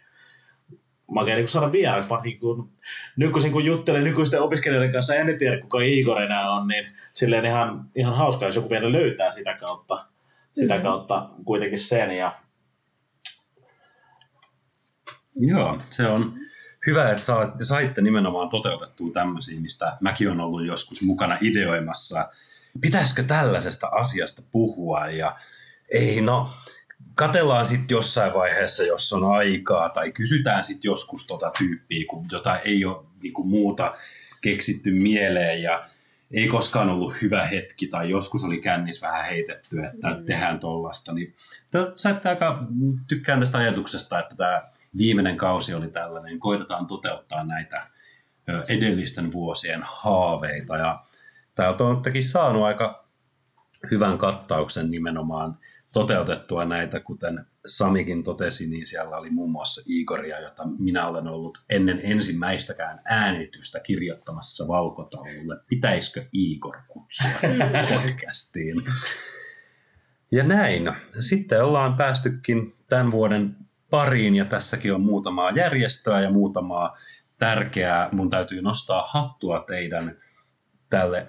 makea 1.14 1.36
niin 1.36 1.48
saada 1.48 1.72
vieraksi, 1.72 2.08
varsinkin 2.08 2.40
kun 2.40 2.70
nykyisin 3.16 3.52
kun 3.52 3.64
juttelin 3.64 4.04
nykyisten 4.04 4.42
opiskelijoiden 4.42 4.92
kanssa, 4.92 5.14
en 5.14 5.38
tiedä 5.38 5.60
kuka 5.60 5.78
Igor 5.82 6.22
enää 6.22 6.50
on, 6.50 6.68
niin 6.68 6.84
silleen 7.12 7.44
ihan, 7.44 7.84
ihan 7.96 8.14
hauska, 8.16 8.46
jos 8.46 8.56
joku 8.56 8.70
vielä 8.70 8.92
löytää 8.92 9.30
sitä 9.30 9.54
kautta, 9.54 10.06
sitä 10.52 10.76
Mm. 10.76 10.82
kautta 10.82 11.28
kuitenkin 11.44 11.78
sen. 11.78 12.10
Ja 12.10 12.40
Joo, 15.36 15.78
se 15.90 16.06
on 16.06 16.34
hyvä, 16.86 17.10
että 17.10 17.24
saitte 17.62 18.02
nimenomaan 18.02 18.48
toteutettua 18.48 19.10
tämmöisiä, 19.12 19.60
mistä 19.60 19.96
mäkin 20.00 20.28
olen 20.28 20.40
ollut 20.40 20.66
joskus 20.66 21.02
mukana 21.02 21.38
ideoimassa. 21.40 22.28
Pitäisikö 22.80 23.22
tällaisesta 23.22 23.86
asiasta 23.86 24.42
puhua? 24.52 25.08
Ja 25.08 25.36
ei, 25.92 26.20
no, 26.20 26.50
katellaan 27.14 27.66
sitten 27.66 27.94
jossain 27.94 28.34
vaiheessa, 28.34 28.82
jos 28.82 29.12
on 29.12 29.24
aikaa, 29.36 29.88
tai 29.88 30.12
kysytään 30.12 30.64
sitten 30.64 30.88
joskus 30.88 31.26
tota 31.26 31.52
tyyppiä, 31.58 32.04
kun 32.10 32.26
jotain 32.32 32.60
ei 32.64 32.84
ole 32.84 33.04
niinku 33.22 33.44
muuta 33.44 33.94
keksitty 34.40 34.90
mieleen, 34.90 35.62
ja 35.62 35.88
ei 36.32 36.48
koskaan 36.48 36.88
ollut 36.88 37.14
hyvä 37.22 37.46
hetki, 37.46 37.86
tai 37.86 38.10
joskus 38.10 38.44
oli 38.44 38.58
kännis 38.58 39.02
vähän 39.02 39.24
heitetty, 39.24 39.84
että 39.84 40.10
Mm. 40.10 40.24
tehdään 40.24 40.58
tollasta, 40.60 41.12
niin 41.12 41.34
te 41.70 41.78
saitte 41.96 42.28
aika, 42.28 42.66
tykkään 43.06 43.40
tästä 43.40 43.58
ajatuksesta, 43.58 44.18
että 44.18 44.36
tämä 44.36 44.62
viimeinen 44.96 45.36
kausi 45.36 45.74
oli 45.74 45.88
tällainen, 45.88 46.38
koitetaan 46.38 46.86
toteuttaa 46.86 47.44
näitä 47.44 47.86
edellisten 48.68 49.32
vuosien 49.32 49.80
haaveita, 49.84 50.76
ja 50.76 51.04
täältä 51.54 51.84
on 51.84 52.02
saanut 52.20 52.62
aika 52.62 53.04
hyvän 53.90 54.18
kattauksen 54.18 54.90
nimenomaan 54.90 55.58
toteutettua 55.95 56.64
näitä, 56.64 57.01
kuten 57.01 57.47
Samikin 57.66 58.24
totesi, 58.24 58.68
niin 58.68 58.86
siellä 58.86 59.16
oli 59.16 59.30
muun 59.30 59.51
muassa 59.51 59.82
Igoria, 59.86 60.40
jota 60.40 60.62
minä 60.78 61.07
olen 61.07 61.28
ollut 61.28 61.59
ennen 61.70 62.01
ensimmäistäkään 62.03 62.99
äänitystä 63.05 63.80
kirjoittamassa 63.80 64.68
valkotaululle. 64.68 65.57
Pitäisikö 65.68 66.24
Igor 66.32 66.76
kutsua 66.88 67.30
podcastiin? 67.95 68.82
Ja 70.32 70.45
näin. 70.45 70.92
Sitten 71.20 71.64
ollaan 71.64 71.97
päästykin 71.97 72.74
tämän 72.88 73.11
vuoden 73.11 73.57
pariin 73.90 74.34
ja 74.34 74.45
tässäkin 74.45 74.95
on 74.95 75.01
muutamaa 75.01 75.51
järjestöä 75.51 76.20
ja 76.20 76.30
muutamaa 76.30 76.97
tärkeää. 77.38 78.09
Mun 78.12 78.30
täytyy 78.30 78.62
nostaa 78.62 79.05
hattua 79.07 79.64
teidän 79.66 80.16
tälle 80.90 81.26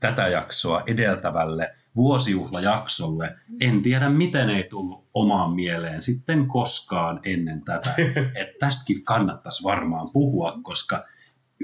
tätä 0.00 0.28
jaksoa 0.28 0.82
edeltävälle 0.86 1.74
vuosijuhlajaksolle. 1.96 3.36
En 3.60 3.82
tiedä, 3.82 4.08
miten 4.08 4.50
ei 4.50 4.62
tullut 4.62 5.08
omaan 5.14 5.52
mieleen 5.52 6.02
sitten 6.02 6.48
koskaan 6.48 7.20
ennen 7.24 7.64
tätä. 7.64 7.94
Että 8.40 8.56
tästäkin 8.60 9.04
kannattaisi 9.04 9.64
varmaan 9.64 10.10
puhua, 10.10 10.58
koska 10.62 11.04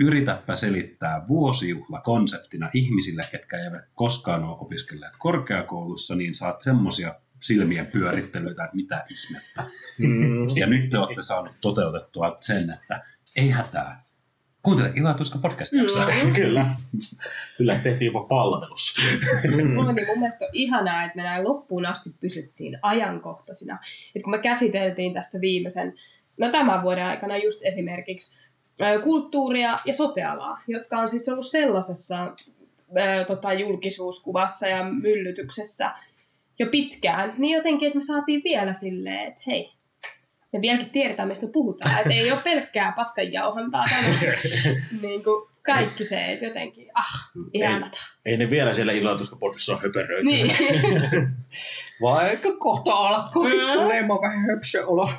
yritäpä 0.01 0.57
selittää 0.57 1.29
vuosijuhla 1.29 2.01
konseptina 2.01 2.71
ihmisille, 2.75 3.25
ketkä 3.31 3.57
eivät 3.65 3.85
koskaan 3.95 4.45
ole 4.45 4.57
opiskelleet 4.61 5.13
korkeakoulussa, 5.19 6.15
niin 6.15 6.35
saat 6.35 6.61
semmoisia 6.61 7.15
silmien 7.43 7.87
pyörittelyitä, 7.87 8.65
että 8.65 8.77
mitä 8.77 9.05
ihmettä. 9.11 9.65
mm, 9.99 10.57
Ja 10.57 10.67
nyt 10.67 10.91
te 10.91 10.99
olette 10.99 11.23
saanut 11.23 11.53
toteutettua 11.61 12.37
sen, 12.41 12.71
että 12.71 13.05
ei 13.37 13.51
hätää. 13.51 14.08
Kuuntele 14.69 14.93
Ilatuska 14.97 15.39
podcast-jaksoa. 15.39 16.07
Mm. 16.25 16.33
kyllä. 16.33 16.67
Kyllä 17.57 17.75
tehtiin 17.75 18.07
jopa 18.07 18.21
palvelus. 18.21 18.97
No, 19.75 19.93
niin 19.93 20.07
mun 20.07 20.19
mielestä 20.19 20.45
on 20.45 20.51
ihanaa, 20.53 21.05
että 21.05 21.17
me 21.17 21.23
näin 21.23 21.45
loppuun 21.45 21.87
asti 21.87 22.11
pysyttiin 22.21 22.79
ajankohtaisina. 22.83 23.79
Et 24.17 24.23
kun 24.23 24.31
me 24.31 24.39
käsiteltiin 24.39 25.15
tässä 25.15 25.41
viimeisen, 25.41 25.95
no 26.39 26.51
tämän 26.51 26.83
vuoden 26.83 27.07
aikana 27.07 27.37
just 27.37 27.61
esimerkiksi 27.65 28.39
kulttuuria 29.03 29.79
ja 29.85 29.95
sotealaa, 29.95 30.61
jotka 30.67 30.99
on 30.99 31.09
siis 31.09 31.29
ollut 31.29 31.47
sellaisessa 31.47 32.35
ö, 32.97 33.25
tota, 33.27 33.53
julkisuuskuvassa 33.53 34.67
ja 34.67 34.85
myllytyksessä 34.85 35.93
jo 36.59 36.67
pitkään, 36.67 37.35
niin 37.39 37.57
jotenkin, 37.57 37.87
että 37.87 37.99
me 37.99 38.03
saatiin 38.03 38.41
vielä 38.45 38.73
silleen, 38.73 39.29
että 39.29 39.43
hei, 39.47 39.73
me 40.53 40.61
vieläkin 40.61 40.91
tiedetään, 40.91 41.29
mistä 41.29 41.47
puhutaan. 41.53 41.99
Että 41.99 42.15
ei 42.15 42.33
ole 42.33 42.41
pelkkää 42.45 42.93
paskanjauhantaa 42.97 43.85
tämä. 43.91 44.09
niin 45.03 45.25
kuin 45.25 45.49
kaikki 45.63 46.05
se, 46.05 46.25
että 46.33 46.45
jotenkin, 46.45 46.89
ah, 46.95 47.31
ihanata. 47.53 47.99
Ei 48.25 48.37
ne 48.37 48.51
vielä 48.51 48.75
siellä 48.75 48.93
ilmoituskapodissa 48.93 49.73
ole 49.73 49.81
höperöitä. 49.83 50.25
Niin. 50.25 50.57
Vaikka 52.03 52.57
kohta 52.59 52.93
alkaa 52.93 53.43
Mm. 53.43 53.73
tulemaan 53.75 54.21
vähän 54.23 54.47
höpsö 54.47 54.87
olo. 54.87 55.11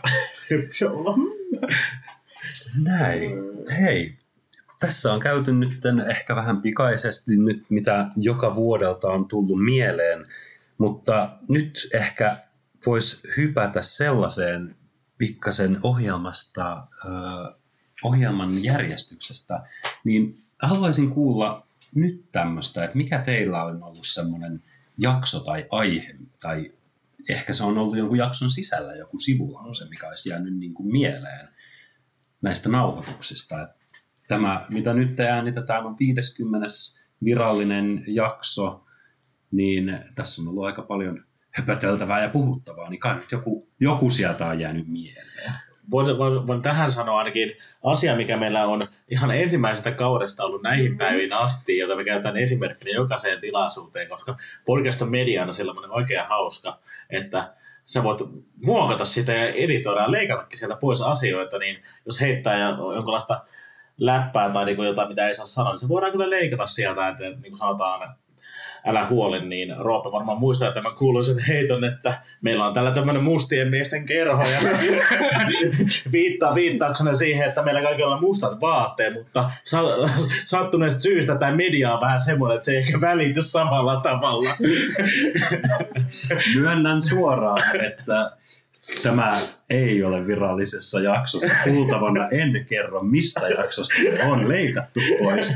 Höpsöllä. 0.51 1.11
Näin. 2.83 3.31
Hei, 3.81 4.13
tässä 4.79 5.13
on 5.13 5.19
käyty 5.19 5.53
nyt 5.53 5.79
ehkä 6.09 6.35
vähän 6.35 6.61
pikaisesti 6.61 7.31
nyt, 7.37 7.63
mitä 7.69 8.05
joka 8.15 8.55
vuodelta 8.55 9.07
on 9.07 9.27
tullut 9.27 9.63
mieleen, 9.65 10.25
mutta 10.77 11.29
nyt 11.49 11.87
ehkä 11.93 12.37
voisi 12.85 13.19
hypätä 13.37 13.81
sellaiseen 13.81 14.75
pikkasen 15.19 15.79
ohjelmasta, 15.83 16.87
ohjelman 18.03 18.63
järjestyksestä, 18.63 19.63
niin 20.03 20.37
haluaisin 20.61 21.09
kuulla 21.09 21.67
nyt 21.95 22.25
tämmöistä, 22.31 22.83
että 22.83 22.97
mikä 22.97 23.19
teillä 23.19 23.63
on 23.63 23.83
ollut 23.83 24.07
semmoinen 24.07 24.63
jakso 24.97 25.39
tai 25.39 25.65
aihe, 25.71 26.15
tai 26.41 26.71
ehkä 27.29 27.53
se 27.53 27.63
on 27.63 27.77
ollut 27.77 27.97
jonkun 27.97 28.17
jakson 28.17 28.49
sisällä 28.49 28.95
joku 28.95 29.19
sivulause, 29.19 29.89
mikä 29.89 30.07
olisi 30.07 30.29
jäänyt 30.29 30.57
niin 30.57 30.73
kuin 30.73 30.91
mieleen 30.91 31.49
näistä 32.41 32.69
nauhoituksista. 32.69 33.61
Et 33.61 33.79
Tämä, 34.29 34.65
mitä 34.69 34.93
nyt 34.93 35.15
te 35.15 35.29
äänitetään, 35.29 35.85
on 35.85 35.95
50. 35.99 36.67
virallinen 37.23 38.03
jakso, 38.07 38.85
niin 39.51 39.99
tässä 40.15 40.41
on 40.41 40.47
ollut 40.47 40.65
aika 40.65 40.81
paljon 40.81 41.25
höpöteltävää 41.51 42.21
ja 42.21 42.29
puhuttavaa, 42.29 42.89
niin 42.89 42.99
kai 42.99 43.15
nyt 43.15 43.31
joku, 43.31 43.67
joku 43.79 44.09
sieltä 44.09 44.45
on 44.45 44.59
jäänyt 44.59 44.87
mieleen. 44.87 45.53
Voin, 45.91 46.17
voin, 46.17 46.47
voin 46.47 46.61
tähän 46.61 46.91
sanoa 46.91 47.17
ainakin 47.17 47.51
asia, 47.83 48.15
mikä 48.15 48.37
meillä 48.37 48.65
on 48.65 48.87
ihan 49.11 49.31
ensimmäisestä 49.31 49.91
kaudesta 49.91 50.43
ollut 50.43 50.61
näihin 50.61 50.97
päiviin 50.97 51.33
asti, 51.33 51.77
jota 51.77 51.95
me 51.95 52.03
käytetään 52.03 52.37
esimerkkinä 52.37 52.95
jokaiseen 52.95 53.41
tilaisuuteen, 53.41 54.09
koska 54.09 54.37
podcast 54.65 55.01
on 55.01 55.11
mediana 55.11 55.51
sellainen 55.51 55.91
oikein 55.91 56.25
hauska, 56.25 56.79
että 57.09 57.53
sä 57.85 58.03
voit 58.03 58.19
muokata 58.65 59.05
sitä 59.05 59.33
ja 59.33 59.47
editoida 59.47 60.01
ja 60.01 60.11
leikatakin 60.11 60.59
sieltä 60.59 60.75
pois 60.75 61.01
asioita, 61.01 61.57
niin 61.57 61.81
jos 62.05 62.21
heittää 62.21 62.57
ja 62.57 62.69
jonkinlaista 62.69 63.41
läppää 63.97 64.49
tai 64.49 64.65
niin 64.65 64.83
jotain, 64.83 65.09
mitä 65.09 65.27
ei 65.27 65.33
saa 65.33 65.45
sanoa, 65.45 65.73
niin 65.73 65.79
se 65.79 65.87
voidaan 65.87 66.11
kyllä 66.11 66.29
leikata 66.29 66.65
sieltä, 66.65 67.07
että 67.07 67.23
niin 67.23 67.41
kuin 67.41 67.57
sanotaan, 67.57 68.15
älä 68.85 69.05
huoli, 69.05 69.45
niin 69.45 69.75
Roope 69.77 70.11
varmaan 70.11 70.39
muistaa 70.39 70.71
tämän 70.71 70.95
kuuluisen 70.95 71.39
heiton, 71.47 71.83
että 71.83 72.21
meillä 72.41 72.67
on 72.67 72.73
täällä 72.73 72.91
tämmöinen 72.91 73.23
mustien 73.23 73.69
miesten 73.69 74.05
kerho 74.05 74.43
ja 74.43 74.59
viittaa 76.11 76.55
viittauksena 76.55 77.13
siihen, 77.13 77.47
että 77.47 77.63
meillä 77.63 77.81
kaikilla 77.81 78.15
on 78.15 78.21
mustat 78.21 78.61
vaatteet, 78.61 79.13
mutta 79.13 79.51
sa- 79.63 80.09
sattuneesta 80.45 81.01
syystä 81.01 81.35
tämä 81.35 81.55
media 81.55 81.93
on 81.93 82.01
vähän 82.01 82.21
semmoinen, 82.21 82.55
että 82.55 82.65
se 82.65 82.71
ei 82.71 82.77
ehkä 82.77 83.01
välity 83.01 83.41
samalla 83.41 83.99
tavalla. 84.01 84.49
Myönnän 86.55 87.01
suoraan, 87.01 87.75
että 87.85 88.38
tämä 89.03 89.37
ei 89.69 90.03
ole 90.03 90.27
virallisessa 90.27 90.99
jaksossa 90.99 91.55
kuultavana. 91.63 92.29
En 92.29 92.65
kerro, 92.65 93.03
mistä 93.03 93.47
jaksosta 93.47 93.95
se 94.01 94.23
on 94.23 94.49
leikattu 94.49 94.99
pois. 95.23 95.51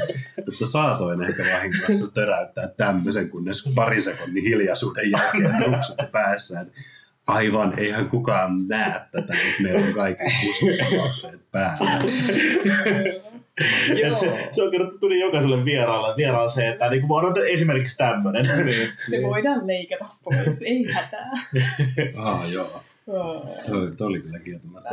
Mutta 0.46 0.66
saatoin 0.66 1.24
ehkä 1.24 1.44
vahingossa 1.54 2.14
töräyttää 2.14 2.68
tämmöisen, 2.68 3.30
kunnes 3.30 3.70
pari 3.76 4.02
sekunnin 4.02 4.44
hiljaisuuden 4.44 5.12
jälkeen 5.12 5.66
ruksutti 5.66 6.06
päässään. 6.12 6.72
Aivan, 7.28 7.74
eihän 7.80 8.10
kukaan 8.10 8.68
näe 8.68 9.02
tätä, 9.12 9.34
että 9.34 9.64
meillä 9.64 9.88
on 9.88 9.94
kaikki 9.94 10.24
mustat 10.24 11.00
vaatteet 11.00 11.52
päällä. 11.52 11.92
Et 14.04 14.16
se, 14.16 14.48
se 14.52 14.64
on 14.64 14.72
kyllä 14.72 14.92
tuli 15.00 15.20
jokaiselle 15.20 15.66
vieraalle, 15.66 16.16
vieraan 16.18 16.50
se, 16.50 16.68
että 16.68 16.90
niin 16.90 17.08
voidaan 17.08 17.48
esimerkiksi 17.48 17.98
tämmöinen. 17.98 18.66
Niin. 18.66 18.90
Se 19.10 19.22
voidaan 19.22 19.68
leikata 19.68 20.06
pois, 20.24 20.62
ei 20.62 20.92
hätää. 20.92 21.32
Ah, 22.24 22.52
joo. 22.54 22.82
Toi, 23.70 23.92
toi 23.98 24.08
oli 24.08 24.22
kyllä 24.22 24.40
kieltämättä. 24.40 24.90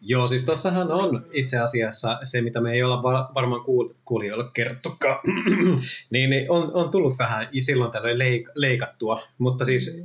Joo, 0.00 0.26
siis 0.26 0.44
tossahan 0.44 0.92
on 0.92 1.26
itse 1.32 1.58
asiassa 1.58 2.18
se, 2.22 2.40
mitä 2.40 2.60
me 2.60 2.72
ei 2.72 2.82
olla 2.82 3.02
va- 3.02 3.30
varmaan 3.34 3.60
kuul- 3.60 3.94
kuulijoille 4.04 4.50
kerrottukaan, 4.54 5.18
niin, 6.10 6.30
niin 6.30 6.50
on, 6.50 6.70
on 6.74 6.90
tullut 6.90 7.18
vähän 7.18 7.48
silloin 7.60 7.92
tällöin 7.92 8.18
leik- 8.18 8.52
leikattua, 8.54 9.20
mutta 9.38 9.64
siis 9.64 10.02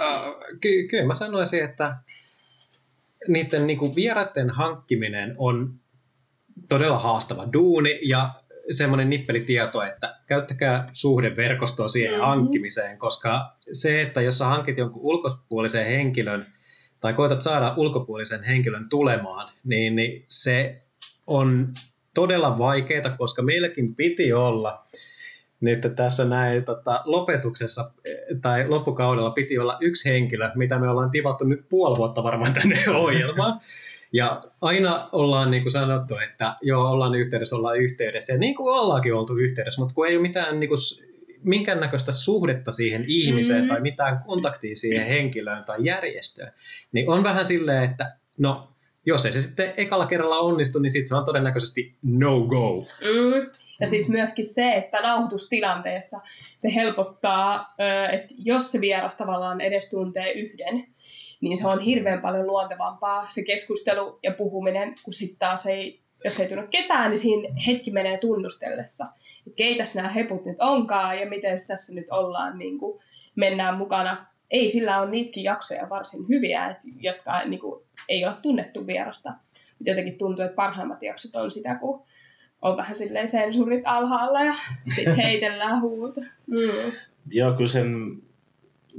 äh, 0.00 0.22
ky- 0.60 0.88
kyllä 0.88 1.04
mä 1.06 1.14
sanoisin, 1.14 1.64
että 1.64 1.96
niiden 3.28 3.66
niinku 3.66 3.94
vieraiden 3.94 4.50
hankkiminen 4.50 5.34
on 5.38 5.74
todella 6.68 6.98
haastava 6.98 7.48
duuni 7.52 7.98
ja 8.02 8.34
semmoinen 8.72 9.10
nippelitieto, 9.10 9.82
että 9.82 10.16
käyttäkää 10.26 10.88
suhdeverkostoa 10.92 11.88
siihen 11.88 12.12
Mhm. 12.12 12.20
hankkimiseen, 12.20 12.98
koska 12.98 13.56
se, 13.72 14.02
että 14.02 14.20
jos 14.20 14.38
sä 14.38 14.44
hankit 14.44 14.78
jonkun 14.78 15.02
ulkopuolisen 15.02 15.86
henkilön 15.86 16.46
tai 17.00 17.14
koetat 17.14 17.40
saada 17.40 17.74
ulkopuolisen 17.76 18.42
henkilön 18.42 18.88
tulemaan, 18.88 19.52
niin, 19.64 19.96
niin 19.96 20.24
se 20.28 20.82
on 21.26 21.68
todella 22.14 22.58
vaikeaa, 22.58 23.16
koska 23.18 23.42
meilläkin 23.42 23.94
piti 23.94 24.32
olla 24.32 24.84
nyt 25.60 25.80
tässä 25.96 26.24
näin 26.24 26.64
tota, 26.64 27.02
lopetuksessa 27.04 27.90
eh, 28.04 28.14
tai 28.42 28.68
loppukaudella 28.68 29.30
piti 29.30 29.58
olla 29.58 29.78
yksi 29.80 30.08
henkilö, 30.10 30.50
mitä 30.54 30.78
me 30.78 30.88
ollaan 30.88 31.10
tivattu 31.10 31.44
nyt 31.44 31.68
puoli 31.68 31.96
vuotta 31.98 32.22
varmaan 32.22 32.52
tänne 32.52 32.76
ohjelmaan. 32.96 33.60
Ja 34.12 34.42
aina 34.60 35.08
ollaan 35.12 35.50
niin 35.50 35.62
kuin 35.62 35.72
sanottu, 35.72 36.14
että 36.16 36.56
joo, 36.62 36.90
ollaan 36.90 37.14
yhteydessä, 37.14 37.56
ollaan 37.56 37.78
yhteydessä. 37.78 38.32
Ja 38.32 38.38
niin 38.38 38.54
kuin 38.54 38.74
ollaankin 38.74 39.14
oltu 39.14 39.36
yhteydessä, 39.36 39.80
mutta 39.80 39.94
kun 39.94 40.06
ei 40.06 40.16
ole 40.16 40.22
mitään 40.22 40.60
niin 40.60 40.68
kuin, 40.68 40.78
minkäännäköistä 41.42 42.12
suhdetta 42.12 42.72
siihen 42.72 43.04
ihmiseen 43.06 43.62
Mm. 43.62 43.68
tai 43.68 43.80
mitään 43.80 44.22
kontaktia 44.26 44.76
siihen 44.76 45.06
henkilöön 45.06 45.64
tai 45.64 45.78
järjestöön, 45.84 46.52
niin 46.92 47.08
on 47.08 47.22
vähän 47.22 47.44
silleen, 47.44 47.90
että 47.90 48.16
no, 48.38 48.68
jos 49.06 49.26
ei 49.26 49.32
se 49.32 49.40
sitten 49.40 49.74
ekalla 49.76 50.06
kerralla 50.06 50.38
onnistu, 50.38 50.78
niin 50.78 50.90
sitten 50.90 51.08
se 51.08 51.14
on 51.14 51.24
todennäköisesti 51.24 51.96
no 52.02 52.40
go. 52.40 52.86
Mm. 53.04 53.50
Ja 53.80 53.86
siis 53.86 54.08
myöskin 54.08 54.44
se, 54.44 54.72
että 54.72 55.00
nauhoitustilanteessa 55.00 56.20
se 56.58 56.74
helpottaa, 56.74 57.74
että 58.12 58.34
jos 58.38 58.72
se 58.72 58.80
vieras 58.80 59.16
tavallaan 59.16 59.60
edes 59.60 59.90
tuntee 59.90 60.32
yhden, 60.32 60.86
niin 61.42 61.56
se 61.56 61.66
on 61.66 61.80
hirveän 61.80 62.20
paljon 62.20 62.46
luontevampaa 62.46 63.26
se 63.28 63.42
keskustelu 63.44 64.18
ja 64.22 64.32
puhuminen, 64.32 64.94
kun 65.04 65.12
sitten 65.12 65.38
taas 65.38 65.66
ei, 65.66 66.02
jos 66.24 66.40
ei 66.40 66.48
tunne 66.48 66.66
ketään, 66.70 67.10
niin 67.10 67.18
siinä 67.18 67.48
hetki 67.66 67.90
menee 67.90 68.18
tunnustellessa. 68.18 69.06
Että 69.46 69.56
keitäs 69.56 69.94
nämä 69.94 70.08
heput 70.08 70.44
nyt 70.44 70.56
onkaan 70.60 71.18
ja 71.18 71.28
miten 71.28 71.56
tässä 71.68 71.94
nyt 71.94 72.10
ollaan, 72.10 72.58
niin 72.58 72.78
kuin 72.78 73.02
mennään 73.36 73.78
mukana. 73.78 74.26
Ei 74.50 74.68
sillä 74.68 75.00
on 75.00 75.10
niitäkin 75.10 75.44
jaksoja 75.44 75.88
varsin 75.90 76.28
hyviä, 76.28 76.66
et, 76.66 76.78
jotka 76.96 77.44
niin 77.44 77.60
kuin, 77.60 77.84
ei 78.08 78.24
ole 78.24 78.34
tunnettu 78.42 78.86
vierasta. 78.86 79.30
Mutta 79.78 79.90
jotenkin 79.90 80.18
tuntuu, 80.18 80.44
että 80.44 80.54
parhaimmat 80.54 81.02
jaksot 81.02 81.36
on 81.36 81.50
sitä, 81.50 81.74
kun 81.74 82.06
on 82.62 82.76
vähän 82.76 82.96
silleen 82.96 83.28
sensuurit 83.28 83.82
alhaalla 83.84 84.44
ja 84.44 84.54
sitten 84.94 85.16
heitellään 85.24 85.80
huuta. 85.80 86.20
Mm. 86.46 86.92
Joo, 87.30 87.52
kyllä 87.52 87.70
sen, 87.70 88.22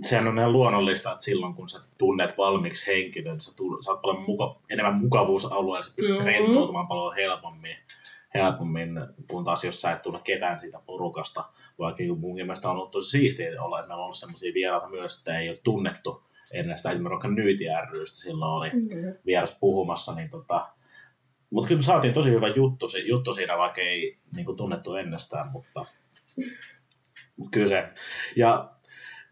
sehän 0.01 0.27
on 0.27 0.37
ihan 0.39 0.51
luonnollista, 0.51 1.11
että 1.11 1.23
silloin 1.23 1.53
kun 1.53 1.69
sä 1.69 1.79
tunnet 1.97 2.37
valmiiksi 2.37 2.91
henkilön, 2.91 3.41
sä, 3.41 3.55
tull, 3.55 3.81
sä 3.81 3.91
oot 3.91 4.01
paljon 4.01 4.23
muka, 4.27 4.55
enemmän 4.69 4.95
mukavuusalueella, 4.95 5.81
sä 5.81 5.93
pystyt 5.95 6.15
Mhm. 6.17 6.25
mm-hmm. 6.27 6.45
rentoutumaan 6.45 6.87
paljon 6.87 7.15
helpommin, 7.15 7.75
helpommin, 8.33 8.89
kun 9.27 9.43
taas 9.43 9.63
jos 9.63 9.81
sä 9.81 9.91
et 9.91 10.01
tunne 10.01 10.19
ketään 10.23 10.59
siitä 10.59 10.79
porukasta, 10.85 11.45
vaikka 11.79 12.03
mun 12.17 12.35
mielestä 12.35 12.69
on 12.69 12.75
ollut 12.77 12.91
tosi 12.91 13.09
siistiä 13.09 13.63
olla, 13.63 13.79
että 13.79 13.87
meillä 13.87 14.01
on 14.01 14.03
ollut 14.03 14.15
sellaisia 14.15 14.53
vieraita 14.53 14.89
myös, 14.89 15.17
että 15.17 15.39
ei 15.39 15.49
ole 15.49 15.59
tunnettu 15.63 16.23
ennen 16.53 16.77
sitä, 16.77 16.91
esimerkiksi 16.91 17.27
Nyyti 17.27 17.63
rystä 17.91 18.17
silloin 18.17 18.51
oli 18.51 18.69
Mm. 18.69 19.15
vieras 19.25 19.57
puhumassa, 19.59 20.15
niin 20.15 20.29
tota, 20.29 20.67
mutta 21.49 21.67
kyllä 21.67 21.79
me 21.79 21.83
saatiin 21.83 22.13
tosi 22.13 22.29
hyvä 22.29 22.47
juttu, 22.47 22.85
juttu 23.05 23.33
siinä, 23.33 23.57
vaikka 23.57 23.81
ei 23.81 24.17
niin 24.35 24.45
kuin 24.45 24.57
tunnettu 24.57 24.95
ennestään, 24.95 25.51
mutta, 25.51 25.85
mutta 27.37 27.49
kyllä 27.51 27.67
se, 27.67 27.89
ja 28.35 28.72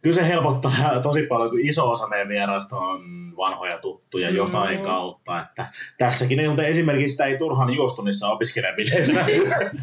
kyllä 0.02 0.16
se 0.16 0.28
helpottaa 0.28 0.72
tosi 1.04 1.24
paljon, 1.24 1.50
kun 1.50 1.60
iso 1.60 1.92
osa 1.92 2.08
meidän 2.08 2.28
vieraista 2.28 2.78
on 2.78 3.02
vanhoja 3.38 3.78
tuttuja 3.78 4.30
Mm. 4.30 4.36
jotain 4.36 4.80
kautta, 4.80 5.40
että 5.42 5.66
tässäkin 5.98 6.40
ei, 6.40 6.48
mutta 6.48 6.64
esimerkiksi 6.64 7.10
sitä 7.10 7.26
ei 7.26 7.38
turhan 7.38 7.74
juostu 7.74 8.02
niissä 8.02 8.28
opiskelijabileissä. 8.28 9.26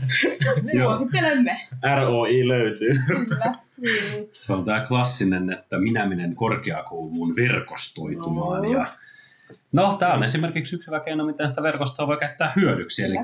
Suosittelemme. 0.73 1.61
ROI 2.01 2.49
löytyy. 2.49 2.91
Kyllä. 3.07 3.53
Mm. 3.77 4.27
Se 4.33 4.53
on 4.53 4.65
tämä 4.65 4.81
klassinen, 4.81 5.53
että 5.53 5.79
minä 5.79 6.07
menen 6.07 6.35
korkeakouluun 6.35 7.37
verkostoitumaan. 7.37 8.63
No. 8.63 8.73
Ja 8.73 8.87
no, 9.73 9.97
tämä 9.99 10.13
on 10.13 10.25
esimerkiksi 10.25 10.77
yksi 10.77 10.87
hyvä 10.87 11.01
keino, 11.01 11.25
miten 11.27 11.49
sitä 11.49 11.63
verkostoa 11.63 12.07
voi 12.07 12.17
käyttää 12.17 12.53
hyödyksi. 12.57 13.05
Eli 13.05 13.15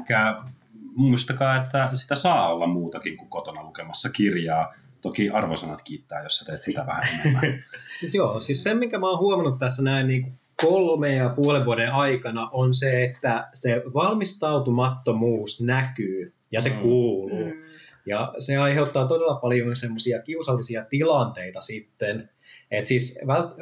muistakaa, 0.96 1.56
että 1.56 1.90
sitä 1.94 2.16
saa 2.16 2.48
olla 2.54 2.66
muutakin 2.66 3.16
kuin 3.16 3.28
kotona 3.30 3.62
lukemassa 3.62 4.10
kirjaa. 4.10 4.74
Toki 5.04 5.30
arvosanat 5.30 5.82
kiittää, 5.82 6.22
jos 6.22 6.38
sä 6.38 6.44
teet 6.44 6.62
sitä 6.62 6.86
vähän 6.86 7.02
enemmän. 7.20 7.64
Joo, 8.12 8.40
siis 8.40 8.62
se, 8.62 8.74
minkä 8.74 8.98
mä 8.98 9.10
oon 9.10 9.18
huomannut 9.18 9.58
tässä 9.58 9.82
näin 9.82 10.06
niin 10.08 10.22
kuin 10.22 10.34
kolme 10.60 11.14
ja 11.14 11.28
puolen 11.28 11.64
vuoden 11.64 11.92
aikana, 11.92 12.48
on 12.52 12.74
se, 12.74 13.04
että 13.04 13.48
se 13.54 13.82
valmistautumattomuus 13.94 15.60
näkyy 15.60 16.32
ja 16.50 16.60
se 16.60 16.70
Mm. 16.70 16.76
kuuluu. 16.76 17.44
Mm. 17.44 17.62
Ja 18.06 18.34
se 18.38 18.56
aiheuttaa 18.56 19.06
todella 19.08 19.34
paljon 19.34 19.76
semmoisia 19.76 20.22
kiusallisia 20.22 20.84
tilanteita 20.84 21.60
sitten. 21.60 22.30
Et 22.70 22.86
siis 22.86 23.18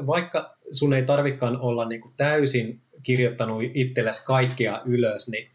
vaikka 0.06 0.56
sun 0.70 0.94
ei 0.94 1.02
tarvikaan 1.02 1.60
olla 1.60 1.84
niinku 1.88 2.12
täysin 2.16 2.80
kirjoittanut 3.02 3.62
itsellesi 3.74 4.24
kaikkea 4.26 4.82
ylös, 4.84 5.28
niin 5.28 5.50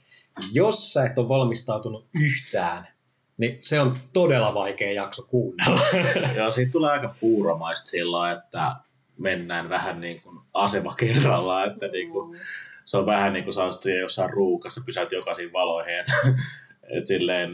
jos 0.53 0.93
sä 0.93 1.05
et 1.05 1.17
ole 1.17 1.29
valmistautunut 1.29 2.07
yhtään, 2.13 2.87
niin 3.37 3.57
se 3.61 3.79
on 3.79 3.97
todella 4.13 4.53
vaikea 4.53 4.93
jakso 4.93 5.23
kuunnella. 5.29 5.81
Ja 6.35 6.51
siitä 6.51 6.71
tulee 6.71 6.91
aika 6.91 7.15
puuromaista 7.19 7.89
sillä 7.89 8.31
että 8.31 8.75
mennään 9.17 9.69
vähän 9.69 10.01
niin 10.01 10.21
kuin 10.21 10.39
asema 10.53 10.95
kerrallaan, 10.95 11.71
että 11.71 11.87
niin 11.87 12.09
kuin, 12.09 12.37
se 12.85 12.97
on 12.97 13.05
vähän 13.05 13.33
niin 13.33 13.43
kuin 13.43 13.53
sä 13.53 13.63
olisit 13.63 13.81
siellä 13.81 14.01
jossain 14.01 14.29
ruukassa, 14.29 14.81
pysäyt 14.85 15.11
jokaisiin 15.11 15.53
valoihin, 15.53 15.99
että 15.99 16.13
et 16.97 17.05
silleen, 17.05 17.51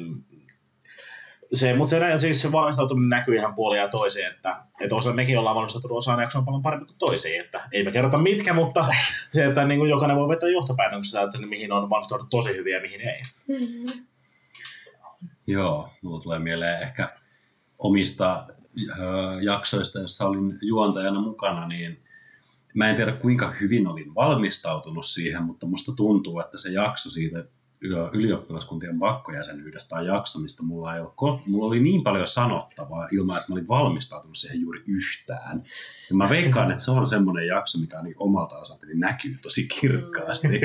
se, 1.53 1.73
mutta 1.73 1.89
se, 1.89 2.17
siis 2.17 2.41
se 2.41 2.51
valmistautuminen 2.51 3.09
näkyy 3.09 3.36
ihan 3.36 3.55
puolia 3.55 3.81
ja 3.81 3.88
toisiin, 3.88 4.27
että, 4.27 4.57
että 4.81 4.95
osa, 4.95 5.13
mekin 5.13 5.39
ollaan 5.39 5.55
valmistautunut 5.55 5.97
osaan 5.97 6.21
jaksoa 6.21 6.41
paljon 6.41 6.61
paremmin 6.61 6.88
kuin 6.88 6.97
toisiin, 6.97 7.41
että 7.41 7.61
ei 7.71 7.84
me 7.84 7.91
kerrota 7.91 8.17
mitkä, 8.17 8.53
mutta 8.53 8.86
se, 9.34 9.45
että 9.45 9.65
niin 9.65 9.79
kuin 9.79 9.89
jokainen 9.89 10.17
voi 10.17 10.29
vetää 10.29 10.49
johtopäätöksessä, 10.49 11.21
että 11.21 11.38
mihin 11.38 11.71
on 11.71 11.89
valmistauduttu 11.89 12.38
tosi 12.38 12.55
hyviä 12.55 12.77
ja 12.77 12.81
mihin 12.81 13.01
ei. 13.01 13.21
Mm. 13.47 14.03
Joo, 15.47 15.89
mulla 16.01 16.23
tulee 16.23 16.39
mieleen 16.39 16.81
ehkä 16.81 17.09
omista 17.77 18.45
ö, 18.79 19.41
jaksoista, 19.41 19.99
joissa 19.99 20.27
olin 20.27 20.57
juontajana 20.61 21.21
mukana, 21.21 21.67
niin 21.67 22.03
mä 22.73 22.89
en 22.89 22.95
tiedä 22.95 23.11
kuinka 23.11 23.53
hyvin 23.61 23.87
olin 23.87 24.15
valmistautunut 24.15 25.05
siihen, 25.05 25.43
mutta 25.43 25.65
musta 25.65 25.91
tuntuu, 25.91 26.39
että 26.39 26.57
se 26.57 26.71
jakso 26.71 27.09
siitä 27.09 27.45
yl- 27.85 28.09
ylioppilaskuntien 28.13 28.99
pakkojäsenyydestä 28.99 29.89
tai 29.89 30.07
jakso, 30.07 30.39
mistä 30.39 30.63
mulla, 30.63 30.95
ei 30.95 31.01
ole, 31.01 31.41
mulla 31.45 31.65
oli 31.65 31.79
niin 31.79 32.03
paljon 32.03 32.27
sanottavaa 32.27 33.07
ilman, 33.11 33.37
että 33.37 33.51
mä 33.51 33.53
olin 33.53 33.67
valmistautunut 33.67 34.37
siihen 34.37 34.61
juuri 34.61 34.83
yhtään. 34.87 35.63
Ja 36.09 36.15
mä 36.15 36.29
veikkaan, 36.29 36.71
että 36.71 36.83
se 36.83 36.91
on 36.91 37.07
semmoinen 37.07 37.47
jakso, 37.47 37.79
mikä 37.79 38.01
niin 38.01 38.15
omalta 38.17 38.57
osaltani 38.57 38.93
näkyy 38.95 39.37
tosi 39.41 39.67
kirkkaasti. 39.67 40.47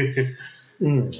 Mm. 0.80 1.10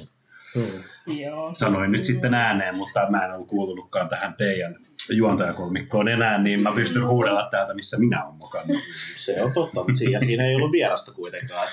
Mm. 0.55 0.83
Joo. 1.19 1.49
Sanoin 1.53 1.91
nyt 1.91 2.05
sitten 2.05 2.33
ääneen, 2.33 2.75
mutta 2.77 3.09
mä 3.09 3.25
en 3.25 3.33
ollut 3.33 3.47
kuulunutkaan 3.47 4.09
tähän 4.09 4.33
teidän 4.33 4.75
juontajakolmikkoon 5.09 6.07
enää, 6.07 6.37
niin 6.37 6.61
mä 6.63 6.71
pystyn 6.71 7.07
huudella 7.07 7.47
täältä, 7.51 7.73
missä 7.73 7.97
minä 7.99 8.25
olen 8.25 8.35
mukana. 8.35 8.79
Se 9.15 9.43
on 9.43 9.53
totta, 9.53 9.79
mutta 9.79 9.93
siinä, 9.97 10.19
siinä 10.19 10.45
ei 10.47 10.55
ollut 10.55 10.71
vierasta 10.71 11.11
kuitenkaan. 11.11 11.67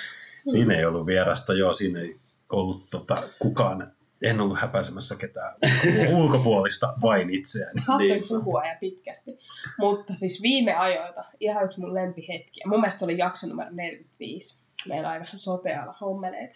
Siinä 0.47 0.79
ei 0.79 0.85
ollut 0.85 1.07
vierasta, 1.07 1.55
joo, 1.55 1.73
siinä 1.73 2.01
ei 2.01 2.17
ollut 2.53 2.91
tota, 2.91 3.17
kukaan, 3.39 3.93
en 4.23 4.41
ollut 4.41 4.59
häpäisemässä 4.61 5.17
ketään 5.17 5.53
ulkopuolista, 6.13 6.87
vain 7.03 7.31
itseäni. 7.31 7.83
Saattoi 7.83 8.09
Niin. 8.09 8.29
puhua 8.29 8.65
ja 8.67 8.77
pitkästi. 8.81 9.39
Mutta 9.79 10.15
siis 10.15 10.43
viime 10.43 10.75
ajoilta 10.75 11.25
ihan 11.41 11.65
yksi 11.65 11.81
mun 11.81 11.95
lempihetki. 11.95 12.61
Mun 12.67 12.81
mielestä 12.81 13.05
oli 13.05 13.19
jakso 13.19 13.47
numero 13.47 13.71
45. 13.73 14.66
Meillä 14.89 15.09
oli 15.09 15.15
vähän 15.15 15.27
sotealla 15.27 15.95
hommeleita. 16.01 16.55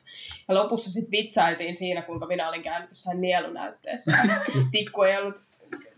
Ja 0.48 0.54
lopussa 0.54 0.90
sitten 0.90 1.10
vitsailtiin 1.10 1.76
siinä, 1.76 2.02
kuinka 2.02 2.26
minä 2.26 2.48
olin 2.48 2.62
käynyt 2.62 2.90
jossain 2.90 3.20
nielunäytteessä. 3.20 4.18
Tikku 4.72 5.02
ei 5.02 5.16
ollut 5.16 5.40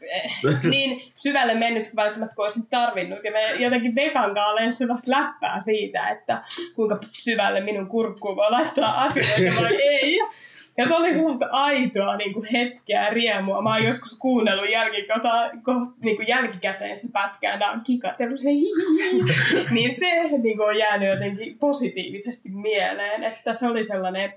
eh, 0.02 0.32
niin 0.70 1.12
syvälle 1.16 1.54
mennyt 1.54 1.96
välttämättä 1.96 2.36
kuin 2.36 2.44
olisin 2.44 2.66
tarvinnut. 2.66 3.24
Ja 3.24 3.32
me 3.32 3.42
jotenkin 3.58 3.94
Vekan 3.94 4.34
kanssa 4.34 4.78
sellaista 4.78 5.10
läppää 5.10 5.60
siitä, 5.60 6.08
että 6.08 6.42
kuinka 6.74 6.98
syvälle 7.12 7.60
minun 7.60 7.86
kurkkuun 7.86 8.36
voi 8.36 8.50
laittaa 8.50 9.02
asioita 9.02 9.60
vai 9.60 9.76
ei. 9.82 10.18
Ja 10.78 10.88
se 10.88 10.94
oli 10.94 11.14
sellaista 11.14 11.48
aitoa 11.50 12.16
niin 12.16 12.32
kuin 12.32 12.46
hetkeä 12.52 13.10
riemua. 13.10 13.62
Mä 13.62 13.74
oon 13.74 13.84
joskus 13.84 14.18
kuunnellut 14.18 14.70
jälkikota, 14.70 15.50
ko, 15.62 15.72
niin 16.04 16.16
kuin 16.16 16.28
jälkikäteen 16.28 16.96
sitä 16.96 17.12
pätkää, 17.12 17.56
nää 17.56 17.70
on 17.70 17.80
kikatellut 17.80 18.40
se 18.40 18.50
Niin 19.70 19.92
se 19.92 20.22
niin 20.42 20.56
kuin 20.56 20.68
on 20.68 20.78
jäänyt 20.78 21.08
jotenkin 21.08 21.58
positiivisesti 21.58 22.48
mieleen, 22.48 23.24
että 23.24 23.52
se 23.52 23.66
oli 23.66 23.84
sellainen 23.84 24.34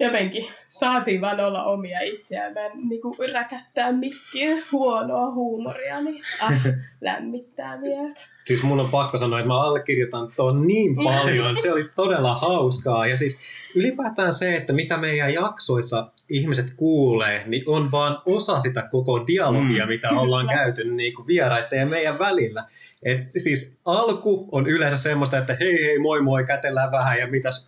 jotenkin 0.00 0.46
saatiin 0.68 1.20
vaan 1.20 1.40
olla 1.40 1.64
omia 1.64 2.00
itseämme, 2.00 2.70
niin 2.74 3.00
kuin 3.00 3.32
räkättää 3.32 3.92
mikkiä 3.92 4.56
huonoa 4.72 5.30
huumoria, 5.30 6.00
niin 6.00 6.22
ah, 6.40 6.52
lämmittää 7.00 7.76
mieltä. 7.76 8.35
Siis 8.46 8.62
mun 8.62 8.80
on 8.80 8.88
pakko 8.90 9.18
sanoa, 9.18 9.38
että 9.38 9.48
mä 9.48 9.60
allekirjoitan 9.60 10.28
tuon 10.36 10.66
niin 10.66 10.96
paljon. 11.04 11.56
Se 11.56 11.72
oli 11.72 11.84
todella 11.94 12.34
hauskaa. 12.34 13.06
Ja 13.06 13.16
siis 13.16 13.40
ylipäätään 13.74 14.32
se, 14.32 14.56
että 14.56 14.72
mitä 14.72 14.96
meidän 14.96 15.34
jaksoissa 15.34 16.10
ihmiset 16.28 16.66
kuulee, 16.76 17.42
niin 17.46 17.62
on 17.66 17.90
vaan 17.90 18.18
osa 18.26 18.58
sitä 18.58 18.88
koko 18.90 19.26
dialogia, 19.26 19.86
mm. 19.86 19.88
mitä 19.88 20.10
ollaan 20.10 20.48
käyty 20.48 20.84
niin 20.84 21.14
kuin 21.14 21.26
vieraiden 21.26 21.78
ja 21.78 21.86
meidän 21.86 22.18
välillä. 22.18 22.64
Et 23.02 23.32
siis 23.36 23.80
alku 23.84 24.48
on 24.52 24.66
yleensä 24.66 24.96
semmoista, 24.96 25.38
että 25.38 25.56
hei 25.60 25.84
hei 25.84 25.98
moi 25.98 26.22
moi, 26.22 26.44
kätellään 26.44 26.92
vähän 26.92 27.18
ja 27.18 27.26
mitäs, 27.26 27.66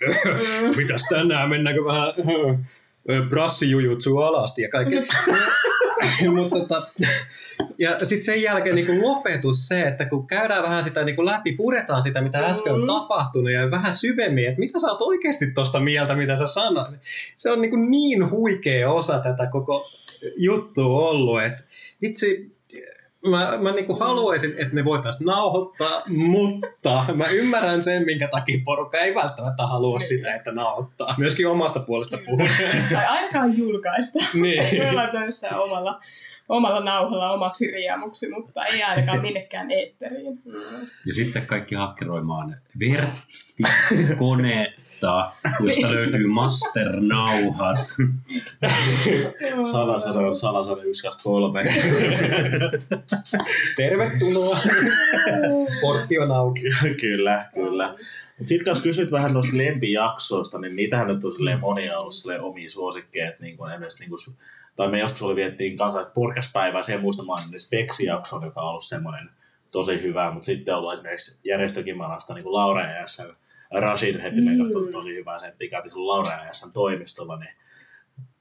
mitäs 0.76 1.06
tänään, 1.10 1.48
mennäänkö 1.48 1.84
vähän 1.84 2.14
brassijujutsu 3.28 4.18
alasti 4.18 4.62
ja 4.62 4.68
kaikki. 4.68 4.96
Mutta 6.34 6.58
tota, 6.58 6.88
ja 7.78 8.04
sitten 8.04 8.24
sen 8.24 8.42
jälkeen 8.42 8.74
niin 8.74 8.86
kuin 8.86 9.02
lopetus 9.02 9.68
se, 9.68 9.82
että 9.82 10.04
kun 10.04 10.26
käydään 10.26 10.62
vähän 10.62 10.82
sitä 10.82 11.04
niin 11.04 11.16
kuin 11.16 11.26
läpi, 11.26 11.52
puretaan 11.52 12.02
sitä, 12.02 12.20
mitä 12.20 12.38
äsken 12.38 12.72
on 12.72 12.86
tapahtunut 12.86 13.52
ja 13.52 13.70
vähän 13.70 13.92
syvemmin, 13.92 14.48
että 14.48 14.60
mitä 14.60 14.78
sä 14.78 14.86
oot 14.86 15.02
oikeasti 15.02 15.46
tuosta 15.50 15.80
mieltä, 15.80 16.14
mitä 16.14 16.36
sä 16.36 16.46
sanoit. 16.46 17.00
Se 17.36 17.50
on 17.50 17.60
niin, 17.60 17.70
kuin 17.70 17.90
niin 17.90 18.30
huikea 18.30 18.92
osa 18.92 19.18
tätä 19.18 19.46
koko 19.46 19.84
juttua 20.36 21.08
ollut, 21.08 21.42
että 21.42 21.62
vitsi, 22.02 22.57
mä, 23.26 23.58
mä 23.60 23.72
niinku 23.72 23.94
haluaisin, 23.94 24.50
että 24.50 24.74
ne 24.74 24.84
voitaisiin 24.84 25.26
nauhoittaa, 25.26 26.02
mutta 26.06 27.04
mä 27.14 27.26
ymmärrän 27.26 27.82
sen, 27.82 28.04
minkä 28.04 28.28
takia 28.28 28.60
porukka 28.64 28.98
ei 28.98 29.14
välttämättä 29.14 29.66
halua 29.66 30.00
sitä, 30.00 30.34
että 30.34 30.52
nauhoittaa. 30.52 31.14
Myöskin 31.18 31.48
omasta 31.48 31.80
puolesta 31.80 32.18
puhun. 32.26 32.48
Tai 32.92 33.06
ainakaan 33.06 33.58
julkaista. 33.58 34.18
Niin. 34.34 34.78
Me 34.78 34.90
ollaan 34.90 35.10
töissä 35.10 35.60
omalla, 35.60 36.00
omalla 36.48 36.80
nauhalla 36.80 37.32
omaksi 37.32 37.70
riemuksi, 37.70 38.28
mutta 38.28 38.66
ei 38.66 38.82
ainakaan 38.82 39.20
minnekään 39.26 39.70
eetteriin. 39.70 40.42
Ja 41.06 41.14
sitten 41.14 41.46
kaikki 41.46 41.74
hakkeroimaan 41.74 42.56
verttikonetta, 42.80 45.32
josta 45.66 45.90
löytyy 45.90 46.26
masternauhat. 46.26 47.86
Salasana, 49.72 50.34
salasana 50.34 50.82
1, 50.82 51.02
2, 51.02 51.24
3. 51.24 51.62
Tervetuloa. 53.76 54.58
Portti 55.80 56.18
on 56.18 56.32
auki. 56.32 56.62
kyllä, 57.00 57.46
kyllä. 57.54 57.94
Sitten 58.44 58.64
kanssa 58.64 58.84
kysyt 58.84 59.12
vähän 59.12 59.32
noista 59.32 59.56
lempijaksoista, 59.56 60.58
niin 60.58 60.76
niitähän 60.76 61.06
nyt 61.06 61.24
on 61.24 61.32
monia 61.60 61.98
ollut 61.98 62.12
omia 62.40 62.70
suosikkeja, 62.70 63.28
että 63.28 63.42
niin 63.42 63.56
kuin 63.56 63.70
esimerkiksi 63.70 64.00
niin 64.00 64.10
kuin, 64.10 64.18
tai 64.78 64.88
me 64.88 64.98
joskus 64.98 65.22
oli 65.22 65.36
viettiin 65.36 65.76
kansallista 65.76 66.14
podcast-päivää, 66.14 66.82
sen 66.82 67.00
muista 67.00 67.22
mainitsin 67.22 67.60
Speksi-jakson, 67.60 68.44
joka 68.44 68.60
on 68.60 68.68
ollut 68.68 68.84
semmoinen 68.84 69.30
tosi 69.70 70.02
hyvä, 70.02 70.30
mutta 70.30 70.46
sitten 70.46 70.74
on 70.74 70.80
ollut 70.80 70.94
esimerkiksi 70.94 71.40
järjestökimanasta 71.44 72.34
niin 72.34 72.42
kuin 72.42 72.54
Laura 72.54 72.86
ja 72.86 73.00
Jässän 73.00 73.36
Rashid 73.70 74.22
heti 74.22 74.40
mm. 74.40 74.72
tuli 74.72 74.92
tosi 74.92 75.14
hyvä 75.14 75.38
setti, 75.38 75.68
käytiin 75.68 75.92
sun 75.92 76.06
Laura 76.06 76.32
ja 76.32 76.70
toimistolla, 76.72 77.36
niin 77.36 77.54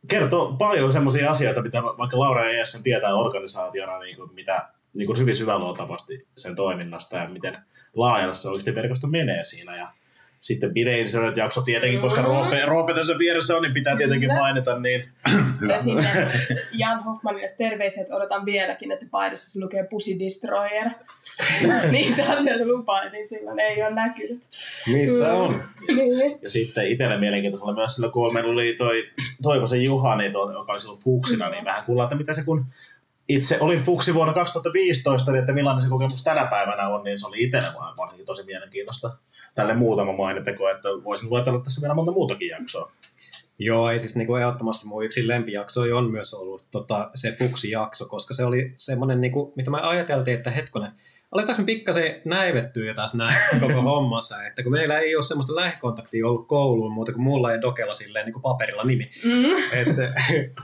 kertoo 0.08 0.54
paljon 0.54 0.94
semmoisia 0.94 1.30
asioita, 1.30 1.62
mitä 1.62 1.84
vaikka 1.84 2.20
Laura 2.20 2.52
ja 2.52 2.64
tietää 2.84 3.16
organisaationa, 3.16 4.00
niin 4.00 4.16
kuin 4.16 4.34
mitä 4.34 4.70
niin 4.94 5.08
kuin 5.08 5.20
hyvin 5.20 5.36
syväluotavasti 5.36 6.28
sen 6.38 6.56
toiminnasta 6.56 7.18
ja 7.18 7.30
miten 7.30 7.58
laajalle 7.96 8.34
se 8.34 8.48
oikeasti 8.48 8.76
verkosto 8.76 9.08
menee 9.08 9.44
siinä. 9.44 9.78
Ja 9.78 9.88
sitten 10.48 10.74
Bideinsönet 10.74 11.38
jakso 11.38 11.62
tietenkin, 11.62 12.02
koska 12.02 12.22
Mm. 12.22 12.28
Roope, 12.28 12.66
Roope 12.66 12.94
tässä 12.94 13.18
vieressä 13.18 13.56
on, 13.56 13.62
niin 13.62 13.74
pitää 13.74 13.98
tietenkin 13.98 14.30
Kyllä. 14.30 14.42
mainita, 14.42 14.80
niin 14.80 15.10
Ja 15.70 15.80
sinne 15.80 16.28
Jan 16.74 17.04
Hoffmanille 17.04 17.54
terveiset 17.58 18.08
odotan 18.12 18.46
vieläkin, 18.46 18.92
että 18.92 19.06
paidassa 19.12 19.52
se 19.52 19.60
lukee 19.66 19.88
Pussy 19.90 20.20
Destroyer. 20.20 20.90
Niitä 21.92 22.24
asioita 22.30 22.66
lupailtiin 22.66 23.28
silloin, 23.28 23.60
ei 23.60 23.84
ole 23.84 23.94
näkynyt. 23.94 24.42
Missä 24.88 25.34
on? 25.34 25.64
Niin. 25.88 26.40
Ja 26.42 26.50
sitten 26.50 26.88
itselle 26.92 27.18
mielenkiintoisella 27.18 27.74
myös 27.74 28.02
kun 28.14 28.34
meillä 28.34 28.52
oli 28.52 28.76
toi 28.78 29.04
Toivosen 29.42 29.84
Juha, 29.84 30.16
niin 30.16 30.32
toi, 30.32 30.54
joka 30.54 30.72
oli 30.72 30.80
silloin 30.80 31.02
Fuksina, 31.02 31.50
niin 31.50 31.66
vähän 31.66 31.84
kuulla, 31.86 32.04
että 32.04 32.16
mitä 32.16 32.34
se 32.34 32.44
kun 32.44 32.66
itse 33.30 33.58
olin 33.60 33.84
Fuksi 33.84 34.14
vuonna 34.14 34.34
2015, 34.34 35.32
niin 35.32 35.40
että 35.40 35.54
millainen 35.54 35.82
se 35.82 35.90
kokemus 35.90 36.24
tänä 36.24 36.46
päivänä 36.46 36.88
on, 36.90 37.04
niin 37.04 37.20
se 37.20 37.28
oli 37.28 37.44
itselle 37.44 37.68
vaan 37.80 37.98
varsinkin 37.98 38.26
tosi 38.26 38.44
mielenkiintoista. 38.44 39.18
Tälle 39.58 39.74
muutama 39.74 40.14
mainitteko, 40.14 40.70
että 40.70 40.90
voisin 41.04 41.30
luetella 41.30 41.60
tässä 41.60 41.82
vielä 41.82 41.94
monta 41.94 42.12
muutakin 42.12 42.48
jaksoa. 42.48 42.92
Joo, 43.60 43.92
ei 43.92 44.00
siis 44.00 44.16
niin 44.16 44.28
kuin 44.28 44.42
ehdottomasti 44.42 44.88
mun 44.88 45.06
yksi 45.06 45.28
lempijakso 45.28 45.82
on 45.82 46.12
myös 46.12 46.34
ollut 46.34 46.68
tota, 46.72 47.10
se 47.16 47.32
Fuksi-jakso, 47.32 48.06
koska 48.06 48.34
se 48.34 48.46
oli 48.46 48.74
semmoinen, 48.76 49.22
niin 49.22 49.32
kuin, 49.32 49.54
mitä 49.56 49.72
me 49.72 49.82
ajateltiin, 49.82 50.38
että 50.38 50.52
hetkonen, 50.52 50.92
aletaanko 51.32 51.62
me 51.62 51.66
pikkasen 51.66 52.22
näivettyä 52.26 52.94
tässä 52.94 53.18
näin 53.18 53.36
koko 53.68 53.82
hommassa, 53.82 54.46
että 54.46 54.64
kun 54.64 54.72
meillä 54.72 55.00
ei 55.00 55.16
ole 55.16 55.24
semmoista 55.24 55.56
lähikontaktia 55.56 56.28
ollut 56.28 56.48
kouluun 56.48 56.92
muuta 56.92 57.12
kuin 57.12 57.24
mulla 57.24 57.52
ja 57.52 57.62
Dokella 57.62 57.94
silleen 57.94 58.26
niin 58.26 58.34
kuin 58.34 58.44
paperilla 58.44 58.84
nimi. 58.84 59.10
Mm. 59.26 59.52
Et 59.72 59.88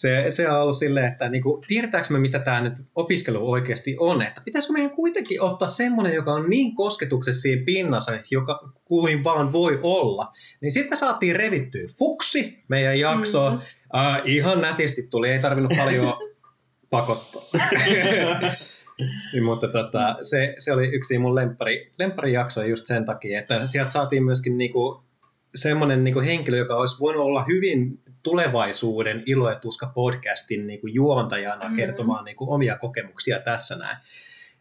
se, 0.00 0.24
se, 0.28 0.50
on 0.50 0.60
ollut 0.60 0.76
silleen, 0.76 1.06
että 1.06 1.28
niin 1.28 1.42
kuin, 1.42 1.62
tiedetäänkö 1.66 2.12
me, 2.12 2.18
mitä 2.18 2.38
tämä 2.38 2.60
nyt 2.60 2.74
opiskelu 2.94 3.50
oikeasti 3.50 3.96
on, 4.00 4.22
että 4.22 4.40
pitäisikö 4.44 4.72
meidän 4.72 4.90
kuitenkin 4.90 5.42
ottaa 5.42 5.68
semmoinen, 5.68 6.14
joka 6.14 6.32
on 6.32 6.50
niin 6.50 6.74
kosketuksessa 6.74 7.42
siinä 7.42 7.62
pinnassa, 7.64 8.12
joka 8.30 8.72
kuin 8.84 9.24
vaan 9.24 9.52
voi 9.52 9.80
olla. 9.82 10.32
Niin 10.60 10.70
sitten 10.70 10.98
saatiin 10.98 11.36
revittyä 11.36 11.86
fuksi 11.98 12.64
meidän 12.68 12.98
jaksoon. 12.98 13.52
Mm-hmm. 13.52 14.18
Uh, 14.18 14.22
ihan 14.24 14.60
nätisti 14.60 15.02
tuli, 15.10 15.28
ei 15.28 15.38
tarvinnut 15.38 15.72
paljon 15.78 16.14
pakottaa. 16.90 17.42
niin, 19.32 19.44
mutta 19.44 19.68
tota, 19.68 20.16
se, 20.22 20.54
se 20.58 20.72
oli 20.72 20.86
yksi 20.86 21.18
mun 21.18 21.34
lemppari, 21.34 21.92
lempparijakso 21.98 22.62
just 22.62 22.86
sen 22.86 23.04
takia, 23.04 23.40
että 23.40 23.66
sieltä 23.66 23.90
saatiin 23.90 24.24
myöskin 24.24 24.58
niinku 24.58 25.07
semmoinen 25.54 26.04
niinku 26.04 26.20
henkilö, 26.20 26.56
joka 26.56 26.76
olisi 26.76 27.00
voinut 27.00 27.22
olla 27.22 27.44
hyvin 27.44 28.00
tulevaisuuden 28.22 29.22
Ilo 29.26 29.50
ja 29.50 29.58
Tuska 29.58 29.90
podcastin 29.94 30.66
niinku 30.66 30.86
juontajana 30.86 31.68
Mm. 31.68 31.76
kertomaan 31.76 32.24
niinku 32.24 32.52
omia 32.52 32.78
kokemuksia 32.78 33.40
tässä 33.40 33.76
näin. 33.76 33.96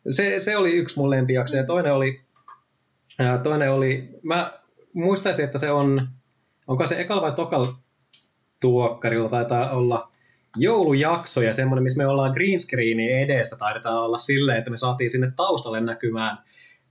Se, 0.10 0.40
se 0.40 0.58
oli 0.58 0.74
yksi 0.74 1.00
mun 1.00 1.10
lempijakso 1.10 1.58
ja 1.58 1.64
toinen 1.66 1.94
oli, 1.94 2.22
ää, 3.20 3.38
toinen 3.38 3.72
oli, 3.72 4.10
mä 4.24 4.54
muistaisin, 4.94 5.46
että 5.46 5.58
se 5.58 5.72
on, 5.72 6.08
onko 6.68 6.86
se 6.86 7.00
ekalla 7.02 7.22
vai 7.22 7.32
tokalla 7.32 7.76
tuokkarilla 8.62 9.30
taitaa 9.30 9.72
olla 9.72 10.12
joulujakso 10.56 11.42
ja 11.42 11.54
semmoinen, 11.54 11.84
missä 11.84 12.04
me 12.04 12.08
ollaan 12.08 12.32
green 12.32 12.60
screenin 12.60 13.20
edessä, 13.20 13.58
taidetaan 13.58 14.04
olla 14.04 14.18
silleen, 14.18 14.58
että 14.58 14.72
me 14.72 14.78
saatiin 14.78 15.10
sinne 15.10 15.32
taustalle 15.36 15.82
näkymään 15.82 16.38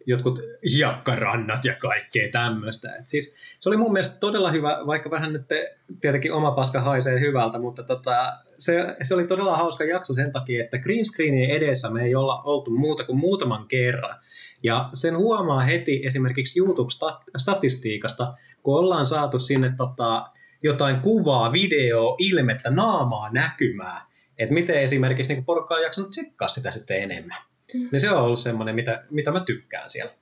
jotkut 0.07 0.41
hiekkarannat 0.73 1.65
ja 1.65 1.75
kaikkea 1.75 2.29
tämmöistä. 2.33 2.97
Et 2.97 3.09
siis, 3.09 3.37
se 3.61 3.69
oli 3.69 3.77
mun 3.77 3.93
mielestä 3.93 4.21
todella 4.21 4.51
hyvä, 4.51 4.79
vaikka 4.87 5.11
vähän 5.11 5.33
nyt 5.33 5.49
te, 5.49 5.79
tietenkin 6.01 6.33
oma 6.33 6.51
paska 6.51 6.81
haisee 6.81 7.21
hyvältä, 7.21 7.59
mutta 7.59 7.83
tota, 7.83 8.37
se, 8.59 8.97
se 9.03 9.15
oli 9.15 9.27
todella 9.27 9.57
hauska 9.57 9.85
jakso 9.85 10.15
sen 10.15 10.33
takia, 10.33 10.65
että 10.65 10.79
green 10.79 11.05
screenin 11.05 11.51
edessä 11.51 11.91
me 11.91 12.05
ei 12.05 12.15
olla 12.15 12.43
oltu 12.43 12.71
muuta 12.71 13.05
kuin 13.05 13.19
muutaman 13.19 13.69
kerran. 13.69 14.19
Ja 14.63 14.89
sen 14.93 15.17
huomaa 15.17 15.61
heti 15.61 16.01
esimerkiksi 16.07 16.61
YouTube-statistiikasta, 16.61 18.35
kun 18.63 18.79
ollaan 18.79 19.07
saatu 19.07 19.39
sinne 19.39 19.73
tota, 19.77 20.27
jotain 20.63 21.01
kuvaa, 21.01 21.53
videoa, 21.53 22.17
ilmettä, 22.19 22.71
naamaa 22.71 23.33
näkymään, 23.33 24.03
että 24.39 24.55
miten 24.55 24.81
esimerkiksi 24.81 25.35
niin 25.35 25.45
porukka 25.45 25.75
on 25.75 25.83
jaksanut 25.83 26.11
tsekkaa 26.11 26.49
sitä 26.49 26.71
sitten 26.71 27.03
enemmän. 27.03 27.39
Niin 27.75 28.01
se 28.01 28.11
on 28.11 28.23
ollut 28.23 28.39
semmoinen, 28.39 28.75
mitä, 28.75 29.05
mitä 29.11 29.31
mä 29.31 29.41
tykkään 29.41 29.91
siellä. 29.91 30.13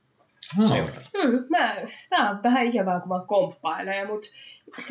Hmm, 1.22 1.44
mä, 1.50 1.74
tää 2.10 2.30
on 2.30 2.42
vähän 2.42 2.66
ikävää, 2.66 3.00
kun 3.00 3.08
vaan 3.08 3.26
komppailee, 3.26 4.06
mutta 4.06 4.28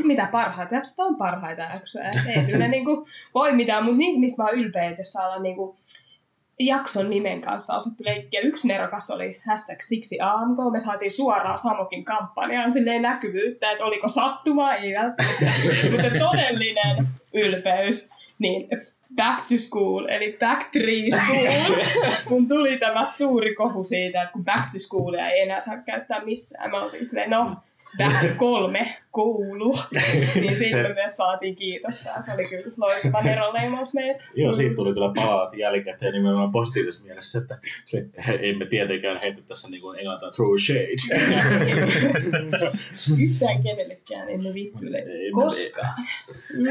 mitä 0.03 0.29
parhaat 0.31 0.71
jaksot 0.71 0.99
on 0.99 1.15
parhaita 1.15 1.61
jaksoja. 1.73 2.11
Ei 2.27 2.45
sille 2.45 2.67
niinku 2.77 3.07
voi 3.33 3.53
mitään, 3.53 3.83
mutta 3.83 3.97
niitä, 3.97 4.19
mistä 4.19 4.43
mä 4.43 4.49
oon 4.49 4.59
ylpeä, 4.59 4.89
että 4.89 5.01
jos 5.01 5.13
saa 5.13 5.27
olla 5.27 5.39
niinku 5.39 5.77
jakson 6.59 7.09
nimen 7.09 7.41
kanssa 7.41 7.75
osattu 7.75 8.03
leikkiä. 8.05 8.41
Yksi 8.41 8.67
nerokas 8.67 9.11
oli 9.11 9.41
hashtag 9.47 9.81
siksi 9.81 10.19
AMK. 10.21 10.57
Me 10.71 10.79
saatiin 10.79 11.11
suoraan 11.11 11.57
Samokin 11.57 12.05
kampanjaan 12.05 12.71
silleen 12.71 13.01
näkyvyyttä, 13.01 13.71
että 13.71 13.85
oliko 13.85 14.09
sattumaa, 14.09 14.75
ei 14.75 14.93
välttämättä. 14.93 15.45
Mutta 15.91 16.19
todellinen 16.19 17.07
ylpeys, 17.33 18.09
niin 18.39 18.69
back 19.15 19.47
to 19.47 19.57
school, 19.57 20.05
eli 20.09 20.37
back 20.39 20.71
tree 20.71 21.09
school, 21.11 21.83
kun 22.27 22.47
tuli 22.47 22.77
tämä 22.77 23.03
suuri 23.03 23.55
kohu 23.55 23.83
siitä, 23.83 24.21
että 24.21 24.33
kun 24.33 24.45
back 24.45 24.71
to 24.71 24.79
schoolia 24.79 25.29
ei 25.29 25.41
enää 25.41 25.59
saa 25.59 25.77
käyttää 25.77 26.25
missään. 26.25 26.71
Mä 26.71 26.81
oltiin 26.81 27.05
silleen, 27.05 27.29
no, 27.29 27.55
kolme 28.37 28.95
kuuluu. 29.11 29.79
niin 30.35 30.57
siitä 30.57 30.77
me 30.77 30.93
myös 31.03 31.17
saatiin 31.17 31.55
kiitosta. 31.55 32.09
Se 32.21 32.33
oli 32.33 32.43
kyllä 32.49 32.73
loistava 32.77 33.21
neronleimaus 33.21 33.93
meitä. 33.93 34.23
Joo, 34.35 34.53
siitä 34.53 34.75
tuli 34.75 34.93
kyllä 34.93 35.11
palaat 35.15 35.57
jälkikäteen 35.57 36.13
nimenomaan 36.13 36.51
positiivisessa 36.51 37.05
mielessä, 37.05 37.39
että 37.39 37.57
se, 37.85 38.05
emme 38.41 38.65
tietenkään 38.65 39.17
heitä 39.17 39.41
tässä 39.47 39.69
niin 39.69 39.81
kuin 39.81 39.99
englantaa 39.99 40.31
true 40.31 40.59
shade. 40.59 41.23
Yhtään 43.23 43.63
kenellekään 43.63 44.29
emme 44.29 44.49
me- 44.49 45.31
koskaan. 45.33 45.93
Mm. 46.53 46.65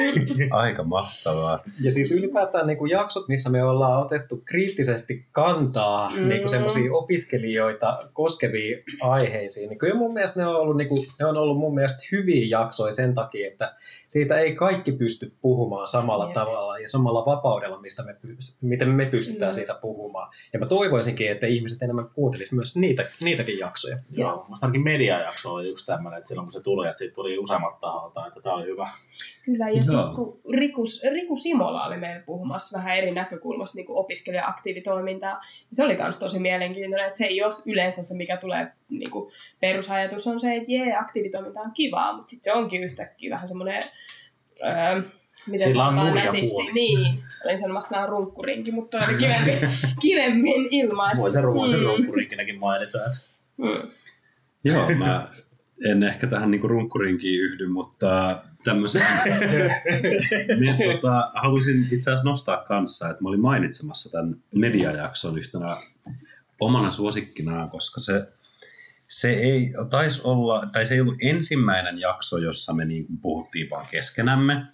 Aika 0.51 0.85
mahtavaa. 0.85 1.63
Ja 1.81 1.91
siis 1.91 2.13
ylipäätään 2.13 2.67
niin 2.67 2.79
kuin 2.79 2.91
jaksot, 2.91 3.29
missä 3.29 3.51
me 3.51 3.65
ollaan 3.65 4.03
otettu 4.03 4.43
kriittisesti 4.45 5.27
kantaa 5.33 6.11
Mm. 6.11 6.21
mm. 6.21 6.29
niin 6.29 6.41
kuin 6.41 6.51
semmoisia 6.51 6.93
opiskelijoita 6.93 7.99
koskeviin 8.13 8.83
aiheisiin, 9.01 9.69
niin 9.69 9.79
kyllä 9.79 9.95
mun 9.95 10.13
mielestä 10.15 10.41
ne 10.41 10.47
on, 10.47 10.57
ollut, 10.57 10.77
niin 10.77 10.89
kuin, 10.89 11.07
ne 11.19 11.27
on 11.27 11.37
ollut 11.37 11.59
mun 11.59 11.75
mielestä 11.75 12.03
hyviä 12.13 12.47
jaksoja 12.59 12.93
sen 12.93 13.15
takia, 13.15 13.47
että 13.49 13.75
siitä 14.09 14.39
ei 14.39 14.55
kaikki 14.55 14.93
pysty 14.93 15.33
puhumaan 15.41 15.87
samalla 15.87 16.25
Jep. 16.25 16.33
tavalla 16.35 16.79
ja 16.79 16.89
samalla 16.89 17.25
vapaudella, 17.27 17.81
mistä 17.81 18.03
me, 18.03 18.17
miten 18.61 18.89
me 18.89 19.07
pystytään 19.07 19.51
Mm. 19.51 19.55
siitä 19.55 19.75
puhumaan. 19.75 20.33
Ja 20.53 20.59
mä 20.59 20.67
toivoisinkin, 20.67 21.31
että 21.31 21.47
ihmiset 21.47 21.83
enemmän 21.83 22.09
kuuntelisivat 22.15 22.57
myös 22.57 22.77
niitä, 22.77 23.11
niitäkin 23.21 23.59
jaksoja. 23.59 23.99
Joo, 24.17 24.45
musta 24.49 24.67
ainakin 24.67 24.85
mediajakso 24.85 25.53
oli 25.55 25.69
yksi 25.69 25.87
tämmöinen, 25.87 26.19
että 26.19 26.29
silloin 26.29 26.47
kun 26.47 26.53
se 26.53 26.61
tuli, 26.61 26.87
että 26.89 26.99
siitä 26.99 27.15
tuli 27.15 27.39
useammat 27.39 27.81
taholta, 27.81 28.27
että 28.27 28.41
tämä 28.41 28.55
oli 28.57 28.67
hyvä. 28.67 28.89
Kyllä, 29.45 29.69
ja 29.69 29.75
Joo. 29.75 29.83
siis 29.83 30.09
kun 30.15 30.41
Riku, 30.59 30.83
Riku 31.13 31.37
Simola 31.37 31.87
oli 31.87 31.97
meillä 31.97 32.23
puhumassa 32.27 32.79
vähän 32.79 32.97
eri 32.97 33.11
näkökulmasta 33.11 33.77
niin 33.77 33.87
opiskelija-aktiivitoimintaa, 33.89 35.35
niin 35.41 35.77
se 35.77 35.85
oli 35.85 35.97
myös 35.97 36.19
tosi 36.19 36.39
mielenkiintoinen, 36.39 37.07
että 37.07 37.19
se 37.19 37.25
ei 37.25 37.43
ole 37.43 37.53
yleensä 37.67 38.03
se, 38.03 38.15
mikä 38.17 38.37
tulee 38.37 38.73
niin 38.99 39.11
kuin 39.11 39.33
perusajatus 39.61 40.27
on 40.27 40.41
se, 40.41 40.55
että 40.57 40.73
jee, 40.73 40.97
aktiivitoiminta 40.97 41.61
on 41.61 41.73
kivaa, 41.75 42.13
mutta 42.17 42.31
sitten 42.31 42.53
se 42.53 42.59
onkin 42.59 42.85
yhtäkkiä 42.85 43.31
vähän 43.31 43.49
semmoinen, 43.49 43.83
öö, 44.65 45.03
miten 45.47 45.69
Sillä 45.69 45.85
on 45.85 45.97
nurja 45.97 46.25
nätisti, 46.25 46.53
puoli. 46.55 46.73
niin, 46.73 47.23
olin 47.45 47.59
sanomassa 47.59 47.97
nämä 47.97 48.07
runkkurinki, 48.07 48.73
mutta 48.73 48.99
oli 48.99 49.15
kivemmin, 49.19 49.71
kivemmin 50.03 50.69
ilmaistu. 50.71 51.23
Voi 51.23 51.31
se 51.31 51.41
ruoan 51.41 51.71
sen 51.71 51.81
Mm. 51.81 51.87
runkkurinkinäkin 51.87 52.59
mainitaan. 52.59 53.11
Mm. 53.57 53.91
Joo, 54.65 54.91
mä 54.95 55.29
en 55.87 56.03
ehkä 56.03 56.27
tähän 56.27 56.51
niinku 56.51 56.69
runkkurinkiin 56.69 57.41
yhdy, 57.43 57.67
mutta 57.69 58.43
tämmöisen... 58.65 59.03
Minä 60.59 60.77
tota, 60.93 61.31
haluaisin 61.35 61.81
itse 61.93 62.11
asiassa 62.11 62.29
nostaa 62.31 62.57
kanssa, 62.57 63.11
että 63.11 63.23
mä 63.23 63.29
olin 63.29 63.41
mainitsemassa 63.41 64.11
tämän 64.13 64.37
mediajakson 64.55 65.39
yhtenä 65.39 65.77
omana 66.61 66.91
suosikkinaan, 66.91 67.71
koska 67.71 68.01
se, 68.01 68.23
se 69.13 69.31
ei 69.31 69.73
taisi 69.91 70.21
olla, 70.25 70.67
tai 70.73 70.87
se 70.87 70.95
ei 70.95 71.01
ollut 71.01 71.23
ensimmäinen 71.23 71.99
jakso, 71.99 72.39
jossa 72.39 72.73
me 72.75 72.85
niin 72.85 73.07
kuin 73.07 73.19
puhuttiin 73.19 73.71
vaan 73.71 73.87
keskenämme, 73.91 74.67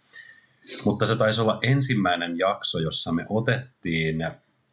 mutta 0.84 1.06
se 1.06 1.16
taisi 1.16 1.40
olla 1.40 1.58
ensimmäinen 1.62 2.38
jakso, 2.38 2.78
jossa 2.78 3.12
me 3.12 3.26
otettiin 3.28 4.16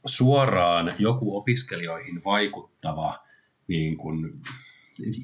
suoraan 0.06 0.94
joku 1.00 1.38
opiskelijoihin 1.38 2.24
vaikuttava 2.24 3.24
niin 3.68 3.98
kuin, 3.98 4.42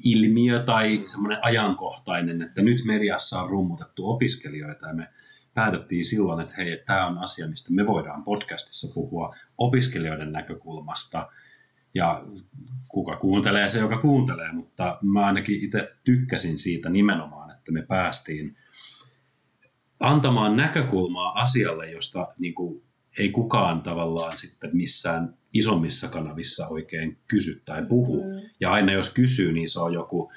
ilmiö 0.04 0.62
tai 0.62 1.02
semmoinen 1.06 1.38
ajankohtainen, 1.42 2.42
että 2.42 2.62
nyt 2.62 2.84
mediassa 2.84 3.42
on 3.42 3.50
rummutettu 3.50 4.10
opiskelijoita 4.10 4.86
ja 4.86 4.94
me 4.94 5.08
päätettiin 5.54 6.04
silloin, 6.04 6.40
että 6.40 6.54
hei, 6.56 6.82
tämä 6.86 7.06
on 7.06 7.18
asia, 7.18 7.48
mistä 7.48 7.72
me 7.72 7.86
voidaan 7.86 8.24
podcastissa 8.24 8.94
puhua 8.94 9.34
opiskelijoiden 9.58 10.32
näkökulmasta 10.32 11.28
ja 11.94 12.24
kuka 12.88 13.16
kuuntelee 13.16 13.68
se, 13.68 13.78
joka 13.78 13.98
kuuntelee, 13.98 14.52
mutta 14.52 14.98
mä 15.02 15.26
ainakin 15.26 15.64
itse 15.64 15.92
tykkäsin 16.04 16.58
siitä 16.58 16.90
nimenomaan, 16.90 17.50
että 17.50 17.72
me 17.72 17.82
päästiin 17.82 18.56
antamaan 20.00 20.56
näkökulmaa 20.56 21.42
asialle, 21.42 21.90
josta 21.90 22.34
niin 22.38 22.54
kuin, 22.54 22.82
ei 23.18 23.30
kukaan 23.30 23.82
tavallaan 23.82 24.38
sitten 24.38 24.70
missään 24.76 25.34
isommissa 25.52 26.08
kanavissa 26.08 26.68
oikein 26.68 27.18
kysy 27.28 27.62
tai 27.64 27.86
puhu. 27.86 28.24
Mm. 28.24 28.48
Ja 28.60 28.72
aina 28.72 28.92
jos 28.92 29.14
kysyy, 29.14 29.52
niin 29.52 29.68
se 29.68 29.80
on 29.80 29.92
joku 29.92 30.32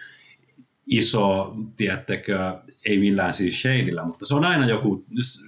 iso, 0.88 1.55
tiedättekö, 1.77 2.57
ei 2.86 2.99
millään 2.99 3.33
siis 3.33 3.61
shadeillä, 3.61 4.05
mutta 4.05 4.25
se 4.25 4.36
on 4.36 4.45
aina 4.45 4.65
joku 4.65 5.05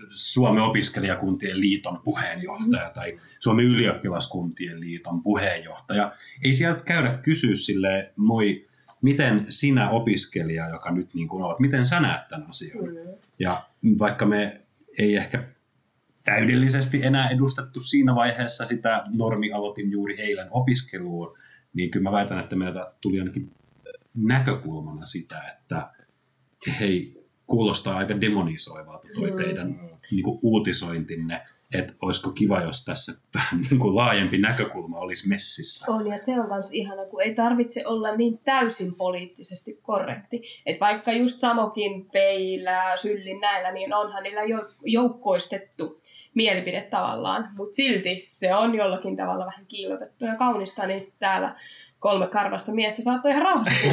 Suomen 0.09 0.63
opiskelijakuntien 0.63 1.59
liiton 1.59 1.99
puheenjohtaja 2.03 2.89
tai 2.89 3.17
Suomen 3.39 3.65
ylioppilaskuntien 3.65 4.79
liiton 4.79 5.23
puheenjohtaja. 5.23 6.11
Ei 6.43 6.53
sieltä 6.53 6.83
käydä 6.83 7.19
kysyä 7.23 7.55
sille, 7.55 8.13
moi, 8.15 8.67
miten 9.01 9.45
sinä 9.49 9.89
opiskelija, 9.89 10.69
joka 10.69 10.91
nyt 10.91 11.13
niin 11.13 11.27
kuin 11.27 11.43
olet, 11.43 11.59
miten 11.59 11.85
sä 11.85 11.99
näet 11.99 12.27
tämän 12.27 12.49
asian? 12.49 12.85
Mm. 12.85 12.95
Ja 13.39 13.61
vaikka 13.99 14.25
me 14.25 14.61
ei 14.99 15.15
ehkä 15.15 15.43
täydellisesti 16.23 17.03
enää 17.03 17.29
edustettu 17.29 17.79
siinä 17.79 18.15
vaiheessa 18.15 18.65
sitä 18.65 19.03
normi 19.07 19.51
aloitin 19.51 19.91
juuri 19.91 20.21
eilen 20.21 20.47
opiskeluun, 20.51 21.37
niin 21.73 21.91
kyllä 21.91 22.03
mä 22.03 22.11
väitän, 22.11 22.39
että 22.39 22.55
meiltä 22.55 22.91
tuli 23.01 23.19
ainakin 23.19 23.51
näkökulmana 24.17 25.05
sitä, 25.05 25.41
että 25.41 25.89
hei, 26.79 27.23
kuulostaa 27.47 27.97
aika 27.97 28.21
demonisoivalta 28.21 29.07
toi 29.15 29.31
Mm. 29.31 29.37
teidän 29.37 29.79
niin 30.11 30.23
kuin 30.23 30.39
uutisointinne, 30.41 31.41
että 31.73 31.93
olisiko 32.01 32.31
kiva, 32.31 32.61
jos 32.61 32.85
tässä 32.85 33.13
vähän 33.35 33.61
niin 33.61 33.79
kuin 33.79 33.95
laajempi 33.95 34.37
näkökulma 34.37 34.99
olisi 34.99 35.29
messissä. 35.29 35.85
On, 35.89 36.07
ja 36.07 36.17
se 36.17 36.39
on 36.39 36.47
myös 36.47 36.71
ihana, 36.71 37.05
kun 37.05 37.21
ei 37.21 37.35
tarvitse 37.35 37.87
olla 37.87 38.15
niin 38.15 38.37
täysin 38.37 38.95
poliittisesti 38.95 39.79
korrekti. 39.81 40.41
Että 40.65 40.79
vaikka 40.79 41.11
just 41.11 41.37
Samokin, 41.37 42.09
Peillä, 42.09 42.97
Syllin 42.97 43.39
näillä, 43.39 43.71
niin 43.71 43.93
onhan 43.93 44.23
niillä 44.23 44.43
jo, 44.43 44.59
joukkoistettu 44.85 46.01
mielipide 46.33 46.81
tavallaan. 46.81 47.49
Mutta 47.57 47.75
silti 47.75 48.25
se 48.27 48.55
on 48.55 48.75
jollakin 48.75 49.17
tavalla 49.17 49.45
vähän 49.45 49.65
kiilotettu 49.67 50.25
ja 50.25 50.35
kaunista, 50.35 50.87
niin 50.87 51.01
täällä 51.19 51.55
kolme 51.99 52.27
karvasta 52.27 52.71
miestä 52.71 53.01
saattoi 53.01 53.31
ihan 53.31 53.43
rauhassa 53.43 53.87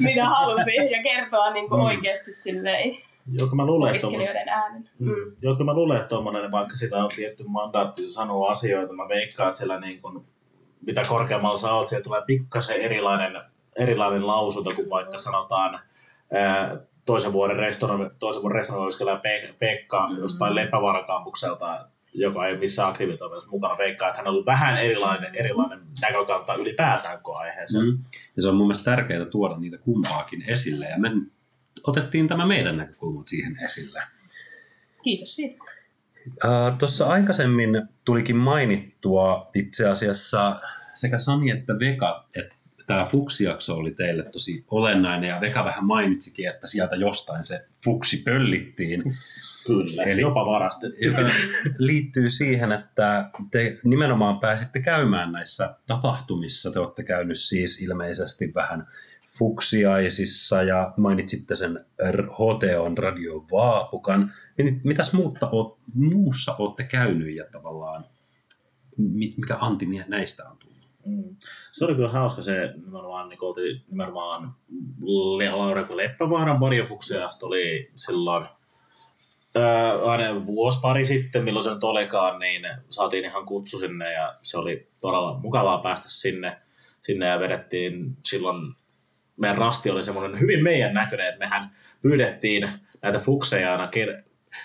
mitä 0.00 0.24
halusi, 0.24 0.76
ja 0.76 1.02
kertoa 1.02 1.50
niin 1.50 1.68
kuin 1.68 1.80
Mm. 1.80 1.86
oikeasti 1.86 2.32
silleen 2.32 2.96
Joo, 3.32 3.48
mä 3.54 3.66
luulen, 3.66 3.94
että 3.94 4.06
opiskelijoiden 4.06 4.48
äänen. 4.48 4.90
Mm. 4.98 5.12
Joo, 5.42 5.54
kyllä 5.54 5.64
mä 5.70 5.74
luulen, 5.74 5.96
että 5.96 6.08
tommonen, 6.08 6.50
vaikka 6.50 6.74
sitä 6.76 7.04
on 7.04 7.10
tietty 7.16 7.44
mandaatti, 7.48 8.02
se 8.04 8.12
sanoo 8.12 8.46
asioita, 8.46 8.92
mä 8.92 9.08
veikkaan, 9.08 9.48
että 9.48 9.58
siellä 9.58 9.80
niin 9.80 10.02
kun, 10.02 10.24
mitä 10.86 11.02
korkeammalla 11.08 11.56
sä 11.56 11.72
oot, 11.74 11.88
siellä 11.88 12.04
tulee 12.04 12.22
pikkasen 12.26 12.76
erilainen, 12.76 13.42
erilainen 13.76 14.26
lausunto, 14.26 14.70
kuin 14.76 14.90
vaikka 14.90 15.18
sanotaan 15.18 15.80
ää, 16.32 16.76
toisen 17.04 17.32
vuoden 17.32 17.56
restauran, 17.56 18.10
toisen 18.18 18.42
vuoden 18.42 18.56
restauran 18.56 19.20
Pe- 19.22 19.54
Pekka 19.58 20.08
Mm. 20.08 20.18
jostain 20.18 20.54
Leppävaaran 20.54 21.04
kampukselta, 21.04 21.86
joka 22.14 22.46
ei 22.46 22.56
missään 22.56 22.88
aktiivitoiminnassa 22.88 23.50
mukana, 23.50 23.78
veikkaa, 23.78 24.08
että 24.08 24.18
hän 24.18 24.26
on 24.26 24.32
ollut 24.32 24.46
vähän 24.46 24.78
erilainen, 24.78 25.34
erilainen 25.34 25.80
näkökanta 26.02 26.54
ylipäätään 26.54 27.22
kuin 27.22 27.36
aiheeseen. 27.36 27.84
Mm. 27.84 27.98
Ja 28.36 28.42
se 28.42 28.48
on 28.48 28.56
mun 28.56 28.66
mielestä 28.66 28.90
tärkeää 28.90 29.24
tuoda 29.24 29.56
niitä 29.56 29.78
kumpaakin 29.78 30.44
esille, 30.46 30.86
ja 30.88 30.98
me 30.98 31.10
otettiin 31.86 32.28
tämä 32.28 32.46
meidän 32.46 32.76
näkökulmat 32.76 33.28
siihen 33.28 33.58
esille. 33.64 34.02
Kiitos 35.02 35.36
siitä. 35.36 35.64
Uh, 36.26 36.78
Tuossa 36.78 37.06
aikaisemmin 37.06 37.82
tulikin 38.04 38.36
mainittua 38.36 39.50
itse 39.54 39.88
asiassa 39.88 40.60
sekä 40.94 41.18
Sami 41.18 41.50
että 41.50 41.78
Veka, 41.78 42.28
että 42.34 42.54
tämä 42.86 43.04
Fuksi-jakso 43.04 43.76
oli 43.76 43.90
teille 43.90 44.22
tosi 44.22 44.64
olennainen, 44.70 45.28
ja 45.30 45.40
Veka 45.40 45.64
vähän 45.64 45.84
mainitsikin, 45.84 46.48
että 46.48 46.66
sieltä 46.66 46.96
jostain 46.96 47.44
se 47.44 47.66
Fuksi 47.84 48.16
pöllittiin, 48.16 49.02
Kyllä, 49.66 50.02
Eli- 50.02 50.20
jopa 50.20 50.46
varastettiin. 50.46 51.12
joka 51.12 51.28
liittyy 51.78 52.30
siihen, 52.30 52.72
että 52.72 53.30
te 53.50 53.78
nimenomaan 53.84 54.40
pääsitte 54.40 54.80
käymään 54.80 55.32
näissä 55.32 55.74
tapahtumissa. 55.86 56.70
Te 56.70 56.78
olette 56.78 57.02
käynyt 57.02 57.38
siis 57.38 57.82
ilmeisesti 57.82 58.52
vähän 58.54 58.86
fuksiaisissa 59.38 60.62
ja 60.62 60.92
mainitsitte 60.96 61.54
sen 61.56 61.84
HTOn 62.32 62.98
Radio 62.98 63.44
Vaapukan. 63.52 64.32
Niin 64.58 64.80
mitäs 64.84 65.12
muutta 65.12 65.48
oot, 65.52 65.78
muussa 65.94 66.54
olette 66.58 66.84
käynyt 66.84 67.36
ja 67.36 67.44
tavallaan 67.52 68.04
mi- 68.96 69.34
mikä 69.36 69.56
anti 69.60 69.86
näistä 70.08 70.48
on 70.50 70.56
tullut? 70.58 70.88
Mm. 71.06 71.36
Se 71.72 71.84
oli 71.84 71.94
kyllä 71.94 72.08
hauska 72.08 72.42
se 72.42 72.72
nimenomaan, 72.76 73.28
niin 73.28 73.44
oltiin 73.44 73.82
nimenomaan 73.90 74.54
Laura 75.52 75.86
Leppävaaran 75.96 76.60
varjofuksiasta 76.60 77.46
oli 77.46 77.90
silloin 77.96 78.46
ää, 79.54 80.02
aina 80.04 80.46
vuosi 80.46 80.80
pari 80.80 81.06
sitten, 81.06 81.44
milloin 81.44 81.64
se 81.64 81.74
nyt 81.74 81.84
olikaan, 81.84 82.38
niin 82.38 82.62
saatiin 82.90 83.24
ihan 83.24 83.46
kutsu 83.46 83.78
sinne 83.78 84.12
ja 84.12 84.34
se 84.42 84.58
oli 84.58 84.88
todella 85.00 85.38
mukavaa 85.42 85.78
päästä 85.78 86.08
sinne, 86.10 86.56
sinne 87.02 87.26
ja 87.26 87.40
vedettiin 87.40 88.16
silloin 88.26 88.74
meidän 89.36 89.58
rasti 89.58 89.90
oli 89.90 90.02
semmoinen 90.02 90.40
hyvin 90.40 90.62
meidän 90.62 90.94
näköinen, 90.94 91.26
että 91.28 91.38
mehän 91.38 91.70
pyydettiin 92.02 92.68
näitä 93.02 93.18
fukseja 93.18 93.72
aina 93.72 93.86
ker- 93.96 94.22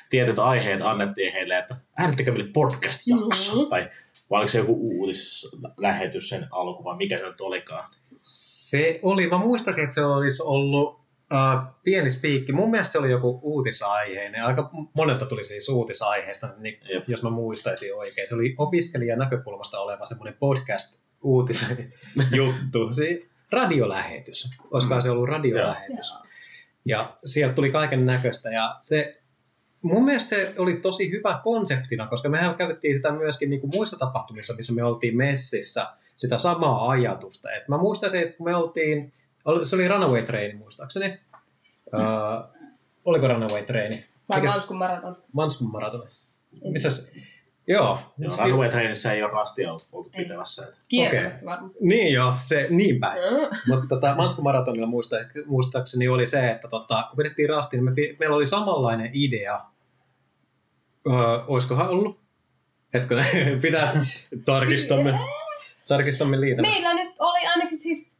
tietyt 0.09 0.39
aiheet 0.39 0.81
annettiin 0.81 1.33
heille, 1.33 1.57
että 1.57 1.75
äänettekö 1.97 2.31
meille 2.31 2.49
podcast-jakso, 2.53 3.61
Mhm. 3.61 3.69
tai 3.69 3.89
vai 4.29 4.37
oliko 4.39 4.47
se 4.51 4.57
joku 4.57 4.73
uutislähetys 4.81 6.29
sen 6.29 6.47
alku, 6.51 6.83
vai 6.83 6.97
mikä 6.97 7.17
se 7.17 7.23
nyt 7.23 7.41
olikaan? 7.41 7.89
Se 8.21 8.99
oli, 9.03 9.27
mä 9.29 9.37
muistasin, 9.37 9.83
että 9.83 9.93
se 9.95 10.05
olisi 10.05 10.43
ollut 10.45 10.99
Uh, 11.31 11.75
pieni 11.83 12.09
spiikki. 12.09 12.51
Mun 12.51 12.71
mielestä 12.71 12.91
se 12.91 12.99
oli 12.99 13.11
joku 13.11 13.39
uutisaiheinen. 13.41 14.45
Aika 14.45 14.69
monelta 14.93 15.25
tuli 15.25 15.43
siis 15.43 15.69
uutisaiheesta, 15.69 16.49
niin 16.57 16.79
Jep. 16.93 17.03
jos 17.07 17.23
mä 17.23 17.29
muistaisin 17.29 17.95
oikein. 17.95 18.27
Se 18.27 18.35
oli 18.35 18.55
opiskelijan 18.57 19.19
näkökulmasta 19.19 19.79
oleva 19.79 20.05
semmoinen 20.05 20.33
podcast-uutisen 20.33 21.93
juttu. 22.37 22.93
Se 22.93 23.21
radiolähetys. 23.51 24.49
Olisikohan 24.71 25.01
se 25.01 25.09
ollut 25.09 25.29
radiolähetys. 25.29 26.15
Ja 26.85 27.17
sieltä 27.25 27.55
tuli 27.55 27.71
kaiken 27.71 28.05
näköistä. 28.05 28.49
Ja 28.49 28.77
se, 28.81 29.21
mun 29.81 30.05
mielestä 30.05 30.29
se 30.29 30.53
oli 30.57 30.73
tosi 30.73 31.11
hyvä 31.11 31.39
konseptina, 31.43 32.07
koska 32.07 32.29
mehän 32.29 32.55
käytettiin 32.55 32.95
sitä 32.95 33.11
myöskin 33.11 33.49
niin 33.49 33.61
kuin 33.61 33.71
muissa 33.75 33.97
tapahtumissa, 33.97 34.53
missä 34.53 34.73
me 34.73 34.83
oltiin 34.83 35.17
messissä, 35.17 35.87
sitä 36.17 36.37
samaa 36.37 36.89
ajatusta. 36.89 37.51
Et 37.51 37.67
mä 37.67 37.77
muistaisin, 37.77 38.21
että 38.21 38.37
kun 38.37 38.45
me 38.45 38.55
oltiin, 38.55 39.13
se 39.63 39.75
oli 39.75 39.87
Runaway 39.87 40.21
Train 40.21 40.57
muistaakseni. 40.57 41.19
Uh, 41.93 42.61
oliko 43.05 43.27
Runaway 43.27 43.63
Train? 43.63 44.03
Vai 44.29 44.41
Manskun 44.41 44.77
maraton? 44.77 45.17
Manskun 45.33 45.71
maratoni. 45.71 46.09
Missä 46.71 46.89
se? 46.89 47.11
Joo. 47.67 47.99
Joo, 48.17 48.29
Se- 48.31 48.43
Runaway 48.43 48.69
Trainissa 48.69 49.11
ei 49.11 49.23
ole 49.23 49.31
rastia 49.31 49.69
ollut 49.69 49.87
oltu 49.91 50.09
pitämässä. 50.17 50.63
että- 50.63 50.77
Kiertämässä 50.87 51.45
varmaan. 51.45 51.71
Niin 51.81 52.13
joo, 52.13 52.33
se 52.45 52.67
niin 52.69 52.99
päin. 52.99 53.21
Mm. 53.23 53.57
Mutta 53.67 53.85
tota, 53.87 54.15
Manskun 54.15 54.43
maratonilla 54.43 54.87
muista, 54.87 55.15
muistaakseni 55.45 56.07
oli 56.07 56.25
se, 56.27 56.51
että 56.51 56.67
tota, 56.67 57.05
kun 57.09 57.17
pidettiin 57.17 57.49
rastiin, 57.49 57.85
niin 57.85 57.93
me, 57.95 58.15
meillä 58.19 58.35
oli 58.35 58.45
samanlainen 58.45 59.09
idea. 59.13 59.61
Öö, 61.07 61.13
olisikohan 61.47 61.89
ollut? 61.89 62.19
Hetkinen, 62.93 63.25
pitää 63.61 63.93
tarkistamme. 64.45 65.19
Tarkistamme 65.87 66.41
liitämme. 66.41 66.69
Meillä 66.71 66.93
nyt 66.93 67.13
oli 67.19 67.47
ainakin 67.47 67.77
siis 67.77 68.14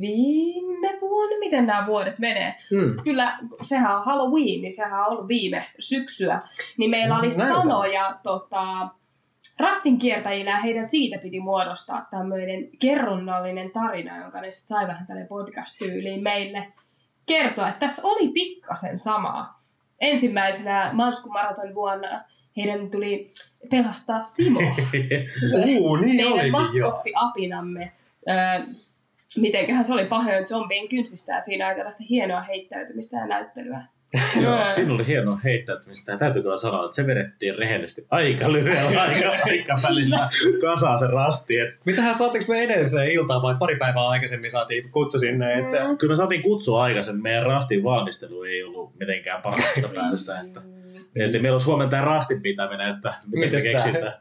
viime 0.00 1.00
vuonna, 1.00 1.38
miten 1.38 1.66
nämä 1.66 1.86
vuodet 1.86 2.18
menee. 2.18 2.54
Mm. 2.70 3.02
Kyllä, 3.04 3.38
sehän 3.62 3.96
on 3.96 4.04
Halloween, 4.04 4.62
niin 4.62 4.72
sehän 4.72 5.00
on 5.00 5.06
ollut 5.06 5.28
viime 5.28 5.64
syksyä. 5.78 6.40
Niin 6.76 6.90
meillä 6.90 7.18
oli 7.18 7.28
Näytä. 7.28 7.48
sanoja 7.48 8.18
tota, 8.22 8.88
rastin 9.58 9.98
kiertäjillä 9.98 10.50
ja 10.50 10.56
heidän 10.56 10.84
siitä 10.84 11.18
piti 11.18 11.40
muodostaa 11.40 12.06
tämmöinen 12.10 12.68
kerronnallinen 12.78 13.70
tarina, 13.70 14.18
jonka 14.22 14.40
ne 14.40 14.50
sitten 14.50 14.76
sai 14.76 14.86
vähän 14.86 15.06
tälle 15.06 15.26
podcast-tyyliin 15.26 16.22
meille 16.22 16.72
kertoa, 17.26 17.68
että 17.68 17.80
tässä 17.80 18.02
oli 18.04 18.28
pikkasen 18.28 18.98
samaa. 18.98 19.62
Ensimmäisenä 20.00 20.90
Manskun 20.92 21.32
maraton 21.32 21.74
vuonna 21.74 22.24
heidän 22.56 22.90
tuli 22.90 23.32
pelastaa 23.70 24.20
Simo. 24.20 24.60
Uu, 25.80 25.96
niin 25.96 26.16
meidän 26.16 26.32
olikin 26.32 26.46
jo. 26.46 26.52
maskotti 26.52 27.12
apinamme. 27.14 27.92
Öö, 28.28 28.66
mitenköhän 29.38 29.84
se 29.84 29.92
oli 29.92 30.04
pahoin 30.04 30.48
zombien 30.48 30.88
kynsistä 30.88 31.32
ja 31.32 31.40
siinä 31.40 31.66
oli 31.66 31.74
tällaista 31.76 32.04
hienoa 32.10 32.40
heittäytymistä 32.40 33.16
ja 33.16 33.26
näyttelyä. 33.26 33.82
Joo, 34.42 34.70
siinä 34.70 34.94
oli 34.94 35.06
hienoa 35.06 35.40
heittäytymistä 35.44 36.12
ja 36.12 36.18
täytyy 36.18 36.42
kyllä 36.42 36.56
sanoa, 36.56 36.84
että 36.84 36.94
se 36.94 37.06
vedettiin 37.06 37.58
rehellisesti 37.58 38.06
aika 38.10 38.52
lyhyellä 38.52 39.02
aika, 39.02 39.30
aikavälillä 39.44 40.28
kasaan 40.60 40.98
se 40.98 41.06
rasti. 41.06 41.58
Et 41.60 41.68
Mitähän 41.84 42.14
saatiinko 42.14 42.52
me 42.52 42.62
edelliseen 42.62 43.10
iltaan 43.12 43.42
vai 43.42 43.54
pari 43.58 43.76
päivää 43.76 44.08
aikaisemmin 44.08 44.50
saatiin 44.50 44.90
kutsu 44.90 45.18
sinne, 45.18 45.54
että 45.54 45.88
Mm. 45.88 45.98
kyllä 45.98 46.12
me 46.12 46.16
saatiin 46.16 46.42
kutsua 46.42 46.82
aikaisemmin, 46.82 47.22
meidän 47.22 47.42
rastin 47.46 47.84
valmistelu 47.84 48.42
ei 48.42 48.62
ollut 48.62 48.98
mitenkään 49.00 49.42
parasta 49.42 49.88
päästä. 49.94 50.40
Että, 50.40 50.60
eli 51.16 51.38
meillä 51.38 51.54
on 51.56 51.60
Suomen 51.60 51.88
tämä 51.88 52.04
rastin 52.04 52.42
pitäminen, 52.42 52.94
että 52.94 53.14
miten 53.32 53.40
me 53.40 53.46
Mites 53.46 53.62
tää? 53.62 53.72
keksitään. 53.72 54.12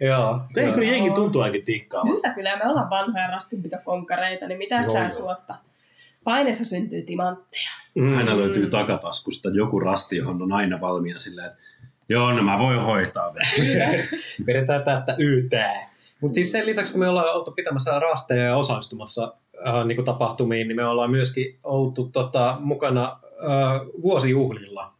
Joo. 0.00 0.40
Ei 0.56 0.64
joo. 0.64 0.74
kyllä 0.74 0.90
jengi 0.90 1.10
tuntuu 1.10 1.42
ainakin 1.42 1.64
tikkaavan. 1.64 2.12
Kyllä, 2.12 2.34
kyllä 2.34 2.56
me 2.56 2.70
ollaan 2.70 2.90
vanhoja 2.90 3.26
rastinpitokonkareita, 3.26 4.46
niin 4.46 4.58
mitä 4.58 4.74
joo. 4.74 5.10
suotta? 5.10 5.54
Paineessa 6.24 6.64
syntyy 6.64 7.02
timantteja. 7.02 7.70
Mm. 7.94 8.16
Aina 8.16 8.36
löytyy 8.36 8.70
takataskusta 8.70 9.48
joku 9.48 9.80
rasti, 9.80 10.16
johon 10.16 10.42
on 10.42 10.52
aina 10.52 10.80
valmiina 10.80 11.18
silleen, 11.18 11.46
että 11.46 11.58
joo, 12.08 12.32
no 12.32 12.42
mä 12.42 12.58
voin 12.58 12.80
hoitaa. 12.80 13.34
Vedetään 14.46 14.82
tästä 14.82 15.16
ytää. 15.18 15.94
Mutta 16.20 16.34
siis 16.34 16.52
sen 16.52 16.66
lisäksi, 16.66 16.92
kun 16.92 17.00
me 17.00 17.08
ollaan 17.08 17.34
oltu 17.36 17.50
pitämässä 17.50 17.98
rasteja 17.98 18.44
ja 18.44 18.56
osallistumassa 18.56 19.34
äh, 19.66 19.86
niin 19.86 20.04
tapahtumiin, 20.04 20.68
niin 20.68 20.76
me 20.76 20.84
ollaan 20.84 21.10
myöskin 21.10 21.58
oltu 21.64 22.08
tota, 22.12 22.56
mukana 22.60 23.20
äh, 23.22 23.80
vuosijuhlilla 24.02 24.94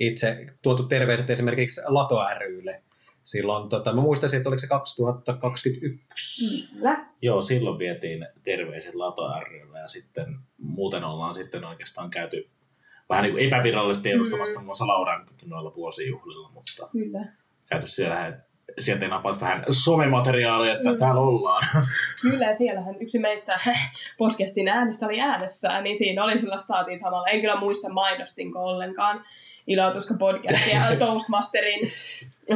itse 0.00 0.46
tuotu 0.62 0.82
terveiset 0.82 1.30
esimerkiksi 1.30 1.80
Lato 1.86 2.16
rylle. 2.38 2.82
Silloin, 3.30 3.68
tota, 3.68 3.92
mä 3.92 4.00
muistaisin, 4.00 4.36
että 4.36 4.48
oliko 4.48 4.58
se 4.58 4.66
2021. 4.66 6.68
Kyllä. 6.74 7.06
Joo, 7.22 7.40
silloin 7.40 7.78
vietiin 7.78 8.26
terveiset 8.44 8.94
Lato 8.94 9.22
ryllä 9.40 9.78
ja 9.78 9.86
sitten 9.86 10.36
muuten 10.58 11.04
ollaan 11.04 11.34
sitten 11.34 11.64
oikeastaan 11.64 12.10
käyty 12.10 12.48
vähän 13.08 13.22
niin 13.22 13.32
kuin 13.32 13.46
epävirallisesti 13.46 14.10
edustamassa 14.10 14.60
mm. 14.60 14.64
muassa 14.64 14.86
Lauran 14.86 15.26
noilla 15.44 15.72
vuosijuhlilla, 15.76 16.50
mutta 16.54 16.88
Kyllä. 16.92 17.24
käyty 17.68 17.86
siellä 17.86 18.38
sieltä 18.78 19.04
ei 19.04 19.10
napaa 19.10 19.40
vähän 19.40 19.64
somemateriaalia, 19.70 20.74
että 20.74 20.90
Mm. 20.92 20.98
täällä 20.98 21.20
ollaan. 21.20 21.64
Kyllä, 22.22 22.46
ja 22.46 22.54
siellähän 22.54 22.94
yksi 23.00 23.18
meistä 23.18 23.60
podcastin 24.18 24.68
äänistä 24.68 25.06
oli 25.06 25.20
äänessä, 25.20 25.80
niin 25.80 25.98
siinä 25.98 26.24
oli 26.24 26.38
sellaista 26.38 26.74
saatiin 26.74 26.98
samalla. 26.98 27.28
En 27.28 27.40
kyllä 27.40 27.60
muista 27.60 27.88
mainostinko 27.88 28.58
ollenkaan 28.58 29.24
Ilotuska 29.66 30.14
podcastia 30.14 30.82
Toastmasterin 30.98 31.92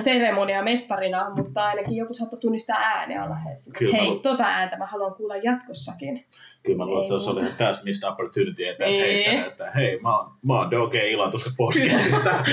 seremonia 0.00 0.62
mestarina, 0.62 1.30
mutta 1.36 1.64
ainakin 1.64 1.96
joku 1.96 2.14
saattoi 2.14 2.38
tunnistaa 2.40 2.76
ääneä 2.78 3.30
lähes. 3.30 3.70
Kyllä. 3.78 3.96
Hei, 3.96 4.18
tota 4.22 4.44
ääntä 4.44 4.76
mä 4.78 4.86
haluan 4.86 5.14
kuulla 5.14 5.36
jatkossakin. 5.36 6.26
Kyllä 6.62 6.76
mä 6.78 6.86
luulen, 6.86 7.02
että 7.04 7.18
se 7.24 7.30
ollut 7.30 7.56
täys 7.58 7.84
missed 7.84 8.08
opportunity, 8.10 8.64
että, 8.66 8.84
Ei. 8.84 9.00
hei, 9.00 9.26
että, 9.28 9.46
että 9.46 9.70
hei, 9.70 9.98
mä 10.00 10.18
oon, 10.18 10.30
mä 10.42 10.58
oon 10.58 10.70
Doge 10.70 11.10
Ilatuska 11.10 11.50
podcastista. 11.56 12.30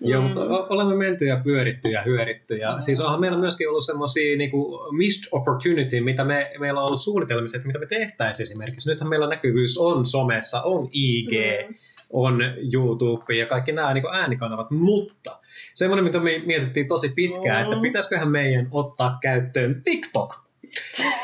Joo, 0.00 0.20
Mm. 0.22 0.26
mutta 0.28 0.40
o- 0.40 0.66
olemme 0.70 0.94
menty 0.96 1.24
ja 1.24 1.40
pyöritty 1.44 1.88
ja 1.88 2.02
hyöritty. 2.02 2.56
Ja 2.56 2.80
siis 2.80 3.00
onhan 3.00 3.20
meillä 3.20 3.38
myöskin 3.38 3.68
ollut 3.68 3.84
semmoisia 3.84 4.36
niinku 4.36 4.78
missed 4.90 5.28
opportunity, 5.32 6.00
mitä 6.00 6.24
me, 6.24 6.50
meillä 6.58 6.80
on 6.80 6.86
ollut 6.86 7.00
suunnitelmissa, 7.00 7.56
että 7.56 7.66
mitä 7.66 7.78
me 7.78 7.86
tehtäisiin 7.86 8.44
esimerkiksi. 8.44 8.90
Nythän 8.90 9.08
meillä 9.08 9.28
näkyvyys 9.28 9.78
on 9.78 10.06
somessa, 10.06 10.62
on 10.62 10.88
IG, 10.92 11.30
Mm. 11.68 11.74
On 12.10 12.40
YouTube 12.72 13.34
ja 13.34 13.46
kaikki 13.46 13.72
nämä 13.72 13.94
niin 13.94 14.04
äänikanavat, 14.12 14.70
mutta 14.70 15.38
semmoinen, 15.74 16.04
mitä 16.04 16.20
me 16.20 16.42
mietittiin 16.46 16.88
tosi 16.88 17.08
pitkään, 17.08 17.56
Mm. 17.66 17.70
että 17.72 17.82
pitäisiköhän 17.82 18.30
meidän 18.30 18.68
ottaa 18.70 19.18
käyttöön 19.22 19.82
TikTok. 19.84 20.34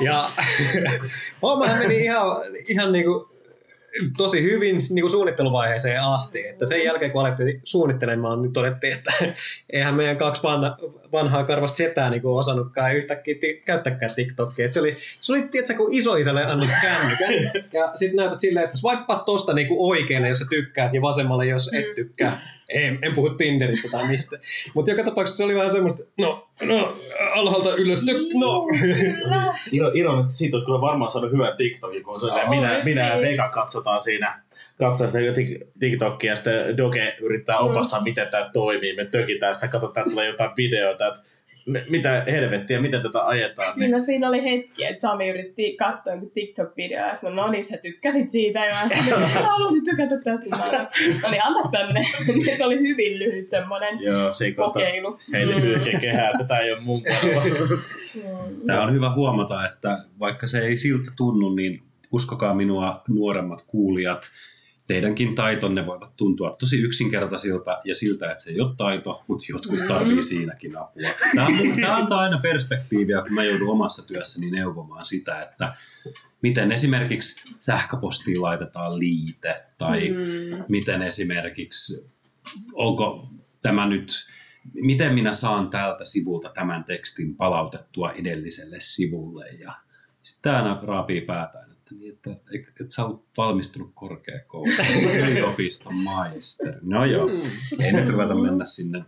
Ja 0.01 0.25
hommahan 1.43 1.79
meni 1.79 2.05
ihan, 2.05 2.27
ihan 2.69 2.93
niin 2.93 3.05
kuin 3.05 3.32
tosi 4.17 4.43
hyvin 4.43 4.77
niin 4.77 5.03
kuin 5.03 5.11
suunnitteluvaiheeseen 5.11 6.03
asti. 6.03 6.47
Että 6.49 6.67
sen 6.67 6.85
jälkeen, 6.85 7.11
kun 7.11 7.21
alettiin 7.21 7.61
suunnittelemaan, 7.65 8.43
niin 8.43 8.53
todettiin, 8.53 8.93
että 8.93 9.13
eihän 9.73 9.95
meidän 9.95 10.17
kaksi 10.17 10.43
vanha, 10.43 10.79
vanhaa 11.13 11.45
karvasta 11.45 11.77
setää 11.77 12.11
niin 12.11 12.23
kuin 12.23 12.39
osannutkaan 12.39 12.97
yhtäkkiä 12.97 13.35
ti- 13.41 13.63
käyttäkään 13.65 14.15
TikTokia. 14.15 14.67
Et 14.67 14.73
se 14.73 14.81
oli, 14.81 14.97
se 14.99 15.33
oli 15.33 15.43
tiedätkö, 15.43 15.75
kun 15.75 15.93
isoisälle 15.93 16.45
annut 16.45 16.69
kännykän. 16.83 17.33
Ja 17.73 17.93
sitten 17.95 18.17
näytät 18.17 18.41
silleen, 18.41 18.65
että 18.65 18.77
swipeaa 18.77 19.23
tosta 19.27 19.53
niin 19.53 19.69
kuin 19.69 19.81
oikealle, 19.81 20.29
jos 20.29 20.39
sä 20.39 20.47
tykkäät, 20.51 20.95
ja 20.95 21.03
vasemmalle, 21.03 21.47
jos 21.47 21.75
et 21.75 21.95
tykkää. 21.95 22.39
En, 22.73 22.99
en 23.03 23.15
puhu 23.15 23.31
Tinderistä 23.31 23.89
tai 23.91 24.09
mistä. 24.09 24.39
Mutta 24.75 24.91
joka 24.91 25.05
tapauksessa 25.05 25.37
se 25.37 25.45
oli 25.45 25.55
vähän 25.55 25.71
semmoista, 25.71 26.03
no, 26.19 26.49
no 26.67 26.97
alhaalta 27.35 27.75
ylös, 27.75 28.05
tök, 28.05 28.17
no. 28.35 28.67
Kyllä. 28.81 29.55
Iro, 29.73 29.91
Iro, 29.95 30.21
että 30.21 30.33
siitä 30.33 30.57
olisi 30.57 30.67
kyllä 30.67 30.81
varmaan 30.81 31.11
saanut 31.11 31.33
hyvän 31.33 31.57
TikTokin, 31.57 32.03
kun 32.03 32.21
se 32.21 32.27
Ois 32.27 32.49
minä, 32.49 32.81
minä 32.85 33.09
ja 33.09 33.15
niin. 33.17 33.29
Vega 33.29 33.49
katsotaan 33.49 34.01
siinä 34.01 34.43
katsotaan 34.79 35.11
sitä 35.11 35.41
tik- 35.41 35.67
TikTokia 35.81 36.33
ja 36.33 36.37
sitten 36.37 36.77
Doge 36.77 37.17
yrittää 37.21 37.61
Mm. 37.61 37.67
opastaa, 37.67 38.03
miten 38.03 38.29
tämä 38.29 38.51
toimii. 38.53 38.97
Me 38.97 39.05
tökitään 39.05 39.55
sitä, 39.55 39.69
katsotaan, 39.69 40.03
että 40.07 40.11
tulee 40.11 40.27
jotain 40.27 40.51
videoita, 40.57 41.07
että 41.07 41.21
mitä 41.89 42.25
helvettiä, 42.27 42.81
miten 42.81 43.03
tätä 43.03 43.27
ajetaan. 43.27 43.73
Niin. 43.77 43.87
Kyllä 43.87 43.99
siinä 43.99 44.29
oli 44.29 44.45
hetki, 44.45 44.85
että 44.85 45.01
Sami 45.01 45.29
yritti 45.29 45.77
katsoa 45.77 46.15
TikTok-videoa 46.35 47.09
ja 47.09 47.15
sanoin, 47.15 47.37
no 47.37 47.51
niin, 47.51 47.65
sä 47.65 47.77
tykkäsit 47.77 48.31
siitä. 48.31 48.65
Ja 48.65 48.75
sitten 48.95 49.21
mä 49.21 49.27
haluan 49.27 49.85
tykätä 49.85 50.17
tästä. 50.25 50.57
No 51.23 51.31
niin, 51.31 51.45
anna 51.45 51.71
tänne. 51.73 52.01
Niin 52.45 52.57
se 52.57 52.65
oli 52.65 52.79
hyvin 52.79 53.19
lyhyt 53.19 53.51
semmoinen 53.51 54.01
Joo, 54.01 54.33
se 54.33 54.51
kokeilu. 54.53 55.19
heille 55.33 55.55
Mm. 55.55 55.61
pyyhkeä 55.61 56.01
kehää, 56.01 56.31
tätä 56.39 56.59
ei 56.59 56.73
ole 56.73 56.81
mun. 56.81 57.03
Tämä 58.67 58.83
on 58.83 58.95
hyvä 58.95 59.15
huomata, 59.15 59.67
että 59.67 59.99
vaikka 60.21 60.47
se 60.47 60.61
ei 60.61 60.79
siltä 60.79 61.11
tunnu, 61.17 61.55
niin 61.55 61.83
uskokaa 62.13 62.55
minua 62.55 63.03
nuoremmat 63.09 63.65
kuulijat, 63.67 64.23
teidänkin 64.93 65.35
taitonne 65.35 65.87
voivat 65.87 66.17
tuntua 66.17 66.57
tosi 66.59 66.81
yksinkertaisilta 66.81 67.81
ja 67.85 67.95
siltä, 67.95 68.31
että 68.31 68.43
se 68.43 68.51
ei 68.51 68.61
ole 68.61 68.75
taito, 68.77 69.25
mutta 69.29 69.45
jotkut 69.49 69.79
tarvii 69.89 70.23
siinäkin 70.23 70.79
apua. 70.79 71.09
Tämä, 71.35 71.47
on, 71.47 71.81
tämä 71.81 71.97
antaa 71.97 72.21
aina 72.21 72.39
perspektiiviä, 72.43 73.23
kun 73.23 73.35
mä 73.35 73.45
joudun 73.45 73.71
omassa 73.71 74.07
työssäni 74.07 74.51
neuvomaan 74.51 75.07
sitä, 75.07 75.43
että 75.43 75.75
miten 76.43 76.73
esimerkiksi 76.73 77.57
sähköpostiin 77.61 78.43
laitetaan 78.43 78.99
liite 78.99 79.65
tai 79.79 80.11
Mm. 80.11 80.65
miten 80.69 81.03
esimerkiksi, 81.03 82.11
onko 82.73 83.29
tämä 83.63 83.87
nyt, 83.87 84.13
miten 84.75 85.15
minä 85.15 85.33
saan 85.33 85.71
täältä 85.71 86.05
sivulta 86.05 86.49
tämän 86.49 86.85
tekstin 86.85 87.37
palautettua 87.37 88.13
edelliselle 88.13 88.77
sivulle 88.81 89.49
ja 89.49 89.73
sitten 90.23 90.43
tämä 90.53 90.57
aina 90.57 90.81
raapii 90.83 91.21
päätään, 91.21 91.72
niin, 91.99 92.15
että 92.15 92.31
et, 92.31 92.81
et 92.81 92.91
sä 92.91 93.05
oot 93.05 93.25
valmistunut 93.37 93.91
korkeakouluun, 93.95 94.77
yliopiston 95.31 95.97
maisteri. 95.97 96.79
No 96.83 97.05
joo, 97.05 97.29
ei 97.81 97.93
nyt 97.93 98.09
ruveta 98.09 98.35
mennä 98.35 98.65
sinne. 98.65 99.05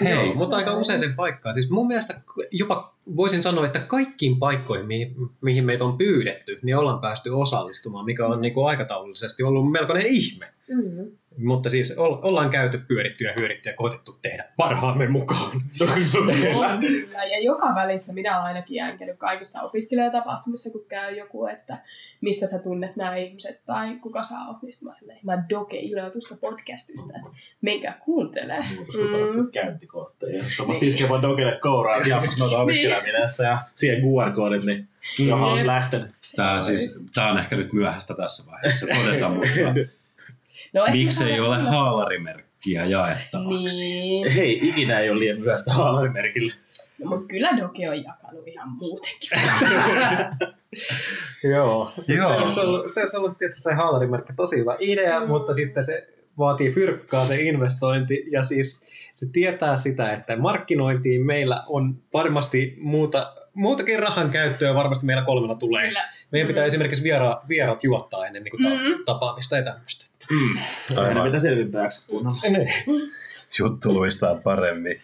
Hei, 0.00 0.14
Joo, 0.14 0.34
mutta 0.34 0.56
aika 0.56 0.76
usein 0.76 1.14
paikkaan. 1.14 1.54
Siis 1.54 1.70
mun 1.70 1.86
mielestä 1.86 2.20
jopa 2.52 2.94
voisin 3.16 3.42
sanoa, 3.42 3.66
että 3.66 3.80
kaikkiin 3.80 4.38
paikkoihin, 4.38 4.86
mihin, 4.86 5.16
mihin 5.40 5.64
meitä 5.64 5.84
on 5.84 5.98
pyydetty, 5.98 6.58
niin 6.62 6.76
ollaan 6.76 7.00
päästy 7.00 7.30
osallistumaan, 7.30 8.04
mikä 8.04 8.26
on 8.26 8.40
niin 8.40 8.54
kuin 8.54 8.66
aikataulullisesti 8.66 9.42
ollut 9.42 9.72
melkoinen 9.72 10.06
ihme. 10.06 10.46
Mm. 10.68 11.10
Mutta 11.44 11.70
siis 11.70 11.94
ollaan 11.98 12.50
käyty, 12.50 12.78
pyöritty 12.78 13.24
ja 13.24 13.32
hyöritty 13.38 13.70
ja 13.70 13.76
koetettu 13.76 14.18
tehdä 14.22 14.44
parhaamme 14.56 15.08
mukaan. 15.08 15.50
On 16.18 16.34
kyllä. 16.42 16.78
Ja 17.14 17.40
joka 17.42 17.74
välissä 17.74 18.12
minä 18.12 18.36
olen 18.36 18.46
ainakin 18.46 18.74
jänkenyt 18.74 19.18
kaikissa 19.18 19.62
opiskelijatapahtumissa, 19.62 20.70
kun 20.70 20.84
käy 20.88 21.16
joku, 21.16 21.46
että 21.46 21.78
mistä 22.20 22.46
sä 22.46 22.58
tunnet 22.58 22.96
nämä 22.96 23.16
ihmiset 23.16 23.60
tai 23.66 23.96
kuka 23.96 24.22
sä 24.22 24.34
oot. 24.48 24.62
Niin 24.62 24.74
mä 24.82 24.92
silleen, 24.92 25.18
mä 25.22 25.44
Doke 25.50 25.76
Ilotuska 25.78 26.36
podcastista, 26.40 27.12
että 27.16 27.30
menkää 27.60 28.00
kuuntele. 28.04 28.56
Mm. 28.56 29.50
käyntikohteja. 29.52 30.38
Ehdottomasti 30.38 30.86
iskee 30.86 31.08
vaan 31.08 31.22
Dokelle 31.22 31.58
kouraa 31.62 31.96
ja 31.96 32.22
noita 32.38 32.58
opiskelijamielessä 32.58 33.44
ja 33.44 33.58
siihen 33.74 34.02
QR-koodit, 34.02 34.64
niin 34.64 34.88
johon 35.18 35.52
on 35.52 35.66
lähtenyt. 35.66 36.10
Tämä, 36.36 36.60
siis, 36.60 37.06
tämä 37.14 37.30
on 37.30 37.38
ehkä 37.38 37.56
nyt 37.56 37.72
myöhäistä 37.72 38.14
tässä 38.14 38.50
vaiheessa 38.50 38.86
todeta, 38.86 39.28
mutta 39.28 39.46
No, 40.72 40.84
Miksi 40.92 41.24
ei 41.24 41.40
ole 41.40 41.58
haalarimerkkiä 41.58 42.84
jaettavaksi? 42.84 43.84
Niin. 43.84 44.32
Hei, 44.32 44.68
ikinä 44.68 44.98
ei 45.00 45.10
ole 45.10 45.18
liian 45.18 45.40
myöhäistä 45.40 45.72
haalarimerkillä. 45.72 46.54
No, 47.04 47.10
mutta 47.10 47.26
kyllä 47.26 47.50
Doke 47.56 47.88
on 47.90 48.04
jakanut 48.04 48.48
ihan 48.48 48.68
muutenkin. 48.70 49.30
Joo. 51.50 51.84
Siis 51.84 52.08
Joo. 52.22 52.28
Se 52.28 52.34
olisi 52.42 52.60
ollut, 52.60 52.90
se, 52.90 53.00
olisi 53.00 53.16
ollut 53.16 53.38
tietysti 53.38 53.62
se 53.62 53.72
haalarimerkki 53.74 54.32
tosi 54.36 54.56
hyvä 54.58 54.76
idea, 54.78 55.20
Mm. 55.20 55.28
mutta 55.28 55.52
sitten 55.52 55.82
se 55.84 56.08
vaatii 56.38 56.72
fyrkkaa 56.72 57.26
se 57.26 57.40
investointi 57.42 58.24
ja 58.30 58.42
siis 58.42 58.84
se 59.14 59.26
tietää 59.32 59.76
sitä, 59.76 60.12
että 60.12 60.36
markkinointiin 60.36 61.26
meillä 61.26 61.62
on 61.68 61.94
varmasti 62.14 62.76
muuta, 62.80 63.32
muutakin 63.54 63.98
rahan 63.98 64.30
käyttöä 64.30 64.74
varmasti 64.74 65.06
meillä 65.06 65.22
kolmella 65.24 65.54
tulee. 65.54 65.86
Kyllä. 65.86 66.08
Meidän 66.32 66.48
pitää 66.48 66.62
Mm. 66.62 66.66
esimerkiksi 66.66 67.04
viera, 67.04 67.40
vierat 67.48 67.84
juottaa 67.84 68.26
ennen 68.26 68.44
niin 68.44 68.50
kuin 68.50 68.62
ta- 68.62 68.98
Mm. 68.98 69.04
tapaamista 69.04 69.56
ja 69.56 69.62
tämmöistä. 69.62 70.09
Mm. 70.30 70.58
Aina 70.96 71.08
Aivan. 71.08 71.26
mitä 71.26 71.38
selvinpäiväksi 71.38 72.06
kuunnella. 72.08 72.40
juttu 73.58 73.92
luistaa 73.94 74.34
paremmin. 74.34 74.96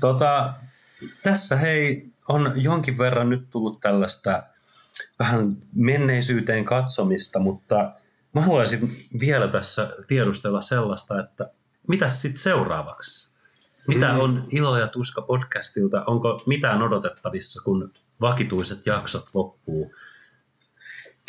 Tota, 0.00 0.54
tässä 1.22 1.56
hei, 1.56 2.06
on 2.28 2.52
jonkin 2.56 2.98
verran 2.98 3.30
nyt 3.30 3.50
tullut 3.50 3.80
tällaista 3.80 4.42
vähän 5.18 5.56
menneisyyteen 5.74 6.64
katsomista, 6.64 7.38
mutta 7.38 7.92
mä 8.34 8.40
haluaisin 8.40 8.90
vielä 9.20 9.48
tässä 9.48 9.96
tiedustella 10.06 10.60
sellaista, 10.60 11.20
että 11.20 11.50
mitäs 11.88 12.22
sitten 12.22 12.42
seuraavaksi? 12.42 13.30
Mitä 13.88 14.12
Mm. 14.12 14.20
on 14.20 14.46
Ilo 14.50 14.78
ja 14.78 14.86
Tuska 14.86 15.22
podcastilta? 15.22 16.04
Onko 16.06 16.42
mitään 16.46 16.82
odotettavissa, 16.82 17.62
kun 17.64 17.92
vakituiset 18.20 18.86
jaksot 18.86 19.30
loppuu? 19.34 19.94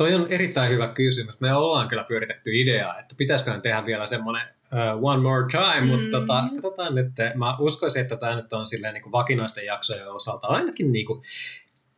Toi 0.01 0.15
on 0.15 0.27
erittäin 0.29 0.71
hyvä 0.71 0.87
kysymys. 0.87 1.41
Me 1.41 1.53
ollaan 1.53 1.87
kyllä 1.87 2.03
pyöritetty 2.03 2.49
ideaa, 2.53 2.99
että 2.99 3.15
pitäisiköhän 3.17 3.61
tehdä 3.61 3.85
vielä 3.85 4.05
semmoinen 4.05 4.47
uh, 4.47 5.09
one 5.09 5.21
more 5.21 5.45
time, 5.51 5.81
mm. 5.81 5.87
mutta 5.87 6.19
tota, 6.19 6.43
katsotaan 6.53 6.95
nyt. 6.95 7.07
Mä 7.35 7.57
uskoisin, 7.57 8.01
että 8.01 8.17
tämä 8.17 8.35
nyt 8.35 8.53
on 8.53 8.65
silleen 8.65 8.93
niin 8.93 9.01
kuin 9.01 9.11
vakinaisten 9.11 9.65
jaksojen 9.65 10.11
osalta 10.11 10.47
ainakin 10.47 10.91
niin 10.91 11.05
kuin 11.05 11.21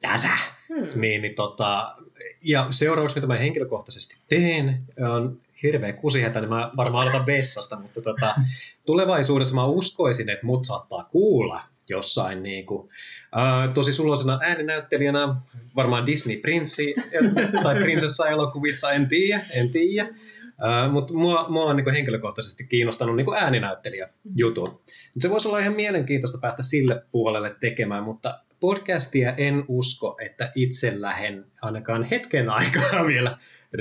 tässä. 0.01 0.29
Hmm. 0.67 1.01
Niin, 1.01 1.21
niin 1.21 1.35
tota, 1.35 1.95
ja 2.41 2.67
seuraavaksi, 2.69 3.15
mitä 3.15 3.27
mä 3.27 3.37
henkilökohtaisesti 3.37 4.17
teen, 4.27 4.83
on 5.13 5.37
hirveä 5.63 5.93
kusihätä, 5.93 6.39
niin 6.39 6.49
mä 6.49 6.71
varmaan 6.77 7.01
aloitan 7.01 7.25
vessasta, 7.25 7.79
mutta 7.79 8.01
tota, 8.01 8.35
tulevaisuudessa 8.85 9.55
mä 9.55 9.65
uskoisin, 9.65 10.29
että 10.29 10.45
mut 10.45 10.65
saattaa 10.65 11.03
kuulla 11.03 11.61
jossain 11.89 12.43
niin 12.43 12.65
kuin, 12.65 12.89
ää, 13.31 13.67
tosi 13.67 13.93
suloisena 13.93 14.39
ääninäyttelijänä, 14.43 15.35
varmaan 15.75 16.05
Disney-prinssi 16.05 16.95
tai 17.63 17.75
prinsessa-elokuvissa, 17.75 18.91
en 18.91 19.07
tiedä, 19.07 19.41
en 19.53 19.69
tiedä. 19.71 20.09
Uh, 20.09 20.91
mutta 20.91 21.13
mua, 21.13 21.45
mua 21.49 21.65
on 21.65 21.75
niinku 21.75 21.91
henkilökohtaisesti 21.91 22.63
kiinnostanut 22.63 23.15
niinku 23.15 23.33
ääninäyttelijä 23.33 24.09
jutut. 24.35 24.69
Mut 25.13 25.21
se 25.21 25.29
voisi 25.29 25.47
olla 25.47 25.59
ihan 25.59 25.73
mielenkiintoista 25.73 26.37
päästä 26.41 26.63
sille 26.63 27.03
puolelle 27.11 27.55
tekemään, 27.59 28.03
mutta 28.03 28.39
podcastia 28.59 29.33
en 29.35 29.65
usko, 29.67 30.17
että 30.21 30.51
itse 30.55 31.01
lähden 31.01 31.45
ainakaan 31.61 32.03
hetken 32.03 32.49
aikaa 32.49 33.05
vielä 33.07 33.37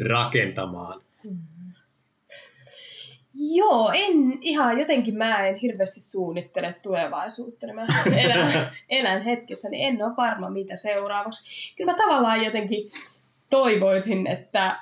rakentamaan. 0.08 1.00
Joo, 3.50 3.90
en 3.94 4.38
ihan 4.40 4.78
jotenkin 4.78 5.18
mä 5.18 5.46
en 5.46 5.54
hirveästi 5.54 6.00
suunnittele 6.00 6.74
tulevaisuutta. 6.82 7.66
Niin 7.66 7.76
mä 7.76 7.86
elän, 8.16 8.70
elän 8.88 9.22
hetkessä, 9.22 9.68
niin 9.68 9.88
en 9.88 10.04
ole 10.04 10.16
varma 10.16 10.50
mitä 10.50 10.76
seuraavaksi. 10.76 11.74
Kyllä 11.76 11.92
mä 11.92 11.96
tavallaan 11.96 12.44
jotenkin 12.44 12.90
toivoisin, 13.50 14.26
että 14.26 14.76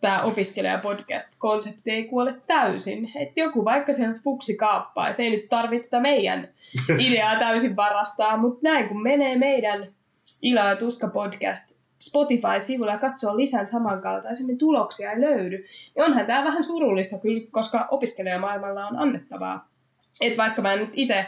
tämä 0.00 0.22
opiskelija-podcast-konsepti 0.22 1.90
ei 1.90 2.04
kuole 2.04 2.34
täysin. 2.46 3.12
Että 3.14 3.40
joku 3.40 3.64
vaikka 3.64 3.92
sieltä 3.92 4.20
fuksi 4.24 4.56
kaappaa, 4.56 5.12
se 5.12 5.22
ei 5.22 5.30
nyt 5.30 5.48
tarvitse 5.48 5.88
tätä 5.90 6.00
meidän 6.00 6.48
ideaa 7.08 7.38
täysin 7.38 7.76
varastaa, 7.76 8.36
mutta 8.36 8.60
näin 8.62 8.88
kun 8.88 9.02
menee 9.02 9.38
meidän 9.38 9.94
Ila 10.42 10.60
ja 10.60 10.76
Tuska 10.76 11.08
podcast 11.08 11.83
Spotify-sivulla 12.08 12.92
ja 12.92 12.98
katsoo 12.98 13.36
lisän 13.36 13.66
samankaltaisen, 13.66 14.46
niin 14.46 14.58
tuloksia 14.58 15.12
ei 15.12 15.20
löydy. 15.20 15.64
Niin 15.94 16.04
onhan 16.04 16.26
tämä 16.26 16.44
vähän 16.44 16.64
surullista 16.64 17.18
kyllä, 17.18 17.40
koska 17.50 17.88
opiskelijamaailmalla 17.90 18.86
on 18.86 18.98
annettavaa. 18.98 19.68
Että 20.20 20.36
vaikka 20.36 20.62
mä 20.62 20.72
en 20.72 20.78
nyt 20.78 20.90
itse 20.92 21.26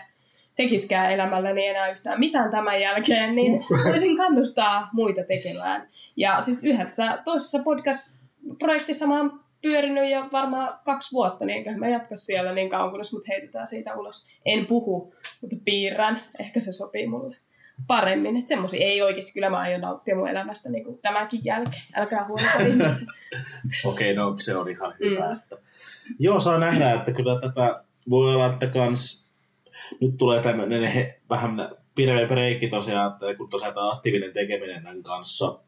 tekiskään 0.56 1.12
elämälläni 1.12 1.66
enää 1.66 1.90
yhtään 1.90 2.20
mitään 2.20 2.50
tämän 2.50 2.80
jälkeen, 2.80 3.34
niin 3.34 3.52
voisin 3.88 4.16
kannustaa 4.16 4.88
muita 4.92 5.24
tekemään. 5.24 5.88
Ja 6.16 6.40
siis 6.40 6.64
yhdessä 6.64 7.18
toisessa 7.24 7.58
podcast-projektissa 7.58 9.06
mä 9.06 9.16
oon 9.16 9.40
pyörinyt 9.62 10.10
jo 10.10 10.28
varmaan 10.32 10.78
kaksi 10.84 11.12
vuotta, 11.12 11.44
niin 11.44 11.56
enköhän 11.56 11.80
mä 11.80 11.88
jatka 11.88 12.16
siellä 12.16 12.52
niin 12.52 12.68
kauan, 12.68 12.90
kunnes 12.90 13.12
mut 13.12 13.28
heitetään 13.28 13.66
siitä 13.66 13.94
ulos. 13.94 14.26
En 14.44 14.66
puhu, 14.66 15.14
mutta 15.40 15.56
piirrän. 15.64 16.22
Ehkä 16.40 16.60
se 16.60 16.72
sopii 16.72 17.06
mulle 17.06 17.36
paremmin. 17.86 18.36
Että 18.36 18.48
semmosia 18.48 18.86
ei 18.86 19.02
oikeasti, 19.02 19.32
kyllä 19.32 19.50
mä 19.50 19.58
aion 19.58 19.80
nauttia 19.80 20.16
mun 20.16 20.28
elämästä 20.28 20.68
niin 20.68 20.84
kuin 20.84 20.98
tämäkin 20.98 21.44
jälkeen. 21.44 21.82
Älkää 21.94 22.26
huolta. 22.26 22.44
Okei, 23.92 24.14
no 24.14 24.34
se 24.36 24.56
on 24.56 24.68
ihan 24.68 24.94
hyvä. 25.00 25.26
Mm. 25.26 25.32
Että... 25.32 25.56
Joo, 26.18 26.40
saa 26.40 26.58
nähdä, 26.58 26.92
että 26.92 27.12
kyllä 27.12 27.40
tätä 27.40 27.84
voi 28.10 28.34
olla, 28.34 28.46
että 28.46 28.66
kans 28.66 29.26
nyt 30.00 30.16
tulee 30.16 30.42
tämmöinen 30.42 31.14
vähän 31.30 31.68
pidempi 31.94 32.26
breikki 32.26 32.68
tosiaan, 32.68 33.12
että 33.12 33.34
kun 33.34 33.48
tosiaan 33.48 33.74
tämä 33.74 33.90
aktiivinen 33.90 34.32
tekeminen 34.32 34.82
tämän 34.82 35.02
kanssa 35.02 35.58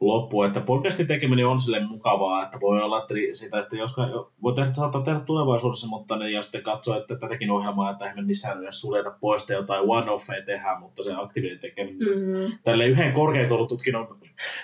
loppuu, 0.00 0.42
että 0.42 0.60
podcastin 0.60 1.06
tekeminen 1.06 1.46
on 1.46 1.58
sille 1.60 1.80
mukavaa, 1.86 2.42
että 2.44 2.58
voi 2.60 2.82
olla, 2.82 2.98
että 2.98 3.14
sitä 3.32 3.62
sitten 3.62 3.78
joskaan 3.78 4.10
voi 4.42 4.54
tehdä, 4.54 4.72
saattaa 4.72 5.02
tehdä 5.02 5.20
tulevaisuudessa, 5.20 5.86
mutta 5.86 6.16
ne, 6.16 6.30
ja 6.30 6.42
sitten 6.42 6.62
katsoo, 6.62 6.96
että 6.98 7.16
tätäkin 7.16 7.50
ohjelmaa, 7.50 7.90
että 7.90 8.04
eihän 8.04 8.18
me 8.18 8.22
missään 8.26 8.58
nimessä 8.58 8.80
suljeta 8.80 9.10
pois, 9.20 9.42
että 9.42 9.52
jotain 9.54 9.82
one-offeja 9.84 10.44
tehdään, 10.44 10.80
mutta 10.80 11.02
se 11.02 11.12
aktiivinen 11.16 11.58
tekeminen 11.58 11.98
Mm. 12.08 12.52
tälle 12.62 12.86
yhden 12.86 13.12
korkeakoulututkinnon 13.12 14.16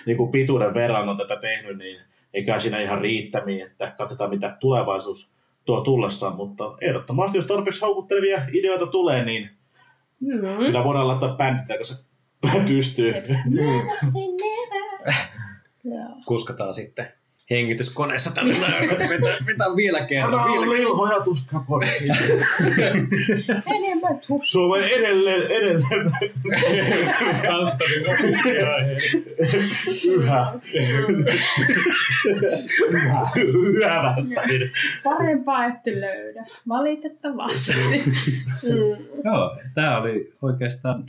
niin 0.05 0.17
kuin 0.17 0.31
pituuden 0.31 0.73
verran 0.73 1.09
on 1.09 1.17
tätä 1.17 1.35
tehnyt, 1.35 1.77
niin 1.77 2.01
eikä 2.33 2.59
siinä 2.59 2.79
ihan 2.79 3.01
riittämiin, 3.01 3.61
että 3.65 3.93
katsotaan 3.97 4.29
mitä 4.29 4.57
tulevaisuus 4.59 5.35
tuo 5.65 5.81
tullessaan, 5.81 6.35
mutta 6.35 6.63
ehdottomasti 6.81 7.37
jos 7.37 7.45
tarpeeksi 7.45 7.81
houkuttelevia 7.81 8.41
ideoita 8.53 8.87
tulee, 8.87 9.25
niin 9.25 9.49
Mm. 10.19 10.57
kyllä 10.57 10.83
voidaan 10.83 11.07
laittaa 11.07 11.35
bändit 11.35 11.67
kanssa 11.77 12.05
pystyy. 12.67 13.07
Jep. 13.15 13.25
Kuskataan 16.25 16.73
sitten 16.73 17.13
hengityskoneessa 17.49 18.31
näin. 18.35 18.89
Mitä, 18.89 19.37
mitä 19.47 19.65
vielä 19.75 20.05
kerran? 20.05 20.31
Vielä 20.31 20.65
kerran. 20.65 20.77
Ilhoja 20.77 21.19
tuska 21.19 21.63
Enemmän 23.75 24.19
tus. 24.27 24.51
Suomen 24.51 24.83
edelleen, 24.83 25.41
edelleen 25.41 26.11
yhä, 30.07 30.53
yhä, 32.89 33.25
yhä 33.45 34.03
välttäminen. 34.03 34.71
Parempaa 35.03 35.65
ette 35.65 35.91
löydä. 35.91 36.45
Valitettavasti. 36.67 37.73
Mm. 38.63 39.05
Joo, 39.25 39.57
tämä 39.73 40.01
oli 40.01 40.33
oikeastaan 40.41 41.03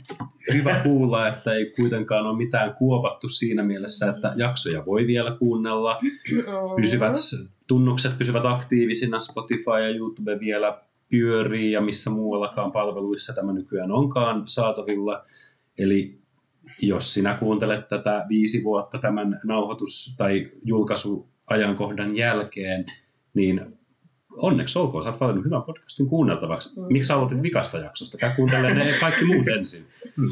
hyvä 0.53 0.79
kuulla, 0.83 1.27
että 1.27 1.53
ei 1.53 1.71
kuitenkaan 1.75 2.25
ole 2.25 2.37
mitään 2.37 2.73
kuopattu 2.73 3.29
siinä 3.29 3.63
mielessä, 3.63 4.09
että 4.09 4.33
jaksoja 4.35 4.85
voi 4.85 5.07
vielä 5.07 5.35
kuunnella. 5.39 5.99
Pysyvät 6.75 7.13
tunnukset 7.67 8.17
pysyvät 8.17 8.45
aktiivisina, 8.45 9.19
Spotify 9.19 9.81
ja 9.83 9.89
YouTube 9.89 10.39
vielä 10.39 10.81
pyörii 11.09 11.71
ja 11.71 11.81
missä 11.81 12.09
muuallakaan 12.09 12.71
palveluissa 12.71 13.33
tämä 13.33 13.53
nykyään 13.53 13.91
onkaan 13.91 14.43
saatavilla. 14.45 15.25
Eli 15.77 16.19
jos 16.81 17.13
sinä 17.13 17.33
kuuntelet 17.33 17.87
tätä 17.87 18.25
viisi 18.29 18.63
vuotta 18.63 18.97
tämän 18.97 19.39
nauhoitus- 19.43 20.15
tai 20.17 20.51
julkaisuajankohdan 20.63 22.17
jälkeen, 22.17 22.85
niin 23.33 23.77
onneksi 24.37 24.79
olkoon, 24.79 25.03
sä 25.03 25.09
oot 25.09 25.19
valinnut 25.19 25.45
hyvän 25.45 25.63
podcastin 25.63 26.07
kuunneltavaksi. 26.07 26.79
Miksi 26.89 27.07
sä 27.07 27.15
aloitit 27.15 27.41
vikasta 27.41 27.77
jaksosta? 27.77 28.17
Käy 28.17 28.31
kuuntelemaan 28.35 28.77
ne 28.77 28.93
kaikki 28.99 29.25
muut 29.25 29.47
ensin. 29.47 29.85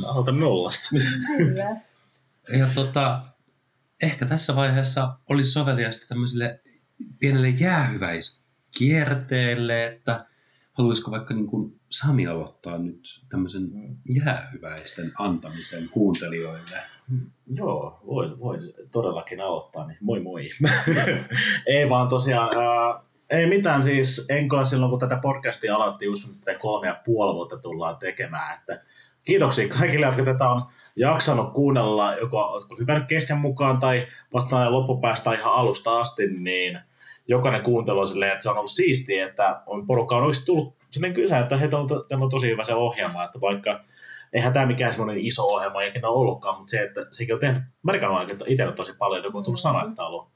Aloita 0.06 0.32
nollasta. 0.32 0.90
Kyllä. 1.38 1.76
Ja 2.60 2.70
tota, 2.76 3.20
ehkä 4.04 4.26
tässä 4.26 4.56
vaiheessa 4.56 5.18
olisi 5.30 5.52
soveliasta 5.52 6.08
tämmöiselle 6.08 6.60
pienelle 7.20 7.50
jäähyväiskierteelle, 7.50 9.86
että 9.86 10.26
haluaisiko 10.74 11.12
vaikka 11.12 11.34
niin 11.34 11.48
kuin 11.48 11.80
Sami 11.90 12.28
aloittaa 12.28 12.78
nyt 12.78 13.22
tämmöisen 13.30 13.70
jäähyväisten 14.10 15.12
antamisen 15.20 15.90
kuuntelijoille? 15.90 16.78
Joo, 17.54 18.00
voin, 18.06 18.40
voin 18.40 18.62
todellakin 18.92 19.42
aloittaa. 19.42 19.88
Niin 19.88 19.98
moi 20.02 20.20
moi. 20.20 20.50
ei 21.68 21.90
vaan 21.90 22.08
tosiaan, 22.08 22.50
ää, 22.58 23.04
ei 23.30 23.48
mitään 23.48 23.84
siis, 23.84 24.26
enkä 24.30 24.66
silloin 24.66 24.90
kun 24.90 25.00
tätä 25.00 25.20
podcastia 25.22 25.76
alettiin, 25.76 26.12
uskon, 26.12 26.36
että 26.36 26.56
kolme 26.60 26.88
ja 26.88 27.02
puoli 27.06 27.36
vuotta 27.36 27.58
tullaan 27.58 27.98
tekemään. 27.98 28.60
Että 28.60 28.82
kiitoksia 29.24 29.68
kaikille, 29.68 30.06
jotka 30.06 30.24
tätä 30.24 30.50
on 30.50 30.66
jaksanut 30.96 31.54
kuunnella, 31.54 32.16
joko 32.16 32.38
oletko 32.38 32.76
hypännyt 32.80 33.08
kesken 33.08 33.38
mukaan 33.38 33.80
tai 33.80 34.08
vastaan 34.34 34.74
loppupäästä 34.74 35.34
ihan 35.34 35.54
alusta 35.54 36.00
asti, 36.00 36.28
niin 36.28 36.80
jokainen 37.28 37.62
kuuntelu 37.62 38.00
on 38.00 38.08
silleen, 38.08 38.32
että 38.32 38.44
se 38.44 38.50
on 38.50 38.58
ollut 38.58 38.72
siistiä, 38.72 39.28
että 39.28 39.62
on 39.66 39.86
porukka 39.86 40.16
on 40.16 40.24
oikeasti 40.24 40.46
tullut 40.46 40.76
sinne 40.92 41.10
kysää, 41.10 41.40
että 41.40 41.58
heitä 41.58 41.78
on, 41.78 41.88
teillä 41.88 42.24
on 42.24 42.30
tosi 42.30 42.50
hyvä 42.50 42.64
se 42.64 42.74
ohjelma, 42.74 43.24
että 43.24 43.42
vaikka 43.42 43.80
eihän 44.34 44.54
tämä 44.54 44.66
mikään 44.66 44.94
semmoinen 44.94 45.26
iso 45.26 45.44
ohjelma 45.44 45.82
ikinä 45.82 46.10
ollutkaan, 46.10 46.56
mutta 46.56 46.70
se, 46.70 46.84
että 46.84 47.06
sekin 47.12 47.34
on 47.34 47.40
tehnyt 47.40 47.64
Amerikan 47.84 48.12
ainakin 48.12 48.38
itselle 48.46 48.74
tosi 48.74 48.94
paljon, 48.98 49.24
kun 49.24 49.36
on 49.36 49.44
tullut 49.44 49.60
sanoa, 49.60 49.84
että 49.84 50.04
on 50.04 50.08
ollut 50.08 50.28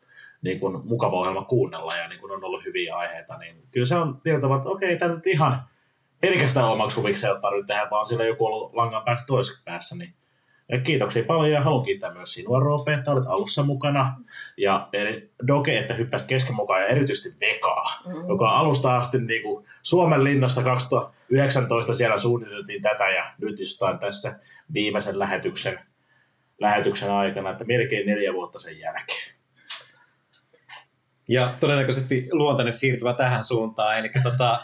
niin 0.42 0.60
kuin, 0.60 0.88
mukava 0.88 1.18
ohjelma 1.18 1.44
kuunnella 1.44 1.96
ja 1.96 2.08
niin 2.08 2.20
kuin 2.20 2.32
on 2.32 2.44
ollut 2.44 2.66
hyviä 2.66 2.96
aiheita, 2.96 3.38
niin 3.38 3.56
kyllä 3.72 3.86
se 3.86 3.96
on 3.96 4.22
tietyllä 4.22 4.56
että 4.56 4.70
okei, 4.70 4.98
tämä 4.98 5.16
nyt 5.16 5.28
ihan 5.28 5.64
pelkästään 6.22 6.68
omaksi 6.68 6.98
huviksi 6.98 7.27
ei 7.27 7.34
tarvitse 7.41 7.73
tehdä, 7.73 7.88
vaan 7.91 8.07
sillä 8.07 8.26
joku 8.26 8.45
ollut 8.45 8.73
langan 8.73 9.03
päästä 9.06 9.26
toisessa 9.27 9.61
päässä, 9.65 9.95
niin 9.95 10.14
ja 10.72 10.81
kiitoksia 10.81 11.23
paljon 11.23 11.52
ja 11.52 11.61
haluan 11.61 11.85
kiittää 11.85 12.14
myös 12.14 12.34
sinua 12.34 12.60
Roope, 12.60 12.94
että 12.94 13.11
olet 13.11 13.27
alussa 13.27 13.64
mukana. 13.64 14.15
Ja 14.57 14.89
Doke, 15.48 15.80
että 15.80 15.94
hyppäsit 15.94 16.27
kesken 16.27 16.56
mukaan 16.56 16.81
ja 16.81 16.88
erityisesti 16.88 17.39
Vekaa, 17.41 18.02
mm. 18.06 18.30
joka 18.30 18.49
alusta 18.49 18.98
asti 18.98 19.18
niin 19.18 19.44
kuin 19.44 19.65
Suomen 19.81 20.23
linnasta 20.23 20.64
2019 20.64 21.94
siellä 21.94 22.18
suunniteltiin 22.18 22.81
tätä 22.81 23.10
ja 23.10 23.34
nyt 23.41 23.60
istutaan 23.60 23.99
tässä 23.99 24.39
viimeisen 24.73 25.19
lähetyksen, 25.19 25.80
lähetyksen 26.60 27.11
aikana, 27.11 27.49
että 27.49 27.64
melkein 27.64 28.07
neljä 28.07 28.34
vuotta 28.34 28.60
sen 28.60 28.80
jälkeen. 28.80 29.34
Ja 31.27 31.49
todennäköisesti 31.60 32.27
luontainen 32.31 32.73
siirtymä 32.73 33.14
tähän 33.14 33.44
suuntaan. 33.44 33.99
Eli 33.99 34.10
tota, 34.23 34.61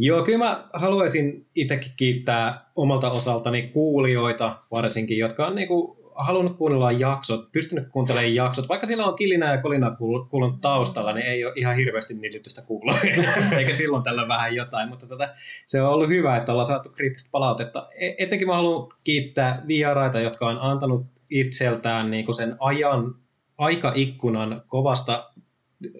joo, 0.00 0.24
kyllä 0.24 0.38
mä 0.38 0.68
haluaisin 0.72 1.46
itsekin 1.54 1.92
kiittää 1.96 2.70
omalta 2.76 3.10
osaltani 3.10 3.62
kuulijoita 3.62 4.56
varsinkin, 4.70 5.18
jotka 5.18 5.46
on 5.46 5.54
niinku 5.54 6.00
halunnut 6.14 6.56
kuunnella 6.56 6.92
jaksot, 6.92 7.52
pystynyt 7.52 7.88
kuuntelemaan 7.88 8.34
jaksot, 8.34 8.68
vaikka 8.68 8.86
sillä 8.86 9.06
on 9.06 9.16
kilinää 9.16 9.54
ja 9.54 9.62
kolinaa 9.62 9.96
kuulunut 10.30 10.60
taustalla, 10.60 11.12
niin 11.12 11.26
ei 11.26 11.44
ole 11.44 11.52
ihan 11.56 11.76
hirveästi 11.76 12.14
niitytystä 12.14 12.62
kuulla, 12.62 12.94
eikä 13.58 13.72
silloin 13.72 14.02
tällä 14.02 14.28
vähän 14.28 14.54
jotain, 14.54 14.88
mutta 14.88 15.06
tota, 15.06 15.28
se 15.66 15.82
on 15.82 15.88
ollut 15.88 16.08
hyvä, 16.08 16.36
että 16.36 16.52
ollaan 16.52 16.64
saatu 16.64 16.88
kriittistä 16.88 17.28
palautetta. 17.32 17.88
E- 18.00 18.14
etenkin 18.18 18.48
mä 18.48 18.54
haluan 18.54 18.88
kiittää 19.04 19.62
vieraita, 19.68 20.20
jotka 20.20 20.46
on 20.46 20.58
antanut 20.60 21.06
itseltään 21.30 22.10
niin 22.10 22.34
sen 22.34 22.56
ajan, 22.58 23.14
aikaikkunan 23.58 24.62
kovasta 24.66 25.30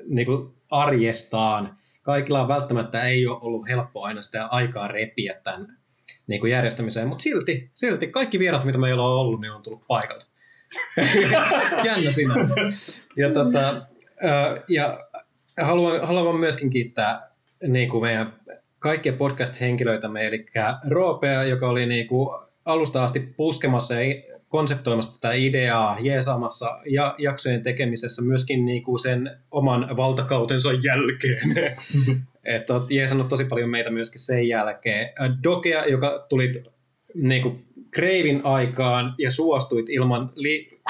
niin 0.08 0.26
arjestaan. 0.70 1.76
Kaikilla 2.10 2.48
välttämättä 2.48 3.02
ei 3.02 3.26
ole 3.26 3.38
ollut 3.40 3.68
helppo 3.68 4.02
aina 4.02 4.20
sitä 4.20 4.46
aikaa 4.46 4.88
repiä 4.88 5.34
tämän 5.44 5.76
niin 6.26 6.40
kuin 6.40 6.52
järjestämiseen, 6.52 7.08
mutta 7.08 7.22
silti, 7.22 7.70
silti 7.74 8.06
kaikki 8.06 8.38
vierat, 8.38 8.64
mitä 8.64 8.78
meillä 8.78 9.02
on 9.02 9.20
ollut, 9.20 9.40
niin 9.40 9.52
on 9.52 9.62
tullut 9.62 9.86
paikalle. 9.86 10.24
Jännä 11.84 12.10
sinä. 12.10 12.34
Ja, 13.16 13.32
tota, 13.32 13.74
ja 14.68 15.08
haluan, 15.60 16.06
haluan 16.06 16.36
myöskin 16.36 16.70
kiittää 16.70 17.30
niin 17.66 17.88
kuin 17.88 18.02
meidän 18.02 18.32
kaikkia 18.78 19.12
podcast-henkilöitä, 19.12 20.08
eli 20.20 20.46
Roopea, 20.90 21.44
joka 21.44 21.68
oli 21.68 21.86
niin 21.86 22.06
kuin 22.06 22.28
alusta 22.64 23.04
asti 23.04 23.20
puskemassa 23.36 23.94
ja 23.94 24.29
konseptoimassa 24.50 25.20
tätä 25.20 25.34
ideaa, 25.34 26.00
jeesaamassa 26.00 26.80
ja 26.86 27.14
jaksojen 27.18 27.62
tekemisessä 27.62 28.22
myöskin 28.22 28.66
niin 28.66 28.82
kuin 28.82 28.98
sen 28.98 29.30
oman 29.50 29.96
valtakautensa 29.96 30.72
jälkeen. 30.72 31.40
että 32.44 32.74
olet 32.74 32.90
jeesannut 32.90 33.28
tosi 33.28 33.44
paljon 33.44 33.70
meitä 33.70 33.90
myöskin 33.90 34.20
sen 34.20 34.48
jälkeen. 34.48 35.10
Dokea, 35.44 35.86
joka 35.86 36.26
tuli 36.28 36.52
niin 37.14 37.42
kuin 37.42 37.64
Kreivin 37.90 38.40
aikaan 38.44 39.14
ja 39.18 39.30
suostuit 39.30 39.88
ilman, 39.88 40.32
li- 40.34 40.68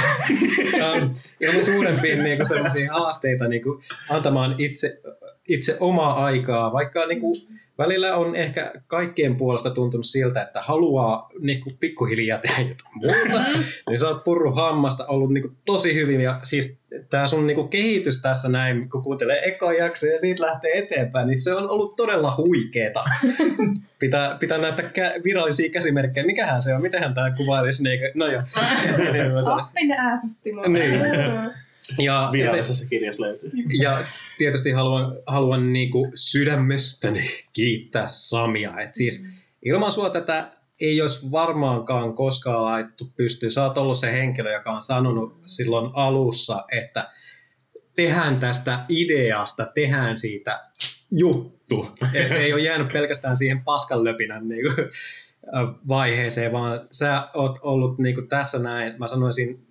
ilman 1.40 1.64
suurempia 1.64 2.22
niin 2.22 2.36
kuin 2.36 2.88
haasteita 2.90 3.48
niin 3.48 3.62
kuin 3.62 3.82
antamaan 4.10 4.54
itse 4.58 5.00
itse 5.48 5.76
omaa 5.80 6.24
aikaa, 6.24 6.72
vaikka 6.72 7.06
niin 7.06 7.20
kuin, 7.20 7.34
välillä 7.78 8.16
on 8.16 8.36
ehkä 8.36 8.72
kaikkien 8.86 9.36
puolesta 9.36 9.70
tuntunut 9.70 10.06
siltä, 10.06 10.42
että 10.42 10.60
haluaa 10.62 11.30
niin 11.40 11.60
kuin, 11.62 11.76
pikkuhiljaa 11.80 12.38
tehdä 12.38 12.62
jotain 12.62 12.94
muuta, 12.94 13.44
niin 13.88 13.98
sä 13.98 14.08
oot 14.08 14.24
purru 14.24 14.52
hammasta 14.52 15.06
ollut 15.06 15.32
niin 15.32 15.42
kuin, 15.42 15.56
tosi 15.64 15.94
hyvin 15.94 16.20
ja 16.20 16.40
siis 16.42 16.80
tämä 17.10 17.26
sun 17.26 17.46
niin 17.46 17.54
kuin, 17.54 17.68
kehitys 17.68 18.22
tässä 18.22 18.48
näin, 18.48 18.90
kun 18.90 19.02
kuuntelee 19.02 19.48
eka 19.48 19.72
jakso 19.72 20.06
ja 20.06 20.18
siitä 20.18 20.46
lähtee 20.46 20.78
eteenpäin, 20.78 21.28
niin 21.28 21.42
se 21.42 21.54
on 21.54 21.70
ollut 21.70 21.96
todella 21.96 22.34
huikeeta. 22.36 23.04
Pitää, 23.98 24.36
pitää 24.40 24.58
näyttää 24.58 24.84
kä- 24.84 25.24
virallisia 25.24 25.70
käsimerkkejä. 25.70 26.26
Mikähän 26.26 26.62
se 26.62 26.74
on? 26.74 26.82
Mitenhän 26.82 27.14
tämä 27.14 27.30
kuvailisi? 27.36 27.82
Niin, 27.82 28.00
no 28.14 28.26
joo. 28.26 28.42
Appin 29.46 29.92
ääsytti 29.98 30.52
Niin. 30.52 31.00
Ja, 31.98 32.28
Virallisessa 32.32 32.88
kirjassa 32.88 33.22
löytyy. 33.22 33.50
Ja 33.82 33.98
tietysti 34.38 34.70
haluan, 34.70 35.16
haluan 35.26 35.72
niin 35.72 35.90
kuin 35.90 36.12
sydämestäni 36.14 37.30
kiittää 37.52 38.04
Samia. 38.08 38.80
Et 38.80 38.94
siis 38.94 39.26
ilman 39.64 39.92
sua 39.92 40.10
tätä 40.10 40.52
ei 40.80 41.00
olisi 41.00 41.30
varmaankaan 41.30 42.14
koskaan 42.14 42.64
laittu 42.64 43.12
pystyyn. 43.16 43.52
Sä 43.52 43.64
oot 43.64 43.78
ollut 43.78 43.98
se 43.98 44.12
henkilö, 44.12 44.52
joka 44.52 44.72
on 44.72 44.82
sanonut 44.82 45.38
silloin 45.46 45.90
alussa, 45.94 46.64
että 46.72 47.10
tehdään 47.96 48.38
tästä 48.38 48.84
ideasta, 48.88 49.66
tehdään 49.74 50.16
siitä 50.16 50.60
juttu. 51.10 51.88
Et 52.14 52.32
se 52.32 52.38
ei 52.38 52.52
ole 52.52 52.62
jäänyt 52.62 52.92
pelkästään 52.92 53.36
siihen 53.36 53.64
paskanlöpinän 53.64 54.48
niin 54.48 54.62
kuin, 54.62 54.88
vaiheeseen, 55.88 56.52
vaan 56.52 56.88
sä 56.90 57.28
oot 57.34 57.58
ollut 57.62 57.98
niin 57.98 58.14
kuin 58.14 58.28
tässä 58.28 58.58
näin, 58.58 58.94
mä 58.98 59.06
sanoisin 59.06 59.66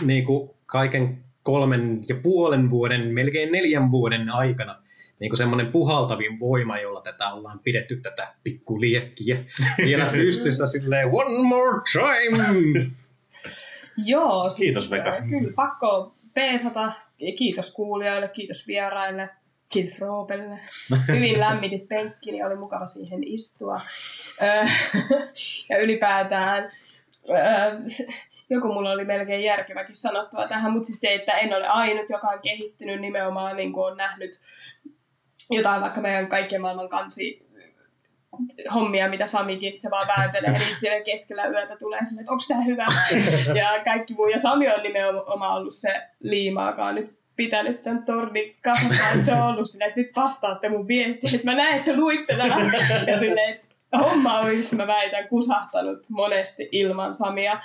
niin 0.00 0.24
kuin 0.24 0.50
kaiken 0.66 1.24
kolmen 1.42 2.04
ja 2.08 2.14
puolen 2.22 2.70
vuoden, 2.70 3.14
melkein 3.14 3.52
neljän 3.52 3.90
vuoden 3.90 4.30
aikana 4.30 4.82
niin 5.22 5.30
kuin 5.30 5.38
semmoinen 5.38 5.72
puhaltavin 5.72 6.40
voima, 6.40 6.78
jolla 6.78 7.00
tätä 7.00 7.32
ollaan 7.32 7.58
pidetty 7.58 7.96
tätä 7.96 8.34
pikkuliekkiä 8.44 9.44
vielä 9.86 10.06
pystyssä 10.12 10.66
silleen 10.66 11.08
one 11.12 11.38
more 11.42 11.80
time. 11.92 12.86
Joo, 13.96 14.50
siis, 14.50 14.58
Kiitos, 14.58 14.90
Veka. 14.90 15.22
Kyllä, 15.28 15.52
pakko 15.56 16.14
peesata. 16.34 16.92
Kiitos 17.38 17.72
kuulijoille, 17.72 18.28
kiitos 18.28 18.66
vieraille, 18.66 19.30
kiitos 19.68 20.00
Roopelle. 20.00 20.58
Hyvin 21.14 21.40
lämmitit 21.40 21.88
penkki, 21.88 22.32
niin 22.32 22.46
oli 22.46 22.56
mukava 22.56 22.86
siihen 22.86 23.24
istua. 23.24 23.80
ja 25.68 25.78
ylipäätään 25.78 26.72
joku 28.54 28.72
mulla 28.72 28.90
oli 28.90 29.04
melkein 29.04 29.44
järkeväkin 29.44 29.96
sanottava 29.96 30.48
tähän, 30.48 30.72
mutta 30.72 30.86
siis 30.86 31.00
se, 31.00 31.14
että 31.14 31.32
en 31.32 31.54
ole 31.54 31.66
ainut, 31.66 32.10
joka 32.10 32.28
on 32.28 32.38
kehittynyt 32.42 33.00
nimenomaan, 33.00 33.56
niin 33.56 33.72
kuin 33.72 33.86
on 33.86 33.96
nähnyt 33.96 34.40
jotain 35.50 35.82
vaikka 35.82 36.00
meidän 36.00 36.28
kaikkien 36.28 36.60
maailman 36.60 36.88
kansi 36.88 37.52
hommia, 38.74 39.08
mitä 39.08 39.26
Samikin, 39.26 39.78
se 39.78 39.90
vaan 39.90 40.08
vääntelee, 40.16 40.58
niin 40.58 40.78
siellä 40.78 41.04
keskellä 41.04 41.46
yötä 41.46 41.76
tulee 41.76 42.04
sinne, 42.04 42.20
että 42.20 42.32
onko 42.32 42.44
tämä 42.48 42.64
hyvä? 42.64 42.86
Ja 43.60 43.84
kaikki 43.84 44.14
muu. 44.14 44.28
Ja 44.28 44.38
Sami 44.38 44.68
on 44.68 44.82
nimenomaan 44.82 45.56
ollut 45.56 45.74
se 45.74 46.02
liimaakaan 46.20 46.94
nyt 46.94 47.18
pitänyt 47.36 47.82
tämän 47.82 48.04
tornin 48.04 48.56
kasassa, 48.62 49.10
että 49.14 49.24
se 49.24 49.32
on 49.32 49.42
ollut 49.42 49.70
silleen, 49.70 49.88
että 49.88 50.00
nyt 50.00 50.16
vastaatte 50.16 50.68
mun 50.68 50.88
viestiin, 50.88 51.34
että 51.34 51.50
mä 51.50 51.56
näen, 51.56 51.78
että 51.78 51.96
luitte 51.96 52.36
tämän. 52.36 52.72
Ja 53.06 53.18
silleen, 53.18 53.54
että 53.54 53.98
homma 53.98 54.38
olisi, 54.38 54.74
mä 54.74 54.86
väitän, 54.86 55.28
kusahtanut 55.28 56.10
monesti 56.10 56.68
ilman 56.72 57.14
Samia. 57.14 57.60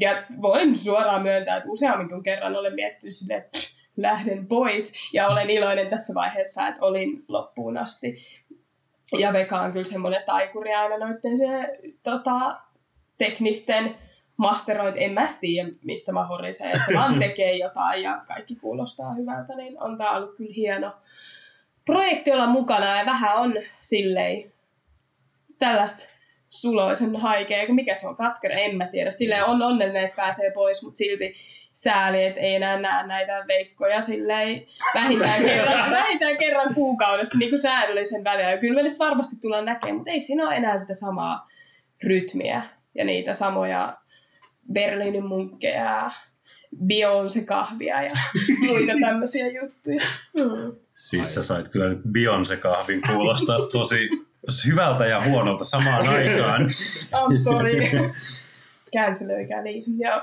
Ja 0.00 0.22
voin 0.42 0.76
suoraan 0.76 1.22
myöntää, 1.22 1.56
että 1.56 1.68
useammin 1.68 2.22
kerran 2.22 2.56
olen 2.56 2.74
miettinyt 2.74 3.14
sille, 3.14 3.34
että 3.34 3.58
lähden 3.96 4.46
pois. 4.46 4.92
Ja 5.12 5.28
olen 5.28 5.50
iloinen 5.50 5.86
tässä 5.90 6.14
vaiheessa, 6.14 6.68
että 6.68 6.84
olin 6.84 7.24
loppuun 7.28 7.76
asti. 7.76 8.24
Ja 9.18 9.32
Veka 9.32 9.60
on 9.60 9.72
kyllä 9.72 9.84
semmoinen 9.84 10.22
taikuri 10.26 10.74
aina 10.74 10.98
noiden 10.98 11.38
se, 11.38 11.78
tota, 12.02 12.60
teknisten 13.18 13.94
masteroit, 14.36 14.94
en 14.98 15.12
mä 15.12 15.26
tiedä 15.40 15.68
mistä 15.84 16.12
mä 16.12 16.26
horisen, 16.26 16.66
että 16.66 16.86
se 16.86 16.94
vaan 16.94 17.18
tekee 17.28 17.56
jotain 17.56 18.02
ja 18.02 18.22
kaikki 18.26 18.56
kuulostaa 18.56 19.14
hyvältä, 19.14 19.56
niin 19.56 19.82
on 19.82 19.98
tää 19.98 20.10
ollut 20.10 20.36
kyllä 20.36 20.52
hieno 20.56 20.92
projekti 21.84 22.32
olla 22.32 22.46
mukana 22.46 22.98
ja 22.98 23.06
vähän 23.06 23.36
on 23.36 23.54
silleen 23.80 24.52
tällaista 25.58 26.08
suloisen 26.50 27.16
haikea, 27.16 27.66
kun 27.66 27.74
mikä 27.74 27.94
se 27.94 28.08
on, 28.08 28.16
katkera, 28.16 28.54
en 28.54 28.76
mä 28.76 28.86
tiedä. 28.86 29.10
Silleen 29.10 29.44
on 29.44 29.62
onnellinen, 29.62 30.04
että 30.04 30.16
pääsee 30.16 30.50
pois, 30.50 30.82
mutta 30.82 30.98
silti 30.98 31.34
sääli, 31.72 32.24
että 32.24 32.40
ei 32.40 32.54
enää 32.54 32.80
näe 32.80 33.06
näitä 33.06 33.44
veikkoja 33.48 34.00
silleen 34.00 34.66
vähintään 34.94 35.44
kerran, 35.50 35.90
vähintään 35.90 36.38
kerran 36.38 36.74
kuukaudessa 36.74 37.38
niin 37.38 37.50
kuin 37.50 37.60
säännöllisen 37.60 38.24
välillä. 38.24 38.50
Ja 38.50 38.58
kyllä 38.58 38.82
me 38.82 38.88
nyt 38.88 38.98
varmasti 38.98 39.36
tullaan 39.40 39.64
näkemään, 39.64 39.96
mutta 39.96 40.10
ei 40.10 40.20
siinä 40.20 40.46
ole 40.46 40.56
enää 40.56 40.78
sitä 40.78 40.94
samaa 40.94 41.48
rytmiä 42.04 42.62
ja 42.94 43.04
niitä 43.04 43.34
samoja 43.34 43.96
Berliinin 44.72 45.26
munkkeja 45.26 45.84
ja 45.84 46.10
Beyoncé-kahvia 46.76 48.02
ja 48.08 48.10
muita 48.58 48.92
tämmöisiä 49.00 49.46
juttuja. 49.46 50.00
Mm. 50.34 50.72
Siis 50.94 51.34
sä 51.34 51.42
sait 51.42 51.68
kyllä 51.68 51.88
nyt 51.88 51.98
Beyoncé-kahvin 51.98 53.12
kuulostaa 53.12 53.58
tosi 53.72 54.08
hyvältä 54.66 55.06
ja 55.06 55.24
huonolta 55.24 55.64
samaan 55.64 56.08
aikaan. 56.08 56.70
I'm 57.04 57.44
sorry. 57.44 57.72
Liisu. 59.62 59.90
Joo. 59.98 60.20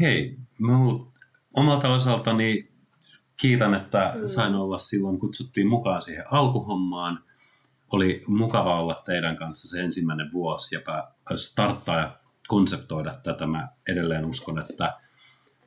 Hei, 0.00 0.36
mä 0.58 0.72
omalta 1.54 1.88
osaltani 1.88 2.68
kiitän, 3.36 3.74
että 3.74 4.14
sain 4.26 4.54
olla 4.54 4.78
silloin, 4.78 5.18
kutsuttiin 5.18 5.68
mukaan 5.68 6.02
siihen 6.02 6.24
alkuhommaan. 6.30 7.24
Oli 7.92 8.24
mukava 8.26 8.80
olla 8.80 9.02
teidän 9.04 9.36
kanssa 9.36 9.68
se 9.68 9.82
ensimmäinen 9.82 10.32
vuosi 10.32 10.74
ja 10.74 10.80
starttaa 11.36 11.98
ja 11.98 12.18
konseptoida 12.48 13.18
tätä. 13.22 13.46
Mä 13.46 13.68
edelleen 13.88 14.24
uskon, 14.24 14.58
että 14.58 14.96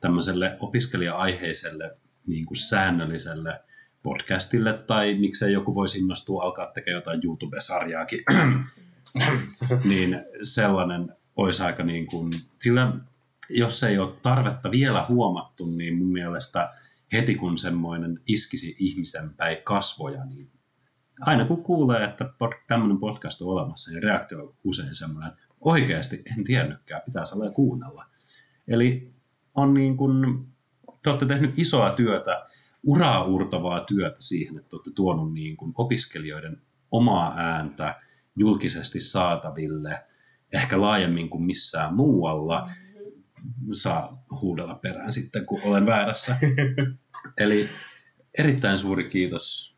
tämmöiselle 0.00 0.56
opiskelija-aiheiselle 0.60 1.96
niin 2.26 2.46
kuin 2.46 2.56
säännölliselle 2.56 3.60
podcastille 4.02 4.72
tai 4.72 5.14
miksei 5.14 5.52
joku 5.52 5.74
voisi 5.74 5.98
innostua 5.98 6.42
alkaa 6.42 6.66
tekemään 6.66 6.98
jotain 6.98 7.20
YouTube-sarjaakin, 7.24 8.24
niin 9.90 10.24
sellainen 10.42 11.12
olisi 11.36 11.62
aika 11.62 11.82
niin 11.82 12.06
kuin, 12.06 12.32
sillä 12.58 12.92
jos 13.48 13.82
ei 13.82 13.98
ole 13.98 14.12
tarvetta 14.22 14.70
vielä 14.70 15.06
huomattu, 15.08 15.66
niin 15.66 15.96
mun 15.96 16.12
mielestä 16.12 16.72
heti 17.12 17.34
kun 17.34 17.58
semmoinen 17.58 18.20
iskisi 18.26 18.76
ihmisen 18.78 19.34
päin 19.34 19.56
kasvoja, 19.64 20.24
niin 20.24 20.50
aina 21.20 21.44
kun 21.44 21.62
kuulee, 21.62 22.04
että 22.04 22.24
pod, 22.38 22.52
tämmöinen 22.66 22.98
podcast 22.98 23.42
on 23.42 23.48
olemassa, 23.48 23.90
niin 23.90 24.02
reaktio 24.02 24.42
on 24.42 24.54
usein 24.64 24.94
semmoinen, 24.94 25.32
oikeasti 25.60 26.22
en 26.38 26.44
tiennytkään, 26.44 27.02
pitää 27.06 27.24
saada 27.24 27.50
kuunnella. 27.50 28.04
Eli 28.68 29.12
on 29.54 29.74
niin 29.74 29.96
kuin, 29.96 30.46
te 31.02 31.10
olette 31.10 31.26
tehnyt 31.26 31.58
isoa 31.58 31.90
työtä, 31.90 32.46
uraa 32.82 33.24
urtavaa 33.24 33.80
työtä 33.80 34.16
siihen, 34.18 34.58
että 34.58 34.76
olette 34.76 34.90
tuonut 34.94 35.32
niin 35.32 35.56
kuin 35.56 35.72
opiskelijoiden 35.74 36.62
omaa 36.90 37.34
ääntä 37.36 38.00
julkisesti 38.36 39.00
saataville, 39.00 40.04
ehkä 40.52 40.80
laajemmin 40.80 41.30
kuin 41.30 41.42
missään 41.42 41.94
muualla. 41.94 42.70
Saa 43.72 44.24
huudella 44.40 44.74
perään 44.74 45.12
sitten, 45.12 45.46
kun 45.46 45.60
olen 45.64 45.86
väärässä. 45.86 46.36
Eli 47.40 47.68
erittäin 48.38 48.78
suuri 48.78 49.10
kiitos 49.10 49.76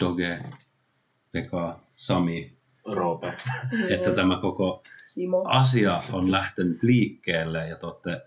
Doge, 0.00 0.42
Pekka, 1.32 1.80
Sami, 1.94 2.58
Roope. 2.84 3.32
että 3.88 4.10
tämä 4.10 4.38
koko 4.40 4.82
Simo. 5.06 5.44
asia 5.48 5.98
on 6.12 6.32
lähtenyt 6.32 6.82
liikkeelle 6.82 7.68
ja 7.68 7.76
te 7.76 7.86
olette 7.86 8.22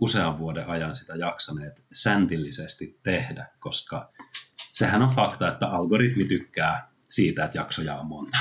usean 0.00 0.38
vuoden 0.38 0.68
ajan 0.68 0.96
sitä 0.96 1.16
jaksaneet 1.16 1.84
säntillisesti 1.92 3.00
tehdä, 3.02 3.46
koska 3.58 4.12
sehän 4.72 5.02
on 5.02 5.10
fakta, 5.10 5.48
että 5.48 5.66
algoritmi 5.66 6.24
tykkää 6.24 6.88
siitä, 7.04 7.44
että 7.44 7.58
jaksoja 7.58 7.96
on 7.98 8.06
monta. 8.06 8.38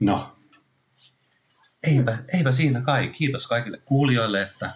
No, 0.00 0.36
eipä, 1.82 2.18
eipä 2.32 2.52
siinä 2.52 2.80
kai. 2.80 3.08
Kiitos 3.08 3.46
kaikille 3.46 3.78
kuulijoille, 3.78 4.42
että 4.42 4.70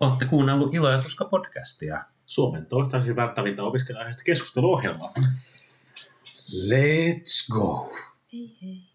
olette 0.00 0.24
kuunnellut 0.24 0.74
Ilo 0.74 0.90
ja 0.90 1.02
Tuska 1.02 1.24
podcastia. 1.24 2.04
Suomen 2.26 2.66
toistaiseksi 2.66 3.16
välttävintä 3.16 3.62
opiskelija-aiheista 3.62 4.22
keskusteluohjelmaa. 4.24 5.12
Let's 6.52 7.52
go! 7.52 7.92
Hei 8.32 8.56
hei. 8.62 8.92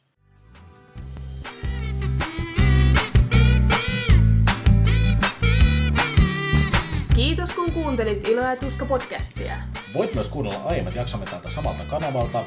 Kiitos 7.18 7.54
kun 7.54 7.72
kuuntelit 7.72 8.28
Ilo 8.28 8.42
ja 8.42 8.56
Tuska 8.56 8.86
podcastia. 8.86 9.54
Voit 9.94 10.14
myös 10.14 10.30
kuunnella 10.30 10.64
aiemmat 10.64 10.96
jaksomme 10.96 11.26
tältä 11.26 11.50
samalta 11.50 11.84
kanavalta. 11.90 12.44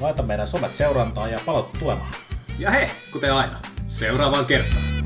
Laita 0.00 0.22
meidän 0.22 0.46
somet 0.46 0.72
seurantaa 0.72 1.28
ja 1.28 1.40
palautu 1.46 1.78
tulemaan. 1.78 2.14
Ja 2.58 2.70
hei, 2.70 2.86
kuten 3.12 3.34
aina, 3.34 3.60
seuraavaan 3.86 4.46
kertaan. 4.46 4.99